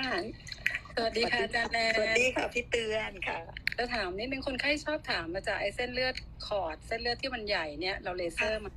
[0.96, 3.40] สวัสดีค่ะอาจารย์แนนสวัสดีค่ะพี่เตือนค่ะ
[3.78, 6.16] จะถามนิดนึงคนไข้ชอบถามมาจากไอ้เส้นเลือด
[6.48, 8.68] ขอด เส้นเลือดที่มันใหญ่เนี่ยเราเลเซอร์ไหม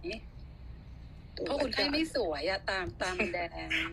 [1.45, 3.49] เพราะคนไข้ไม่สวยอะตามตามมันแดง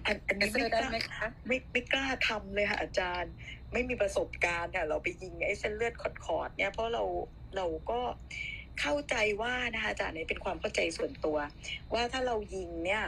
[0.06, 3.32] อันอันเลนี้เซอไม่ร์กได้ล้าไหมคะไม่ไม่กล้าทำเลยค่ะอาจารย์
[3.74, 5.94] ไม่มีประสบการณ์ค่ะเราไปยิงไอ้เส้นเลือด
[6.26, 7.04] ขอดๆเนี่ยเพราะเรา
[7.56, 8.00] เราก็
[8.82, 11.38] เข้าใจว่านะคะอาจารย์เนี่ยเป็นความเข้าใจส่วนตัว
[11.94, 13.04] ว่าถ้าเรายิงเนี่ย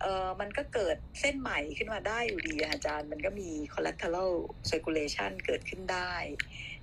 [0.00, 4.32] เออมันก็เกิดเส้นใหม่ขึ้นมาได้อยู่ดีอะอาจารย์ มันก็มี collateral
[4.70, 6.12] circulation เกิดขึ้นได้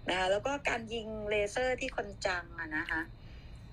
[0.09, 3.01] นะคะแล้วก็การยิงเลเซอร์ที่คนจังอะนะคะ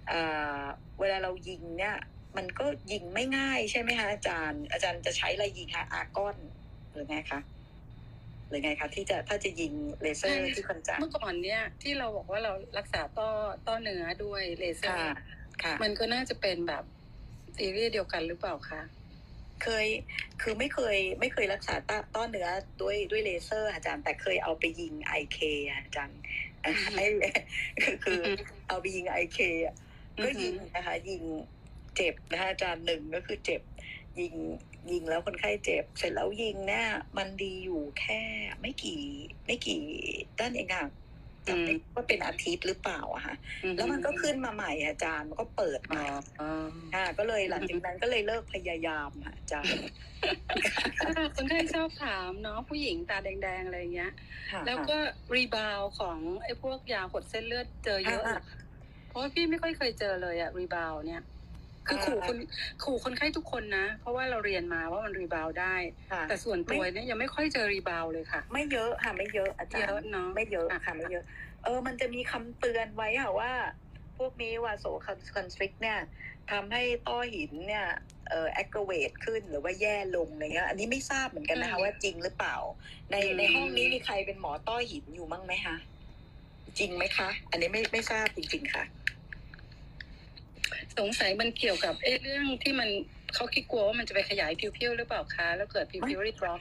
[0.09, 0.23] เอ่
[0.61, 0.63] อ
[1.01, 1.97] เวลาเรายิงเนี่ย
[2.37, 6.37] มันก็ยิงไม่ง่ายใช่ไหมคะอาจารย์ อาจารย์จะใช้อะไรยิงคะ argon
[6.93, 7.41] หรือไงคะ
[8.49, 9.73] หรือไงคะที่จะถ้าจะยิง
[10.03, 13.31] เลเซอร์ที่ conj เมื่อก่อนเนี่ยที่เราบอกว่าเรารักษาต้อ
[13.67, 15.17] ต้อเนื้อด้วยเลเซอร์
[15.63, 16.85] ค่ะค่ะมันก็น่าจะเป็นแบบ
[17.57, 18.83] ซีรีส์เดียวกันหรือเปล่าคะ
[19.63, 19.87] เคย
[20.43, 22.49] คือไม่เคยไม่เคยรักษาต้อต้อเนื้อ
[22.83, 25.39] ด้วยด้วยเลเซอร์ อาจารย์ แต่เคยเอาไปยิงไอเค
[25.85, 26.21] อาจารย์
[26.61, 27.05] ไอ้
[27.83, 28.21] คือคือ
[28.69, 29.39] เอาไปยิงไอเค
[30.25, 31.23] ก็ยิงนะคะยิง
[31.97, 33.63] เจ็บนะคะอาจารย์หนึ่งก็คือเจ็บ
[34.21, 34.35] ยิง
[34.91, 36.87] ยิงแล้วคนไข้เจ็บ เสร็จแล้วยิงเนี่ย
[37.17, 38.21] มันดีอยู่แค่
[38.61, 39.01] ไม่กี่
[39.47, 39.81] ไม่กี่
[40.39, 40.87] ด้านเองค่ะ
[41.49, 43.35] จำไม่ว่าเป็นอาทิตย์หรือเปล่าอะค่ะ
[43.77, 46.51] แล้วมันก็ขึ้นมาใหม่อาจารย์มันก็เปิดใหอ๋ม่ออ๋อ
[46.95, 49.83] อ่าก็เลยหลังจากนั้นก็เลยเลิกพยายามอะอาจารย์
[51.17, 54.13] ค่ะคนไข้ชอบถามเนาะผู้หญิงตาแดงๆอะไรอย่างเงี้ย
[54.53, 54.97] ค่ะแล้วก็
[55.35, 58.59] rebound ของไอ้พวกยาหดเส้นเลือดเจอเยอะอ่าเหรอคะ
[59.09, 61.23] เพราะว่าพี่ไม่ค่อยเคยเจอเลยอะ rebound เนี่ย
[61.87, 62.37] คืออ่าขู่คน
[62.85, 65.75] ขู่คนไข้ทุกคนนะ เพราะว่าเราเรียนมาว่ามัน rebound ได้
[66.13, 71.25] ค่ะแต่ส่วนตัวเนี่ยยังไม่ค่อยเจอ rebound เลยค่ะ ไม่เยอะค่ะไม่เยอะอาจารเยอะเนาะไม่เยอะอะค่ะไม่เยอะ
[71.65, 73.53] เออ มันจะมีคำเตือนไว้ค่ะว่า
[74.19, 75.99] พวกนี้ vasoconstrict เนี่ย
[76.51, 77.87] ทำให้ต้อหินเนี่ย
[78.31, 82.57] เอ่อแอคเวทขึ้นหรือว่าแย่ลงอะไรเงี้ยอันนี้ไม่ทราบเหมือนกันนะคะว่าจริงหรือเปล่า
[83.11, 85.77] ในในห้องนี้มีใครเป็นหมอต้อหินอยู่มั้งไหมคะ
[86.79, 88.85] จริงไหมคะ อันนี้ไม่ไม่ทราบจริง ๆ ค่ะ
[90.99, 92.89] สงสัยมันเกี่ยวกับเอ้เรื่องที่มัน
[93.35, 96.61] เขาคิดกลัวว่ามันจะไปขยายผิวๆหรือเปล่าคะ แล้วเกิดผิวๆรีบล็อก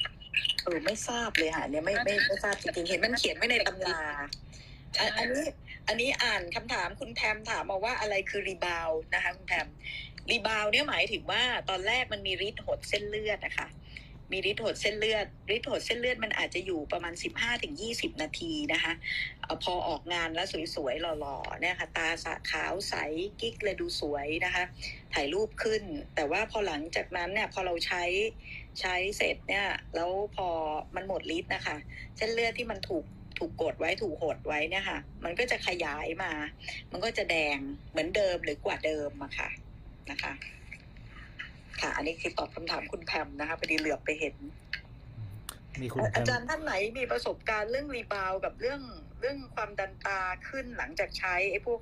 [0.64, 4.00] เออไม่ทราบเลยค่ะเนี่ยไม่ไม่ไม่ทราบจริงๆเห็นมันเขียนไว้ในตำรา
[5.00, 5.44] อันอันนี้
[5.88, 9.68] อันนี้อ่านคำถามคุณแพมถามมาว่าอะไรคือ rebound นะคะคุณแพม
[10.32, 13.68] rebound เนี่ยหมายถึงว่าตอนแรกมันมีฤทธิ์หดเส้นเลือดนะคะ
[14.34, 15.26] มีฤทธิ์หดเส้นเลือด
[15.56, 18.94] ฤทธิ์หดเส้นเลือดมันอาจจะอยู่ประมาณ 15ถึง20 นาทีนะคะ
[19.64, 22.94] พอออกงานแล้วสวยๆหล่อๆเนี่ยค่ะตาซะขาวใส
[23.42, 24.64] กิ๊กเลยดูสวยนะคะ
[25.14, 25.84] ถ่ายรูปขึ้น
[26.16, 28.04] แต่ว่าพอหลังจากนั้นเนี่ยพอเราใช้
[28.82, 30.48] ใช้เสร็จเนี่ยแล้วพอ
[30.96, 31.78] มันหมดฤทธิ์นะคะ
[32.18, 33.06] เส้นเลือดที่มันถูก
[33.40, 36.32] ถูกกดไว้ถูกหดไว้เนี่ยค่ะ มันก็จะขยายมา
[36.92, 37.58] มันก็จะแดง
[37.92, 39.50] เหมือนเดิมหรือกว่าเดิมอะค่ะ
[40.12, 40.34] นะคะ
[41.82, 44.36] ค่ะ อันนี้คือตอบคำถามคุณแพมนะคะพอดีเหลือบไปเห็น
[45.82, 48.82] มีคุณแพมอาจารย์ท่านไหนมีประสบการณ์เรื่อง rebound กับเรื่อง
[49.20, 51.82] เรื่องความดันตาขึ้นหลังจากใช้ไอ้พวก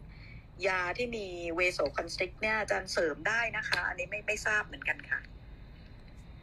[0.67, 1.25] ยาที่มี
[1.55, 5.19] vasoconstrict เนี่ยอาจารย์เสริมได้นะคะ อันนี้ไม่ไม่ทราบเหมือนกันค่ะ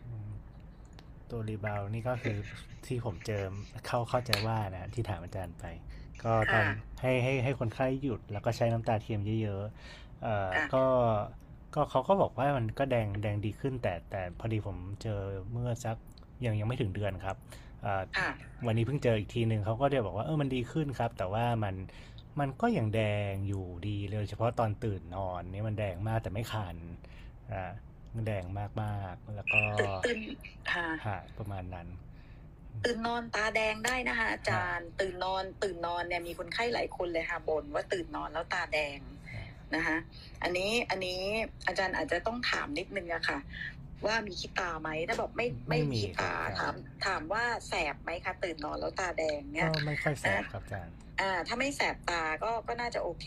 [0.07, 0.31] อืม
[1.31, 2.39] ตัวรีบาวนี่ก็คือ
[2.87, 3.43] ที่ผมเจอ
[3.87, 5.65] เข้าเข้าใจว่านะที่ถามอาจารย์ไป
[6.25, 10.85] ก็ตอนค่ะให้ให้ให้คนไข้หยุดแล้วก็ใช้น้ำตาเทียมเยอะๆเอ่อค่ะก็
[11.75, 15.21] ก็เขาก็บอกว่ามันก็แดงแดงดีขึ้น แต่แต่พอดีผมเจอ
[15.53, 15.97] เมื่อสัก
[16.45, 17.37] ยังยังไม่ถึงเดือนครับ
[17.83, 18.31] เอ่อค่ะ
[18.67, 21.75] วันนี้เพิ่งเจออีกทีหนึ่งเขาก็ได้บอกว่าเออมันดีขึ้นครับ แต่ว่ามัน
[22.41, 26.77] มันก็ยังแดงอยู่ดีเลยเฉพาะตอนตื่นนอนนี่มันแดงมากแต่ไม่คัน
[27.53, 27.73] อ่า
[28.15, 30.19] มันแดงมากมากๆแล้วก็ตื่นตื่น
[30.73, 31.89] ค่ะหาประมาณนั้น
[32.85, 38.99] ตื่นนอนตาแดงได้นะคะอาจารย์ ตื่นนอนตื่นนอนเนี่ยมีคนไข้หลายคนเลยค่ะบ่นว่าตื่นนอนแล้วตาแดง
[39.75, 39.97] นะคะ
[40.43, 41.21] อันนี้อันนี้
[41.67, 43.39] อาจารย์อาจจะต้องถามนิดนึงอะค่ะ
[44.07, 53.27] ว่ามีขี้ตาไหมถ้าบอกไม่ไม่มีขี้ตาครับถามถามว่าแสบไหมคะตื่นนอนแล้วตาแดงเนี่ยก็ไม่ค่อยแสบครับอาจารย์อ่าถ้าไม่แสบตาก็ก็น่าจะโอเค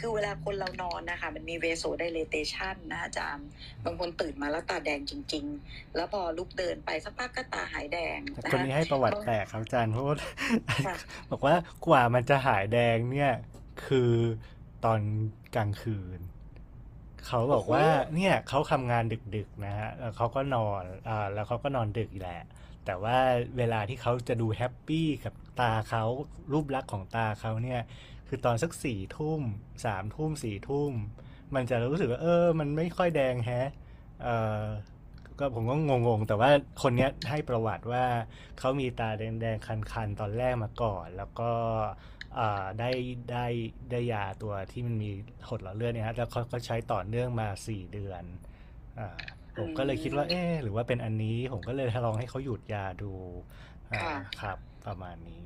[0.00, 3.46] คือเวลาคนเรานอนนะคะ มันมี vasodilation นะอาจารย์
[3.84, 10.16] บางคนตื่นมาแล้วตาแดงจริง ๆ แล้วพอลุกเดินไปสักพักก็ตาหายแดงแต่นะคะคนนี้ให้ประวัติแปลกครับอาจารย์เพราะว่า
[10.86, 10.96] ค่ะ
[11.30, 11.54] บอกว่า
[11.86, 13.32] กว่ามันจะหายแดงเนี่ย
[13.86, 14.12] คือ
[14.84, 15.00] ตอน
[15.56, 16.20] กลางคืน
[17.26, 19.04] เขาบอกว่า เนี่ยเขาทำงาน
[19.36, 22.40] ดึกๆนะฮะแล้วเขาก็นอนอ่าแล้วเขาก็นอนดึกแหละ
[22.86, 23.18] แต่ว่า
[23.58, 26.04] เวลาที่เขาจะดู happy กับตาเขา
[26.52, 27.80] รูปลักษณ์ของตาเขาเนี่ย
[28.28, 29.40] คือตอนสักสี่ทุ่ม
[29.84, 30.92] สามทุ่มสี่ทุ่ม
[31.54, 33.68] มันจะรู้สึกว่าเออ มันไม่ค่อยแดงแฮะ
[34.22, 34.28] เอ
[34.60, 34.62] อ
[35.38, 35.76] ก็ผมก็
[36.06, 36.50] งงๆ แต่ว่า
[36.82, 38.04] คนเนี้ยให้ประวัติว่า
[38.58, 41.50] เขามีตาแดงๆ คันๆ ตอนแรกมาก่อน แล้วก็
[41.86, 42.11] อ่า
[42.78, 42.90] ได้
[43.32, 43.46] ได้
[43.90, 45.10] ได้ยาตัวที่มันมี
[45.48, 48.24] หดหลอดเลือดเนี่ยฮะแล้วเขาก็ใช้ต่อเนื่องมาสี่เดือน
[48.98, 49.08] อ่า
[49.58, 53.12] ผมก็เลยคิดว่า เอ๊ะหรือว่าเป็นอันนี้ ผมก็เลยลองให้เขาหยุดยาดู
[53.92, 55.42] อ่าค่ะครับ ประมาณนี้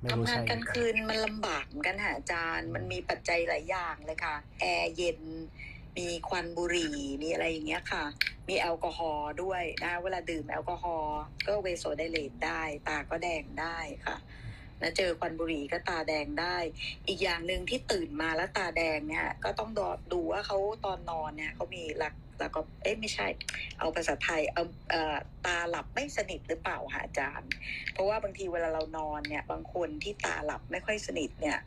[0.00, 5.20] ไม่รู้ทำงานใช่กลางคืนมันลำบากเหมือนกันค่ะอาจารย์ มันมีปัจจัยหลายอย่างเลยค่ะ แอร์เย็น
[5.98, 8.04] มีควันบุหรี่ มีอะไรอย่างเงี้ยค่ะ
[8.48, 14.16] มีแอลกอฮอล์ด้วยนะ เวลาดื่มแอลกอฮอล์ก็เวโซไดเลตได้ ตาก็แดงได้ค่ะ
[14.80, 16.56] นะเจอควันบุหรี่ก็ตาแดงได้
[17.08, 19.70] อีกอย่างหนึ่งที่ตื่นมาแล้วตาแดงเนี่ยก็ต้อง
[20.12, 23.26] ดูว่าเขาตอนนอนเนี่ยเขามีหลักแล้วก็เอ๊ะไม่ใช่
[23.78, 25.16] เอาภาษาไทยเอาเออ
[25.46, 27.50] ตาหลับไม่สนิทหรือเปล่าคะอาจารย์
[27.92, 31.58] เพราะว่าบางทีเวลาเรานอนเนี่ย บางคนที่ตาหลับไม่ค่อยสนิทเนี่ย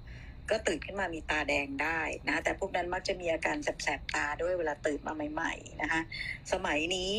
[0.50, 6.02] ก็ตื่นขึ้นมามีตาแดงได้นะแต่พวกนั้นมักจะมีอาการแสบๆตาด้วยเวลาตื่นมาใหม่ๆนะคะ
[6.52, 7.14] สมัยนี้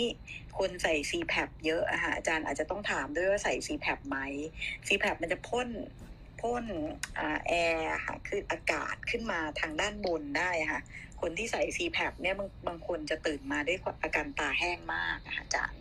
[0.58, 4.18] คนใส่ c p a p เยอะอะค่ะอาจารย์อาจจะต้องถามด้วยว่าใส่ c p a p ไหม
[4.86, 5.68] c p a p มันจะพ่น
[6.40, 6.64] พ่น
[7.18, 10.82] อแอร์ค่ะคืออากาศขึ้นมาทางด้านบนได้ค่ะ
[11.20, 15.80] คนที่ใส่ c p a p เนี่ยบางบางคนจะตื่นมาด้วยอาการตาแห้งมากอะค่ะอาจารย์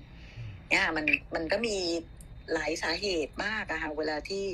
[0.70, 1.78] เนี่ยมันมันก็มี
[2.54, 4.46] หลายสาเหตุมากอะค่ะเวลาที่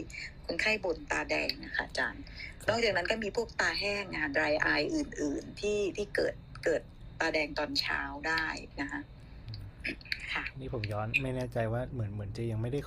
[0.45, 2.23] คนไข้บ่นตาแดงนะคะอาจารย์
[2.69, 6.81] นอกจากนั้นก็มีพวกตาแห้งนะคะ dry eye อื่น ๆ ที่ที่เกิดเกิด
[7.19, 8.45] ตาแดงตอนเช้าได้
[8.81, 9.01] นะคะ
[10.33, 12.79] ค่ะนี่ผมย้อนไม่แน่ใจว่าเหมือนเหมือนจะยังไม่ได้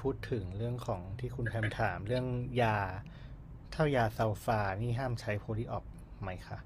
[0.00, 2.26] พูดถึงเรื่องของที่คุณแพมถามเรื่อง
[2.62, 2.78] ยา
[3.74, 5.84] ถ้ายาซัลฟานี่ห้ามใช้โพลีออก
[6.20, 6.58] ไหมคะ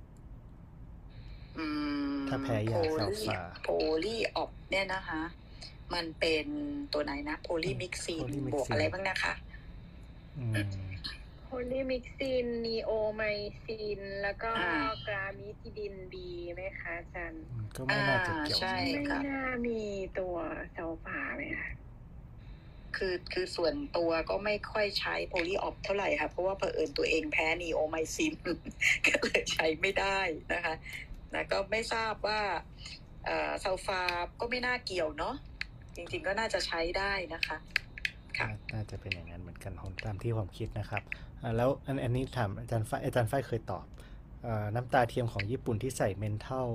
[1.58, 1.66] อื
[2.10, 3.68] มถ้าแพ้ยาโพซัลลีฟาโพ
[4.04, 5.22] ลีออกเนี่ยนะคะ
[5.94, 6.46] มันเป็น
[6.92, 9.47] ตัวไหนนะ โพลีมิกซีน polymyxin บวกอะไรบ้างนะคะอืม
[11.44, 13.22] โพลีมิกซินนีโอไม
[13.64, 17.42] ซิน แล้วก็อ่ากรามิทิดินบีไหมคะอาจารย์
[17.76, 19.82] ก็ไม่น่าจะเกี่ยวอ่าใช่ไม่ค่ะ น่ามี
[20.18, 20.36] ตัว
[20.72, 21.70] เซลฟาไหมคะ
[22.96, 28.34] คือคือส่วนตัวก็ไม่ค่อยใช้ Poly-Oph เท่าไหร่ค่ะ เพราะว่าเผอิญตัวเองแพ้ neomycin
[29.06, 30.20] ก็เลยใช้ไม่ได้
[30.52, 30.74] นะคะ
[31.34, 32.40] นะก็ไม่ทราบว่า
[33.24, 34.02] เอ่อ sulfa
[34.40, 35.34] ก็ไม่น่าเกี่ยวเนาะ
[35.96, 37.56] จริงๆก็น่าจะใช้ได้นะคะ
[38.38, 41.02] ค่ะน่าจะเป็นอย่างนั้นเหมือนกันผมตามที่ผมคิดนะครับ
[41.42, 43.86] อ่าแล้วอันอันนี้ถามอาจารย์ฝ้ายอาจารย์ฝ้ายเคยตอบ
[44.42, 46.68] เออน้ำตาเทียมของญี่ปุ่นที่ใส่ menthol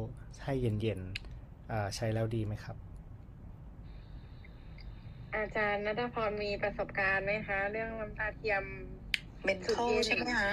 [0.43, 2.77] ให้เย็นๆอ่าใช้แล้วดีไหมครับ
[5.35, 8.63] อาจารย์นัทพรมีประสบการณ์ไหมคะ เรื่องน้ำตาเทียม
[9.43, 10.51] เมนทอลสูตรเย็นใช่ไหมคะ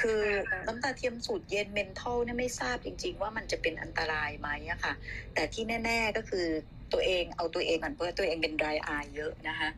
[0.00, 4.92] คือค่ะน้ำตาเทียมสูตรเย็นเมนทอลเนี่ยไม่ทราบจริง ๆ ว่ามันจะเป็นอันตรายไหมอะค่ะ
[5.34, 6.46] แต่ที่แน่ ๆก็คือ
[6.92, 9.68] ตัวเองเอาตัวเองก่อนเพราะว่าตัวเองเป็น dry eye เยอะนะคะ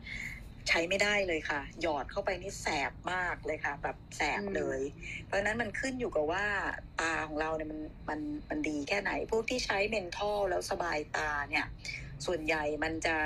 [0.69, 4.81] ใช้ไม่ได้เลยค่ะ หยอดเข้าไปนี่แสบมากเลยค่ะ แบบแสบเลย
[5.25, 6.45] เพราะฉะนั้นมันขึ้นอยู่กับว่า
[7.01, 11.65] ตาของเราเนี่ยมันมันมันดีแค่ไหน พวกที่ใช้เมนทอลแล้วสบายตาเนี่ย
[12.25, 13.17] ส่วนใหญ่มันจะ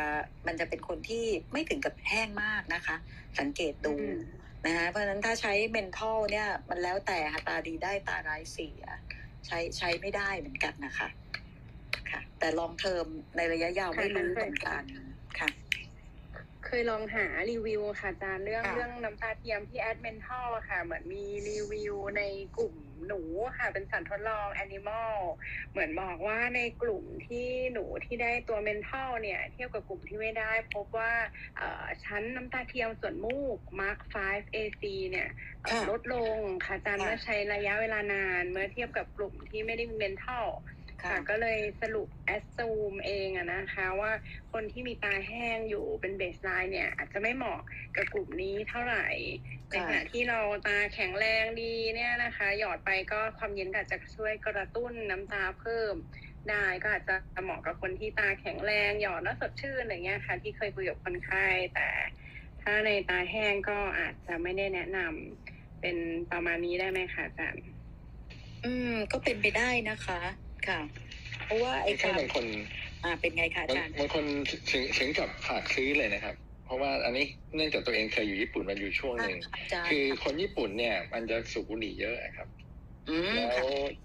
[0.47, 2.95] มันจะเป็นคนที่ไม่ถึงกับแห้งมากนะคะ
[3.39, 4.19] สังเกตดูอืม
[4.65, 8.83] นะคะเพราะฉะนั้นถ้าใช้เมนทัลเนี่ยมันแล้วแต่ค่ะตาดีได้ตาร้ายเสีย
[9.45, 11.07] ใช้ใช้ไม่ได้เหมือนกันนะคะ
[12.11, 13.05] ค่ะ แต่ลองเทอม
[13.37, 14.83] ในระยะยาวไม่รู้เหมือนกัน
[15.39, 15.49] ค่ะ
[16.67, 22.23] เคยลองหารีวิวค่ะอาจารย์เรื่องค่ะเรื่องน้ำตาเทียมที่ add menthol ค่ะ เหมือนมีรีวิวใน
[22.57, 22.75] กลุ่ม
[23.07, 23.21] หนู
[23.57, 25.13] ค่ะเป็นสัตว์ทดลอง animal
[25.71, 31.13] เหมือนบอกว่าในกลุ่มที่หนูที่ได้ตัว menthol เนี่ย เทียบกับกลุ่มที่ไม่ได้พบว่า
[31.57, 35.29] เอ่อชั้นน้ำตาเทียมส่วนมูก MUC5AC เนี่ย
[35.61, 40.45] เอ่อค่ะลดลงค่ะอาจารย์ค่ะเมื่อใช้ระยะเวลานาน เมื่อเทียบกับกลุ่มที่ไม่ได้มี menthol
[41.03, 44.11] ค่ะค่ะก็เลยสรุป assume เองอะนะคะว่า
[44.53, 47.59] คนที่มีตาแห้งอยู่เป็นเบสไลน์เนี่ย อาจจะไม่เหมาะ
[47.95, 49.07] กับกลุ่มนี้เท่าไหร่
[49.69, 55.95] ในขณะที่เราตาแข็งแรงดีเนี่ยนะคะ หยอดไปก็ความเย็นก็อาจจะช่วยกระตุ้นน้ำตาเพิ่ม
[56.49, 61.89] ได้ก็อาจจะเหมาะกับคนที่ตาแข็งแรงหยอดแล้วสดชื่นอะไรเงี้ยค่ะ ที่เคยคุยกับคนไข้แต่
[62.61, 65.97] ถ้าในตาแห้งก็อาจจะไม่ได้แนะนำเป็น
[66.31, 67.65] ประมาณนี้ได้ไหมคะอาจารย์
[68.65, 70.19] อืมก็เป็นไปได้นะคะ
[70.69, 70.79] ค่ะ
[71.45, 72.45] เพราะว่าไอ้ไม่ใช่การบางคน
[73.03, 74.25] อ่าเป็นไงคะอาบางจารย์บางคน
[74.71, 76.35] ถึงถึงกับฝากซื้อเลยนะครับ
[76.65, 82.47] เพราะว่าอันนี้เนื่องจากตัวเองเคยอยู่ญี่ปุ่นมาอยู่ช่วงหนึ่งอาจารย์คือคนญี่ปุ่นเนี่ยมันจะสูบบุหรี่เยอะครับ
[83.09, 83.63] อืมแล้วค่ะ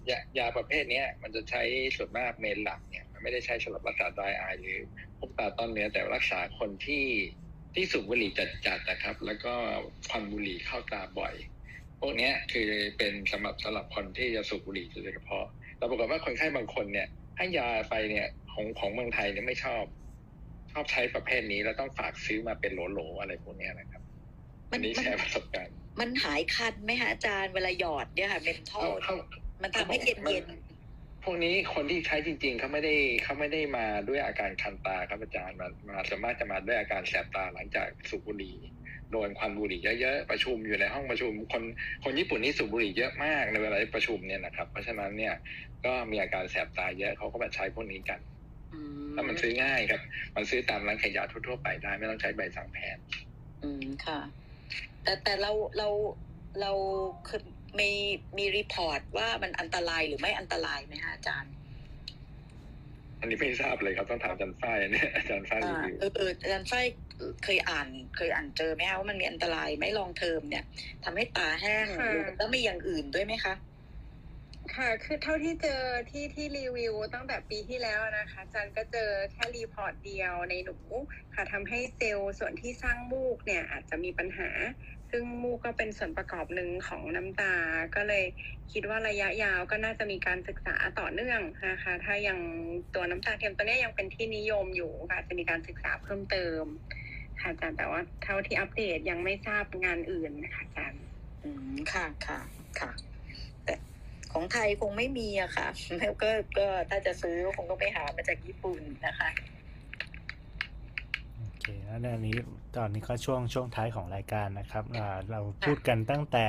[0.09, 1.61] ยายาประเภทเนี้ยมันจะใช้
[1.95, 4.79] ส่วนมากเมนหลักเนี่ยมันไม่ได้ใช้สำหรับรักษาไดอายหรือ
[5.17, 7.05] พวกตาต้อนเนื้อแต่รักษาคนที่
[7.75, 8.31] ที่สูบบุหรี่
[8.65, 9.53] จัดๆนะครับ แล้วก็
[10.09, 11.33] ควันบุหรี่เข้าตาบ่อย
[11.99, 15.45] พวกเนี้ยคือเป็นสำหรับสำหรับคนที่จะสูบบุหรี่โดยเฉพาะ
[15.81, 17.07] แต่ปรากฏว่าคนไข้บางคนเนี่ย
[17.37, 19.83] ให้ยาไปเนี่ยของของเมืองไทยเนี่ยไม่ชอบ
[20.71, 24.01] ชอบใช้ประเภทนี้แล้วต้องฝากซื้อมาเป็นโหลๆอะไรพวกเนี้ยนะครับ
[24.71, 29.15] มัอันนนี้มันแชร์ประสบการณ์ มันหายคันไหมคะอาจารย์เวลาหยอดเนี่ยค่ะเมนทอเขาลเขา
[29.63, 30.45] มันทำให้เย็นเย็น
[31.23, 38.55] พวกนี้คนที่ใช้จริง ๆเขาไม่ได้เขาไม่ได้มาด้วยอาการคันตาครับอาจารย์มามาสามารถจะมาด้วยอาการแสบตาหลังจากสูบบุหรี่
[39.11, 41.63] โดนควันบุหรี่เยอะๆประชุมอยู่ในห้องประชุม คน
[42.03, 45.33] คนญี่ปุ่นนี่สูบบุหรี่เยอะมากในเวลาที่ประชุมเนี่ยนะครับ เพราะฉะนั้นเนี่ย
[45.85, 48.19] ก็มีอาการแสบตาเยอะเขาก็มาใช้พวกนี้กัน
[48.73, 48.79] อื
[49.13, 50.01] แล้วมันซื้อง่ายครับ
[50.35, 53.03] มันซื้อตามร้านขายยาทั่วๆไปได้ไม่ต้องใช้ใบสั่งแพทย์
[53.63, 54.19] อืมค่ะ
[55.03, 55.89] แต่แต่เราเรา
[56.61, 56.71] เรา
[57.27, 57.41] คือ
[57.79, 57.91] มี
[58.37, 61.53] มีรีพอร์ตว่ามันอันตรายหรือไม่อันตรายไหมคะอาจารย์
[63.21, 66.85] อันนี้ไม่ทราบเลยครับต้องถามอาจารย์ฝ้ายเนี่ยอาจารย์ฝ้ายรีอ่าวิวเออเอออาจารย์ฝ้าย
[67.43, 70.63] เคยอ่านเคยอ่านเจอไหมคะว่ามันมีอันตรายไหม long term เนี่ย
[71.03, 73.53] ทำให้ตาแห้งค่ะแล้วมีอย่างอื่นด้วยไหมคะ
[74.75, 80.77] ค่ะ คือเท่าที่เจอที่ที่รีวิวตั้งแต่ปีที่แล้วนะคะจันก็เจอแค่ report เดียวในหนู
[81.35, 84.49] ค่ะทำให้เซลล์ส่วนที่สร้างมูกเนี่ยอาจจะมีปัญหา
[85.11, 87.53] ซึ่งมูกก็เป็นส่วนประกอบหนึ่งของน้ำตา
[87.95, 88.23] ก็เลย
[88.71, 92.39] คิดว่าระยะยาวก็น่าจะมีการศึกษาต่อเนื่องนะคะ ถ้ายัง
[92.95, 96.63] ตัวน้ำตาเทียมตัวนี้ยังเป็นที่นิยมอยู่ก็อาจะมีการศึกษาเพิ่มเติม
[97.41, 101.03] ค่ะอาจารย์แต่ว่าเท่าที่อัปเดตยังไม่ทราบงานอื่นนะคะอาจารย์
[101.43, 102.39] อืมค่ะค่ะ
[102.79, 102.91] ค่ะ
[103.65, 103.73] แต่
[104.33, 105.67] ของไทยคงไม่มีอะค่ะ
[105.99, 109.29] แล้วก็ก็ถ้าจะซื้อคงต้องไปหามาจากญี่ปุ่นนะคะ
[111.63, 112.37] คแล้วในนี้
[112.77, 116.47] ตอนนี้ก็ช่วงช่วงท้ายของรายการนะครับอ่าเราพูดกันตั้งแต่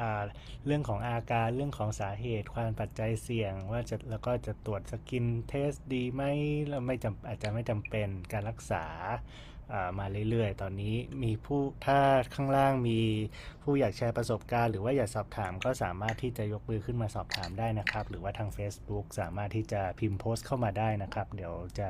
[0.00, 0.22] อ่า
[0.66, 6.22] เรื่องของอาการเรื่องของสาเหตุความปัจจัยเสี่ยง ว่าจะแล้วก็จะตรวจสกินเทสดีไหม
[6.68, 8.84] แล้วไม่จำอาจจะไม่จำเป็นการรักษา
[9.72, 12.00] อ่ามาเรื่อยๆ ตอนนี้มีผู้ถ้า
[12.34, 13.00] ข้างล่างมี
[13.62, 21.88] ผู้อยากแชร์ประสบการณ์หรือว่าอยากสอบถามก็สามารถที่จะยกมือขึ้นมาสอบถามได้นะครับ หรือว่าทาง Facebook สามารถที่จะพิมพ์โพสต์เข้ามาได้นะครับ เดี๋ยวจะ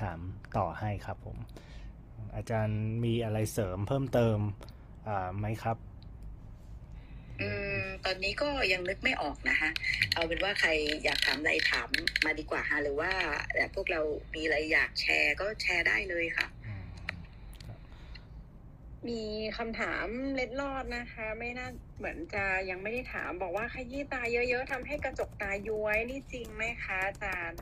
[0.00, 0.18] ถาม
[0.56, 1.36] ต่อให้ครับผม
[2.34, 4.38] อาจารย์มีอะไรเสริมเพิ่มเติม
[5.08, 5.76] อ่าไหมครับ
[7.40, 7.48] อื
[7.78, 9.70] มตอนนี้ก็ยังนึกไม่ออกนะคะ
[10.14, 10.70] เอาเป็นว่าใคร
[11.04, 11.88] อยากถามอะไรถาม
[12.24, 13.12] มาดีกว่าฮะหรือว่า
[13.52, 14.00] เอ่อพวกเรา
[14.34, 16.84] มีอะไรอยากแชร์ก็แชร์ได้เลยค่ะอืม
[17.66, 17.78] ครับ
[19.08, 19.22] มี
[19.58, 21.68] คำถามเล็ดลอดนะคะ ไม่น่า
[21.98, 27.60] เหมือนจะยังไม่ได้ถามบอกว่าขยี้ตาเยอะๆทำให้กระจกตาย้วยนี่จริงไหมคะอาจารย์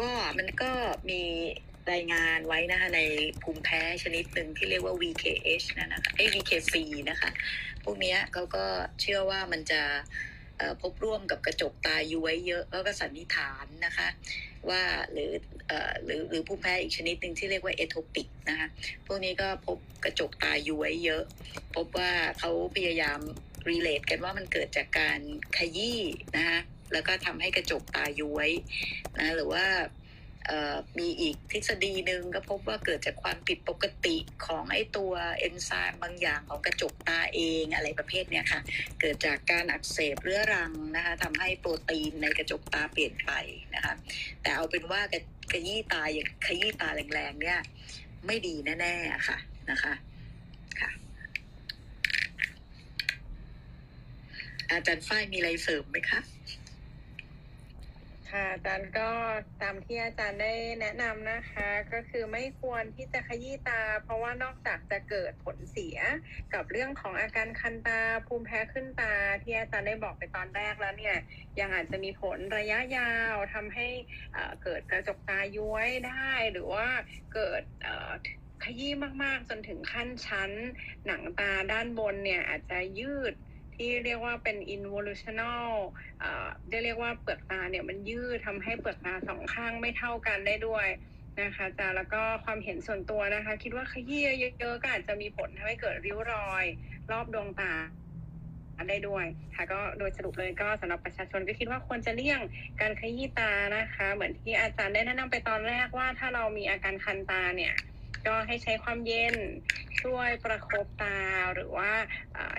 [0.00, 0.70] ก็มันก็
[1.10, 1.22] มี
[1.92, 3.00] รายงานไว้นะคะใน
[3.42, 6.74] ภูมิแพ้ชนิดหนึ่งที่เรียกว่า VKH นะนะคะไอ้ VKC
[7.10, 7.30] นะคะ
[7.84, 8.64] พวกนี้เขาก็
[9.00, 9.82] เชื่อว่ามันจะ
[10.82, 14.08] พบร่วมกับกระจกตาย้วยเยอะแล้วก็สันนิษฐานนะคะ
[14.68, 15.32] ว่าหรือ
[16.04, 18.68] หรือหรือภูมิแพ้อีกชนิดหนึ่งที่เรียกว่าเอโทปิกนะคะ
[19.06, 21.22] พวกนี้ก็พบกระจกตาย้วยเยอะ
[21.76, 23.20] พบว่าเขาพยายาม
[23.68, 25.20] รีเลทกันว่ามันเกิดจากการ
[25.56, 26.00] ขยี้
[26.36, 26.58] นะคะ
[26.92, 28.50] แล้วก็ทำให้กระจกตาย้วย
[29.18, 29.64] นะหรือว่า
[30.98, 34.16] มีอีกทฤษฎีหนึ่งก็พบว่าเกิดจากความผิดปกติ
[34.46, 38.60] ของไอ้ตัวเอนไซม์บางอย่างของกระจกตาเองอะไรประเภทเนี้ยค่ะ
[39.00, 43.30] เกิดจากการอักเสบเรื้อรังนะคะทำให้โปรตีนในกระจกตาเปลี่ยนไป
[43.74, 43.94] นะคะ
[44.42, 45.00] แต่เอาเป็นว่า
[45.52, 47.58] กระยี่ตาอย่างขยี้ตาแรงๆเนี่ย
[48.26, 49.38] ไม่ดีแน่ๆะค่ะ
[49.70, 49.92] นะคะ
[50.80, 50.90] ค่ะ
[54.70, 56.20] อาจารย์ฝ้ายมีอะไรเสริมไหมคะ
[58.30, 59.10] ค่ะอาจารย์ก็
[59.62, 65.98] ตามที่อาจารย์ได้แนะนำนะคะ ก็คือไม่ควรที่จะขยี้ตา เพราะว่านอกจากจะเกิดผลเสีย
[66.54, 71.16] กับเรื่องของอาการคันตาภูมิแพ้ขึ้นตา ที่อาจารย์ได้บอกไปตอนแรกแล้วเนี่ย
[71.60, 73.86] ยังอาจจะมีผลระยะยาวทำให้
[74.62, 76.86] เกิดกระจกตาย้วยได้ หรือว่า
[77.34, 77.62] เกิด
[78.64, 80.50] ขยี้มากๆ จนถึงขั้นชั้น
[81.06, 83.34] หนังตาด้านบนเนี่ยอาจจะยืด
[83.80, 85.68] ที่เรียกว่าเป็น involutional
[86.20, 86.48] เอ่อ
[86.84, 90.86] เรียกว่าเปลือกตาเนี่ยมันยืดทำให้เปลือกตาสองข้างไม่เท่ากันได้ด้วย
[91.40, 94.24] นะคะอาจารย์แล้วก็ความเห็นส่วนตัวนะคะ คิดว่าขยี้
[94.58, 96.64] เยอะๆก็อาจจะมีผลทำให้เกิดริ้วรอย
[97.10, 97.72] รอบดวงตา
[98.88, 102.40] ได้ด้วยค่ะก็โดยสรุปเลยก็สำหรับประชาชนก็คิดว่าควรจะเลี่ยง
[102.80, 107.74] การขยี้ตานะคะ เหมือนที่อาจารย์ได้แนะนำไปตอนแรกว่าถ้าเรามีอาการคันตาเนี่ย
[108.26, 109.36] ก็ให้ใช้ความเย็น
[110.02, 111.18] ช่วยประคบตา
[111.54, 111.90] หรือว่า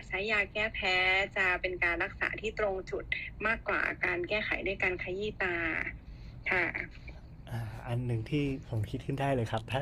[0.08, 0.96] ใช้ยาแก้แพ้
[1.38, 3.04] จะเป็นการรักษาที่ตรงจุด
[3.48, 5.56] มากกว่าการแก้ไขด้วยการขยี้ตา
[6.52, 6.66] ค่ะ
[7.88, 9.82] อันหนึ่งที่ผมคิดขึ้นได้เลยครับ ถ้า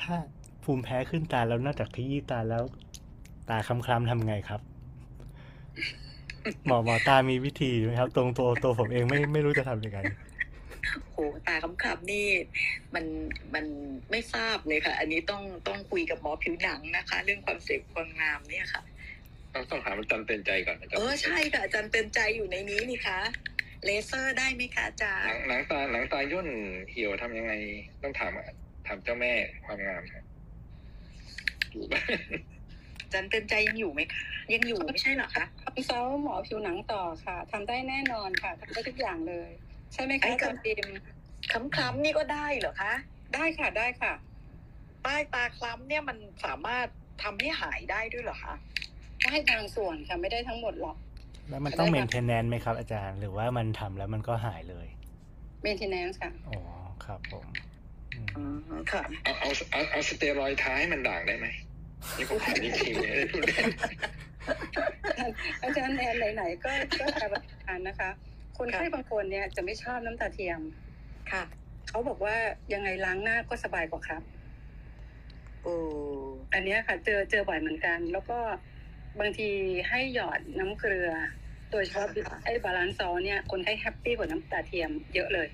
[0.00, 0.14] ถ้า
[0.64, 2.64] ภูมิแพ้ขึ้นตาแล้วนอกจากขยี้ตาแล้ว
[3.48, 4.60] ตาคล้ำๆทำไงครับ
[6.66, 9.98] หมอหมอตามีวิธีไหมครับ ตรงตัวตัวผมเองไม่ไม่รู้จะทำยังไง
[11.10, 11.16] โห
[11.46, 12.26] ตาคำคับนี่
[12.94, 13.04] มัน
[13.54, 13.64] มัน
[14.10, 18.82] ไม่ทราบเลยค่ะ อันนี้ต้องต้องคุยกับหมอผิวหนังนะคะ เรื่องความเสพความงามเนี่ยค่ะ
[19.54, 23.20] ต้องต้องถามอาจารย์เตือนใจก่อนอาจารเอย์อใช่ค่ะอาจารย์เตือนใจอยู่ในนี้นี่คะ
[23.84, 26.48] เลเซอร์ได้ไหมคะอาจารหนังย์หนังตาหนังตาย่น
[26.90, 27.52] เหี่ยวทำยังไง
[28.02, 28.32] ต้องถาม
[28.86, 29.32] ถามเจ้าแม่
[29.64, 30.24] ความงามครับ
[31.70, 32.18] อยู่บ้าน
[33.02, 34.24] อาจารย์เตือนใจยังอยู่ไหมคะ
[34.54, 39.50] ยังอยู่ไม่ใช่เหรอคะคอนซัลท์หมอผิวหนังต่อค่ะทำได้แน่นอนค่ะทำได้ทุกอย่างเลย
[39.92, 40.88] ใช่ไหมไอ้คะก็อาจารย์ปิม
[41.52, 42.92] คล้ำคล้ำๆนี่ก็ได้เหรอคะ
[43.34, 44.12] ได้ค่ะได้ค่ะ
[45.02, 46.86] ใต้ตาคล้ำเนี่ยมันสามารถ
[47.22, 48.54] ทำให้หายได้ด้วยเหรอคะ
[49.24, 50.96] ได้บางส่วนค่ะไม่ได้ทั้งหมดหรอก
[51.48, 54.86] แล้วมันต้องเมนเทนแนนไหมครับ อาจารย์ หรือว่ามันทำแล้วมันก็หายเลย
[55.64, 56.60] maintenance ค่ะอ๋อ
[57.04, 57.44] ครับผม
[58.14, 61.46] อืมอืมค่ะเอาเอาเอาเอาสเตียรอยด์ท้าให้มันด่างได้ไหม
[62.16, 63.70] นี่ผมถามจริงๆเนี่ยพูดเล่น
[65.62, 66.70] อาจารย์แอนไหนๆก็
[67.00, 68.10] ก็ทำทานนะคะ
[68.58, 70.60] คนไข้บางคนเนี่ยจะไม่ชอบน้ำตาเทียม
[71.32, 71.44] ค่ะ
[71.88, 72.36] เขาบอกว่า
[72.72, 74.22] ยังไงล้างหน้าก็สบายกว่าครับ
[75.62, 75.74] โอ้
[76.52, 78.38] อันเนี้ยค่ะ เจอเจอบ่อยเหมือนกัน แล้วก็
[79.20, 79.50] บางที
[79.88, 81.10] ให้หยอดน้ำเกลือ
[81.70, 82.06] โดยเฉพาะ
[82.44, 85.48] ไอ้ balanced salt เนี่ย คนไข้ happy กว่าน้ำตาเทียมเยอะเลย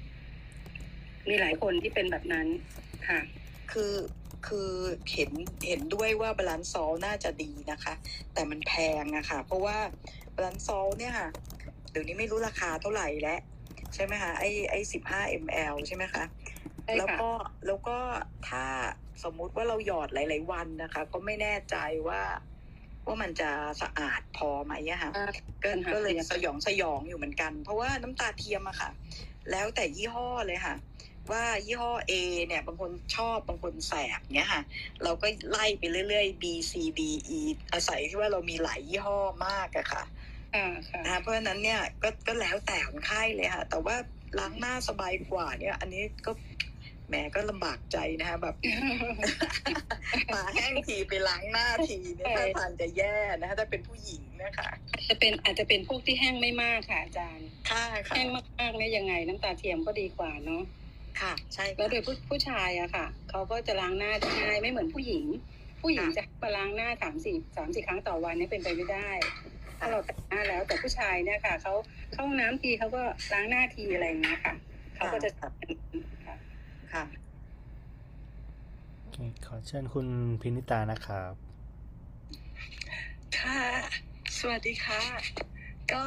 [1.29, 2.47] มีหลายคนที่เป็นแบบนั้น
[3.09, 3.21] ค่ะ
[3.73, 3.95] คือ
[4.47, 4.71] คือ
[5.13, 5.31] เห็น
[5.67, 7.95] เห็นด้วยว่า balanced salt น่าจะดีนะคะ
[8.33, 8.73] แต่มันแพ
[9.03, 9.79] งอะค่ะ เพราะว่า
[10.35, 13.41] balanced salt เนี่ยค่ะเดี๋ยวนี้ไม่รู้ราคาเท่าไหร่แล้ว
[13.95, 16.25] ใช่ไหมคะไอไอสิบห้า ml ใช่ไหมคะ
[16.85, 17.31] ใช่ค่ะแล้วก็
[17.67, 17.99] แล้วก็
[18.49, 18.65] ถ้า
[19.25, 21.77] สมมุติว่าเราหยอดหลาย ๆ วันนะคะ ก็ไม่แน่ใจ
[22.09, 22.23] ว่า
[23.07, 23.51] ว่ามันจะ
[23.83, 25.33] สะอาดพอไหมอะค่ะอ่า
[25.63, 28.91] ก็ปัญหาก็เลยเทียมสยองสยองอยู่เหมือนกัน เพราะว่าน้ำตาเทียมอะค่ะ
[29.51, 30.75] แล้วแต่ยี่ห้อเลยค่ะ
[31.31, 32.13] ว่ายี่ห้อ A
[32.47, 34.63] เนี่ย บางคนชอบบางคนแสบเนี้ยค่ะ
[35.03, 37.01] เราก็ไล่ไปเรื่อยๆ B C D
[37.39, 37.41] E
[37.73, 40.05] อาศัยที่ว่าเรามีหลายยี่ห้อมากอะค่ะค่ะค่ะ
[41.05, 43.97] นะคะเพราะฉะนั้นเนี่ยก็ก็แล้วแต่คนไข้เลยค่ะ แต่ว่า
[44.39, 46.33] ล้างหน้าสบายกว่าเนี่ย อันนี้ก็
[47.09, 48.55] แหมก็ลำบากใจนะคะแบบ
[50.35, 54.69] ตาแห้งทีไปล้างหน้าทีเนี่ยถ้าทางจะแย่นะคะถ้าเป็นผู้หญิงนะคะ
[55.09, 58.29] จะเป็นอาจจะเป็นพวกที่แห้งไม่มากค่ะอาจารย์ค่ะค่ะแห้ง
[58.59, 60.63] มากๆเนี่ยยังไงน้ำตาเทียมก็ดีกว่าเนาะ
[61.21, 65.25] ค่ะ ใช่แล้วค่ะโดยผู้ผู้ชายอะค่ะเขาก็จะล้างหน้าได้ง่ายไม่เหมือนผู้หญิง
[65.83, 69.11] ผู้หญิงค่ะจะมาล้างหน้าสามสี่สามสี่ครั้งต่อวันเนี่ยเป็นไปไม่ได้
[69.79, 71.73] ถ้าเราแต่งหน้าแล้วแต่ผู้ชายเนี่ยค่ะเขา
[72.13, 73.03] เข้าห้องน้ำทีเขาก็
[73.33, 74.55] ล้างหน้าทีอะไรอย่างเงี้ยค่ะ
[74.95, 75.49] เขาก็จะค่ะ
[76.93, 77.05] ค่ะ
[79.01, 80.07] โอเคขอเชิญคุณ
[80.41, 81.33] พินิตานะครับ
[83.39, 83.63] ค่ะ
[84.39, 85.03] สวัสดีค่ะ
[85.93, 86.05] ก็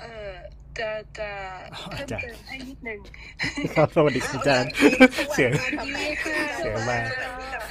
[0.00, 0.32] เออ
[0.78, 1.30] จะจะ
[1.74, 3.00] อ๋อเพิ่มอาจารย์เติมให้นิดนึง
[3.74, 4.70] ครับสวัสดีครับอาจารย์
[5.32, 5.52] เสียง
[6.56, 6.98] เสียงมา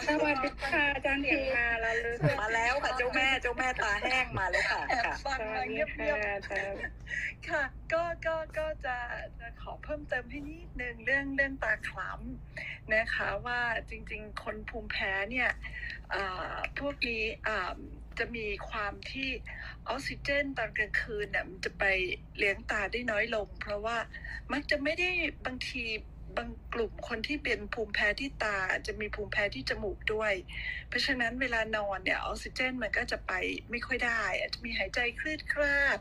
[0.08, 8.98] สวัสดีค่ะอาจารย์เสียทีงมาแล้วหรือมาแล้วค่ะเจ้าแม่เจ้าแม่ตาแห้งมาแล้วค่ะแอบค่ะฟังสมาวัสดีเงียบค่ะอาจารย์ๆค่ะ ก็ก็ก็จะ
[9.40, 15.50] จะขอเพิ่มเติมให้นิดนึงเรื่องเรื่องตาคล้ำนะคะว่าจริง ๆ คนภูมิแพ้เนี่ย
[16.14, 17.76] อ่าพวกนี้อ่า
[18.20, 19.30] จะมีความที่
[19.90, 21.84] ออกซิเจนตอนกลางคืนเนี่ยมันจะไป
[22.38, 23.98] เลี้ยงตาได้น้อยลง เพราะว่า
[24.54, 25.10] มักจะไม่ได้
[25.46, 25.84] บางที
[26.38, 28.58] บางกลุ่มคนที่เป็นภูมิแพ้ที่ตา
[28.88, 30.34] จะมีภูมิแพ้ที่จมูกด้วย
[30.88, 33.32] เพราะฉะนั้นเวลานอนเนี่ยออกซิเจนมันก็จะไป
[33.72, 36.00] ไม่ค่อยได้ อาจจะมีหายใจคลืดคลาด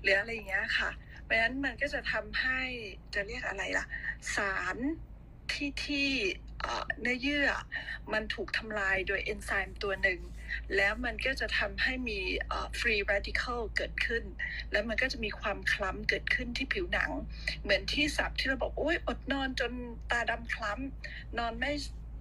[0.00, 0.90] หรืออะไรอย่างเงี้ยค่ะ
[1.22, 2.60] เพราะฉะนั้นมันก็จะทำให้
[3.14, 3.86] จะเรียกอะไรล่ะ
[4.36, 4.76] สาร
[5.52, 6.10] ที่ที่
[6.60, 7.48] เอ่อเนื้อเยื่อ
[8.12, 10.20] มันถูกทำลายโดยเอนไซม์ตัวหนึ่ง
[10.76, 12.20] แล้วมันก็จะทำให้มี
[12.78, 14.24] ฟรีรดิเคิลเกิดขึ้น
[14.72, 17.10] แล้วมันก็จะมีความคล้ำเกิดขึ้นที่ผิวหนัง
[17.62, 19.72] เหมือนที่สับที่เราบอกโอ้ยอดนอนจน
[20.10, 21.72] ตาดำคล้ำนอนไม่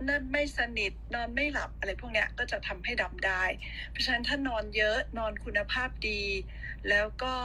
[0.07, 3.43] นั่นไม่สนิทนอนไม่หลับอะไรพวกเนี้ยก็จะทำให้ดำได้
[3.91, 6.23] เพราะฉะนั้นถ้านอนเยอะนอนคุณภาพดี
[6.89, 7.35] แล้วก็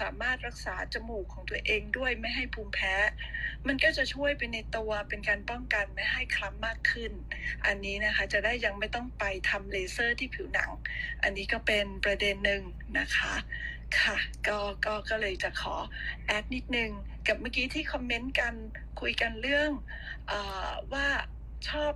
[0.00, 2.94] สามารถรักษาจมูกของตัวเองด้วยไม่ให้ภูมิแพ้
[3.66, 7.12] มันก็จะช่วยไปในตัวเป็นการป้องกันไม่ให้คล้ำมากขึ้น
[7.66, 10.70] อันนี้นะคะจะได้ยังไม่ต้องไปทำเลเซอร์ที่ผิวหนัง
[11.22, 12.62] อันนี้ก็เป็นประเด็นหนึ่ง
[12.98, 13.34] นะคะ
[13.98, 15.74] ค่ะก็ก็ก็เลยจะขอ
[16.26, 16.90] แอดนิดนึง
[17.26, 18.54] กับเมื่อกี้ที่คอมเมนต์กัน
[19.00, 19.70] คุยกันเรื่อง
[20.30, 20.32] อ
[20.92, 21.06] ว่า
[21.70, 21.92] ชอบ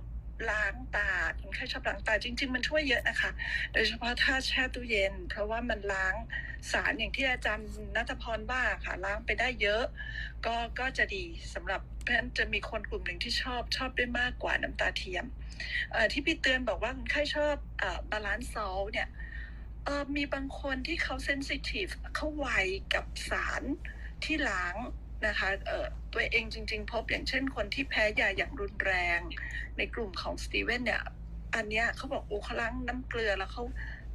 [0.51, 3.31] ล้างตาคนไข้ชอบล้างตาจริง ๆ มันช่วยเยอะนะคะ
[3.73, 6.15] โดยเฉพาะถ้าแช่ตู้เย็น เพราะว่ามันล้าง
[6.71, 9.83] สารอย่างที่อาจารย์นัทพรว่าค่ะล้างไปได้เยอะ
[10.45, 11.23] ก็ก็จะดี
[11.53, 15.25] สำหรับเพราะฉะนั้นจะมีคนกลุ่มหนึ่งที่ชอบชอบได้มากกว่าน้ำตาเทียม
[16.11, 17.55] ที่พี่เตือนบอกว่าคนไข้ชอบ
[18.11, 19.07] balanced salt เนี่ย
[20.15, 22.47] มีบางคนที่เขา sensitive เขาไว
[22.93, 23.63] กับสาร
[24.23, 24.75] ที่ล้าง
[25.25, 29.19] นะคะเอ่อตัวเองจริง ๆ พบอย่างเช่นคนที่แพ้ยาอย่างรุนแรง
[29.77, 31.03] ในกลุ่มของ Stevens เนี่ย
[31.55, 33.63] อันเนี้ยเขาบอกโอ้เขาล้างน้ำเกลือแล้วเขา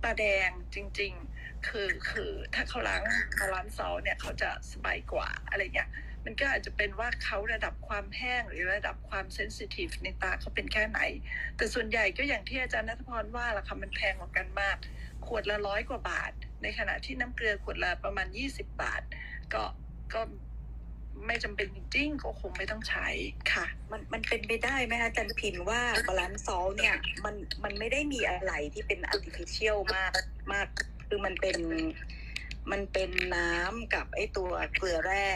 [0.04, 3.02] ตาแดงจริง ๆ คือคือถ้าเขาล้าง
[3.38, 5.90] balanced salt เนี่ยเขาจะสบายกว่าอะไรเงี้ย
[6.24, 11.00] มันก็อาจจะเป็นว่าเขาระดับความแห้งหรือระดับความ sensitive ในตาเขาเป็นแค่ไหน
[11.56, 14.76] แต่ส่วนใหญ่ก็อย่างที่อาจารย์นัทพรว่าละค่ะมันแพงกว่ากันมาก
[15.26, 16.32] ขวดละร้อยกว่าบาท
[16.62, 19.02] ในขณะที่น้ำเกลือขวดละประมาณ 20 บาท
[19.54, 19.64] ก็
[20.14, 20.20] ก็
[21.26, 23.08] ไม่จำเป็นจริงๆ ก็คงไม่ต้องใช้
[23.52, 30.12] ค่ะ มันมันเป็นไปได้ไหมคะอาจารย์พินว่า balanced salt เนี่ยมันมันไม่ได้มีอะไรที่เป็น artificial มาก
[30.52, 30.68] มาก
[31.06, 31.58] คือมันเป็น
[32.72, 35.28] มันเป็นน้ำกับไอตัวเกลือแร่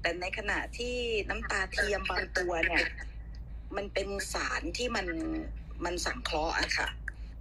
[0.00, 0.96] แต่ในขณะที่
[1.28, 2.84] น้ำตาเทียมบางตัวเนี่ย
[3.76, 5.06] มันเป็นสารที่มัน
[5.84, 6.88] มันสังเคราะห์อะค่ะ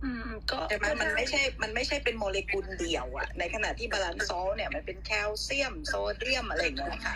[0.03, 7.15] อืมก็ใช่ไหมมันไม่ใช่ มันไม่ใช่เป็นโมเลกุลเดี่ยวอะในขณะที่ balanced salt เนี่ยมันเป็นแคลเซียมโซเดียมอะไรอย่างเงี้ยค่ะ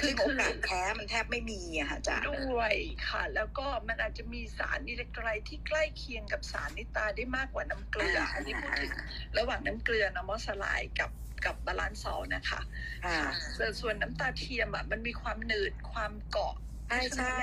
[0.00, 2.74] คือโอกาสแพ้มันแทบไม่มีอะค่ะอาจารย์ด้วย
[3.08, 8.92] ค่ะ แล้วก็มันอาจจะมีสารอิเล็กโทรไลต์ที่ใกล้เคียงกับสารในตาได้มากกว่าน้ำเกลืออ่าอันนี้พูดถึง
[9.38, 11.10] ระหว่างน้ำเกลือ normal saline กับ
[11.44, 12.60] กับ balanced salt นะคะ
[13.06, 13.20] ค่ะ
[13.56, 16.54] ส่วนส่วนน้ำตาเทียมอะมันมีความหนืดความเกาะ
[16.88, 17.36] ใช่ใช่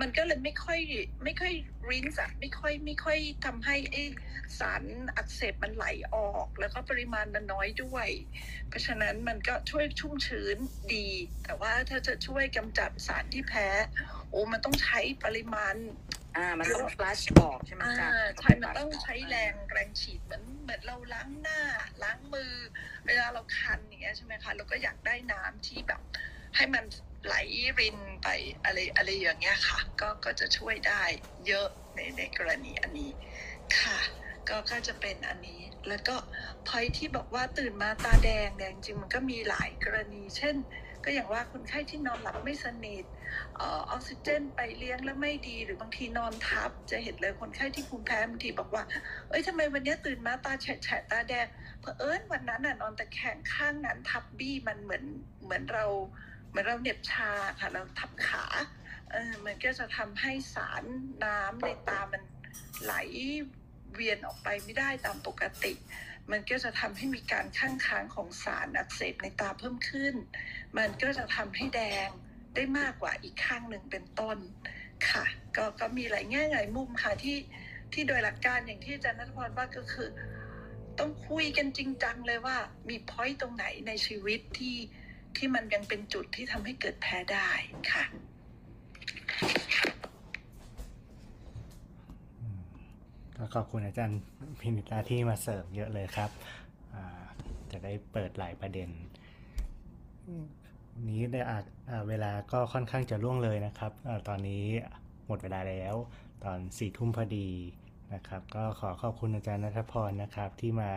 [0.00, 0.80] มันก็เลยไม่ค่อย
[1.24, 1.52] ไม่ค่อย
[1.90, 3.96] rinse อะไม่ค่อยไม่ค่อยทำให้ไอ
[4.58, 4.82] สาร
[5.16, 8.08] อักเสบมันไหลออก แล้วก็ปริมาณมันน้อยด้วย
[8.68, 10.56] เพราะฉะนั้นมันก็ช่วยชุ่มชื้น
[10.94, 11.08] ดี
[11.44, 13.68] แต่ว่าถ้าจะช่วยกำจัดสารที่แพ้
[14.30, 15.74] โอ้มันต้องใช้ปริมาณ
[16.36, 21.60] อ่ามันต้องฟลัชออกใช่ไหมอ่าอาจารย์ใช่มันต้องใช้แรงแรงฉีดเหมือนเหมือนเราล้างหน้า
[22.02, 22.52] ล้างมือ
[23.06, 26.00] เวลาเราคันอย่างเงี้ยใช่ไหมคะเราก็อยากได้น้ำที่แบบ
[26.56, 26.84] ให้มัน
[27.26, 27.34] ไหล
[27.80, 28.28] รินไป
[28.64, 31.02] อะไรอะไรอย่างเงี้ยค่ะ ก็ก็จะช่วยได้
[31.46, 33.10] เยอะในในกรณีอันนี้
[33.78, 33.98] ค่ะ
[34.48, 36.16] ก็ก็จะเป็นอันนี้ แล้วก็
[36.68, 40.56] พอยที่บอกว่าตื่นมาตาแดงเนี่ยจริงมันก็มีหลายกรณี เช่น
[41.04, 43.04] ก็อย่างว่าคนไข้ที่นอนหลับไม่สนิท
[43.60, 48.82] ออกซิเจนไปเลี้ยงแล้วไม่ดี หรือบางทีนอนทับ จะเห็นเลยคนไข้ที่ภูมิแพ้บางทีบอกว่า
[49.28, 51.46] เอ้ยทำไมวันเนี้ยตื่นมาตาแฉะแฉะตาแดง
[51.80, 55.04] เผอิญวันนั้นน่ะนอนตะแคงข้างนั้นทับบี้มันเหมือน
[55.44, 55.86] เหมือนเรา
[56.56, 57.30] มือนเราเหน็บชา
[57.60, 58.44] ค่ะเราทับขา
[59.10, 60.84] เออมันก็จะทำให้สาร
[61.24, 62.22] น้ำในตามัน
[62.82, 62.94] ไหล
[63.94, 65.72] เวียนออกไปไม่ได้ตามปกติ
[66.30, 70.14] มันก็จะทำให้มีการข้างค้างของสารอักเสบในตาเพิ่มขึ้น
[70.78, 72.08] มันก็จะทำให้แดง
[72.54, 74.38] ได้มากกว่าอีกข้างหนึ่งเป็นต้น
[75.10, 75.24] ค่ะ
[75.56, 77.38] ก็ก็มีหลายแง่หลายมุมค่ะที่
[77.92, 80.08] ที่โดยหลักการอย่างที่อาจารย์นัทพรว่าก็คือ
[80.98, 82.56] ต้องคุยกันจริงจังเลยว่า
[82.88, 84.76] มีพอยต์ตรงไหนในชีวิตที่
[85.36, 87.50] ที่มันยังเป็นจุดที่ทำให้เกิดแพ้ได้
[87.92, 88.04] ค่ะ
[92.40, 92.60] อืม
[93.36, 94.20] ก็ขอบคุณอาจารย์
[94.60, 96.30] พินิตาที่มาเสริมเยอะเลยครับ
[97.70, 98.88] จะได้เปิดหลายประเด็น
[100.92, 104.64] วันนี้ได้อาจอ่าเวลาก็ค่อนข้างจะล่วงเลยนะครับอตอนนี้
[105.26, 105.94] หมดเวลาแล้ว
[106.44, 107.50] ตอนสี่ทุ่มพอดี
[108.14, 110.92] นะครับ ก็ขอขอบคุณอาจารย์นัทพรนะครับที่มา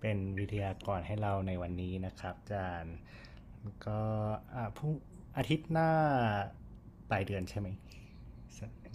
[0.00, 2.94] เป็นวิทยากรให้เราในวันนี้นะครับ อาจารย์
[3.86, 4.00] ก็
[4.54, 4.92] อ่าพรุ่ง
[5.36, 5.90] อาทิตย์หน้า
[7.10, 7.68] ปลายเดือนใช่ไหม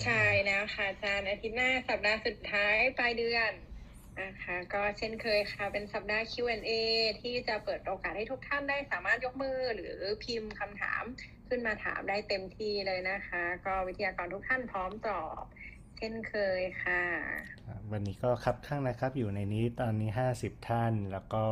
[0.04, 3.52] ใช่แล้วค่ะอาจารย์อาทิตย์หน้าสัปดาห์สุดท้ายปลายเดือน
[4.22, 6.72] นะคะก็เช่นเคยค่ะเป็นสัปดาห์ Q&A
[7.22, 11.04] ที่จะเปิดโอกาสให้ทุกท่านได้สามารถยกมือหรือพิมพ์คำถาม
[11.48, 15.44] ขึ้นมาถามได้เต็มที่เลยนะคะ ก็วิทยากรทุกท่านพร้อมตอบ
[15.98, 17.04] เช่นเคยค่ะ
[17.68, 20.10] อ่าวันนี้ก็ครับข้างนะครับอยู่ในนี้ตอนนี้
[20.40, 21.46] 50 ท่านแล้วก็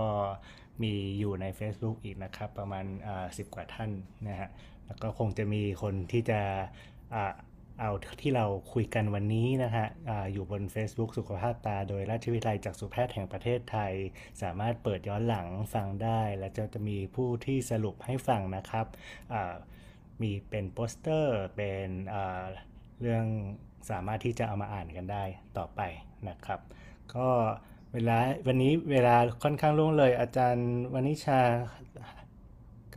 [0.84, 3.92] มีอยู่ใน Facebook อีกนะครับ ประมาณอ่า10กว่าท่าน
[4.28, 4.50] นะฮะ
[4.86, 6.40] แล้วก็คงจะมีคนที่จะ
[7.16, 7.34] อ่า
[7.80, 7.92] เอา
[8.22, 13.94] ที่เราคุยกันวันนี้นะฮะออยู่บน Facebook สุขภาพตา โดยราชวิทยาลัยจักษุแพทย์แห่งประเทศไทย
[14.42, 18.86] สามารถเปิดย้อนหลังฟังได้ และจะจะมีผู้ที่สรุปให้ฟังนะครับ
[20.22, 21.88] มีเป็นโปสเตอร์เป็น
[23.02, 23.26] เรื่อง
[23.90, 25.24] สามารถที่จะเอามาอ่านกันได้
[25.58, 25.82] ต่อไป
[26.30, 26.60] นะครับ
[27.16, 27.30] ก็
[27.94, 28.18] เวลา
[28.48, 31.40] วันนี้เวลาค่อนข้างล่วงเลย อาจารย์วันนิชา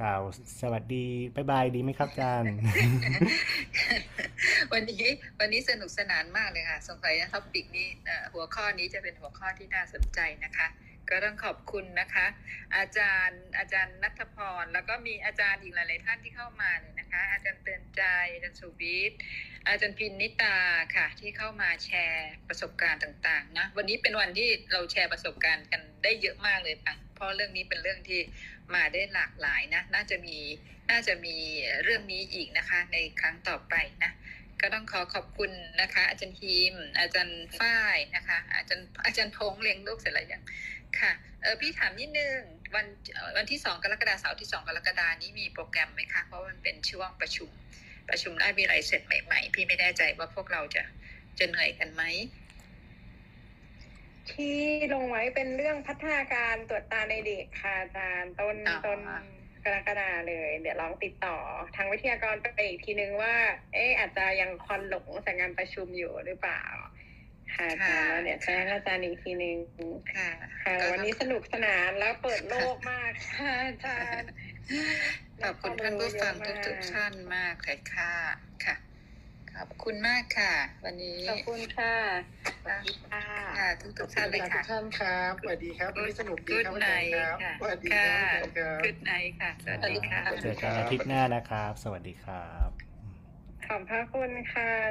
[0.00, 0.22] กล่าว
[0.60, 2.54] สวัสดี bye bye ดีไหมครับอาจารย์
[4.72, 5.04] วันนี้
[5.38, 7.88] วันนี้สนุกสนานมากเลยค่ะสงสัย topic นี้
[8.32, 10.66] หัวข้อนี้จะเป็นหัวข้อที่น่าสนใจนะคะ
[11.10, 12.26] ก็ต้องขอบคุณนะคะ
[12.76, 18.02] อาจารย์อาจารย์นัทพร แล้วก็มีอาจารย์อีกหลาย ๆ ท่านที่เข้ามาเลยนะคะ อาจารย์เตือนใจ
[18.34, 19.18] อาจารย์สุวิทย์
[19.68, 20.56] อาจารย์พินนิตา
[20.96, 28.20] ค่ะ ที่เข้ามาแชร์ประสบการณ์ต่าง ๆ นะ วันนี้เป็นวันที่เราแชร์ประสบการณ์กันได้เยอะมากเลยค่ะเพราะเรื่องนี้เป็นเรื่องที่
[28.74, 30.38] มาได้หลากหลายนะ น่าจะมี
[30.90, 31.36] น่าจะมี
[31.82, 33.74] เรื่องนี้อีกนะคะ ในครั้งต่อไป
[34.04, 34.12] นะ
[34.60, 35.50] ก็ต้องขอขอบคุณ
[35.80, 40.42] นะคะ อาจารย์ทีมอาจารย์ฝ้ายนะคะ อาจารย์อาจารย์พงเลี้ยงลูกเสร็จแล้วยัง
[41.00, 42.36] ค่ะเออพี่ถามนิดนึง
[42.74, 47.50] วันเอ่อวันที่สองกรกฎาคมเสาร์ที่สองกรกฎานี้มีโปรแกรมไหมคะ เพราะมันเป็นช่วงประชุม
[48.08, 50.82] ประชุมราชวิทยาลัยเสร็จใหม่ ๆ พี่ไม่แน่ใจว่าพวกเราจะ
[51.38, 52.02] จะเหนื่อยกันไหม
[54.30, 54.56] ที่
[54.92, 59.00] ลงไว้เป็นเรื่องพัฒนาการตรวจตาในเด็กค่ะอาจารย์ต้นอ๋อต้น
[59.64, 61.36] กรกฎาเลย เดี๋ยวลองติดต่อ
[61.76, 63.34] ทางวิทยากรไปอีกทีนึงว่า
[63.74, 66.62] เอ๊ะอาจจะยังคอนหลงจากงานประชุมอยู่หรือเปล่า
[67.54, 69.56] ค่ะอาจารย์แล้วเดี๋ยวแจ้งอาจารย์อีกทีนึง
[70.14, 70.28] ค่ะ
[70.62, 74.28] ค่ะก็วันนี้สนุกสนานแล้วเปิดโลกมากค่ะอาจารย์
[75.42, 76.34] ขอบคุณท่านผู้ฟัง
[76.66, 78.14] ทุกๆท่านมากเลยค่ะ
[78.64, 78.76] ค่ะ
[79.56, 81.94] ขอบคุณมากค่ะ วันนี้ ขอบคุณค่ะ
[82.66, 82.78] ค่ะ
[83.58, 92.70] ค่ะทุกๆท่านเลยทุค่ะกท่านครับสวัสดีครับวันนี้สนุกดีกุดครับไนอาจารย์ครับค่ะสวัสดีคค่ะรับอาจารย์ครับกุดไนค่ะ สวัสดีค่ะเจอกันอาทิตย์หน้านะครับ สวัสดีครับ
[93.66, 94.74] ขอบพระคุณค่ะ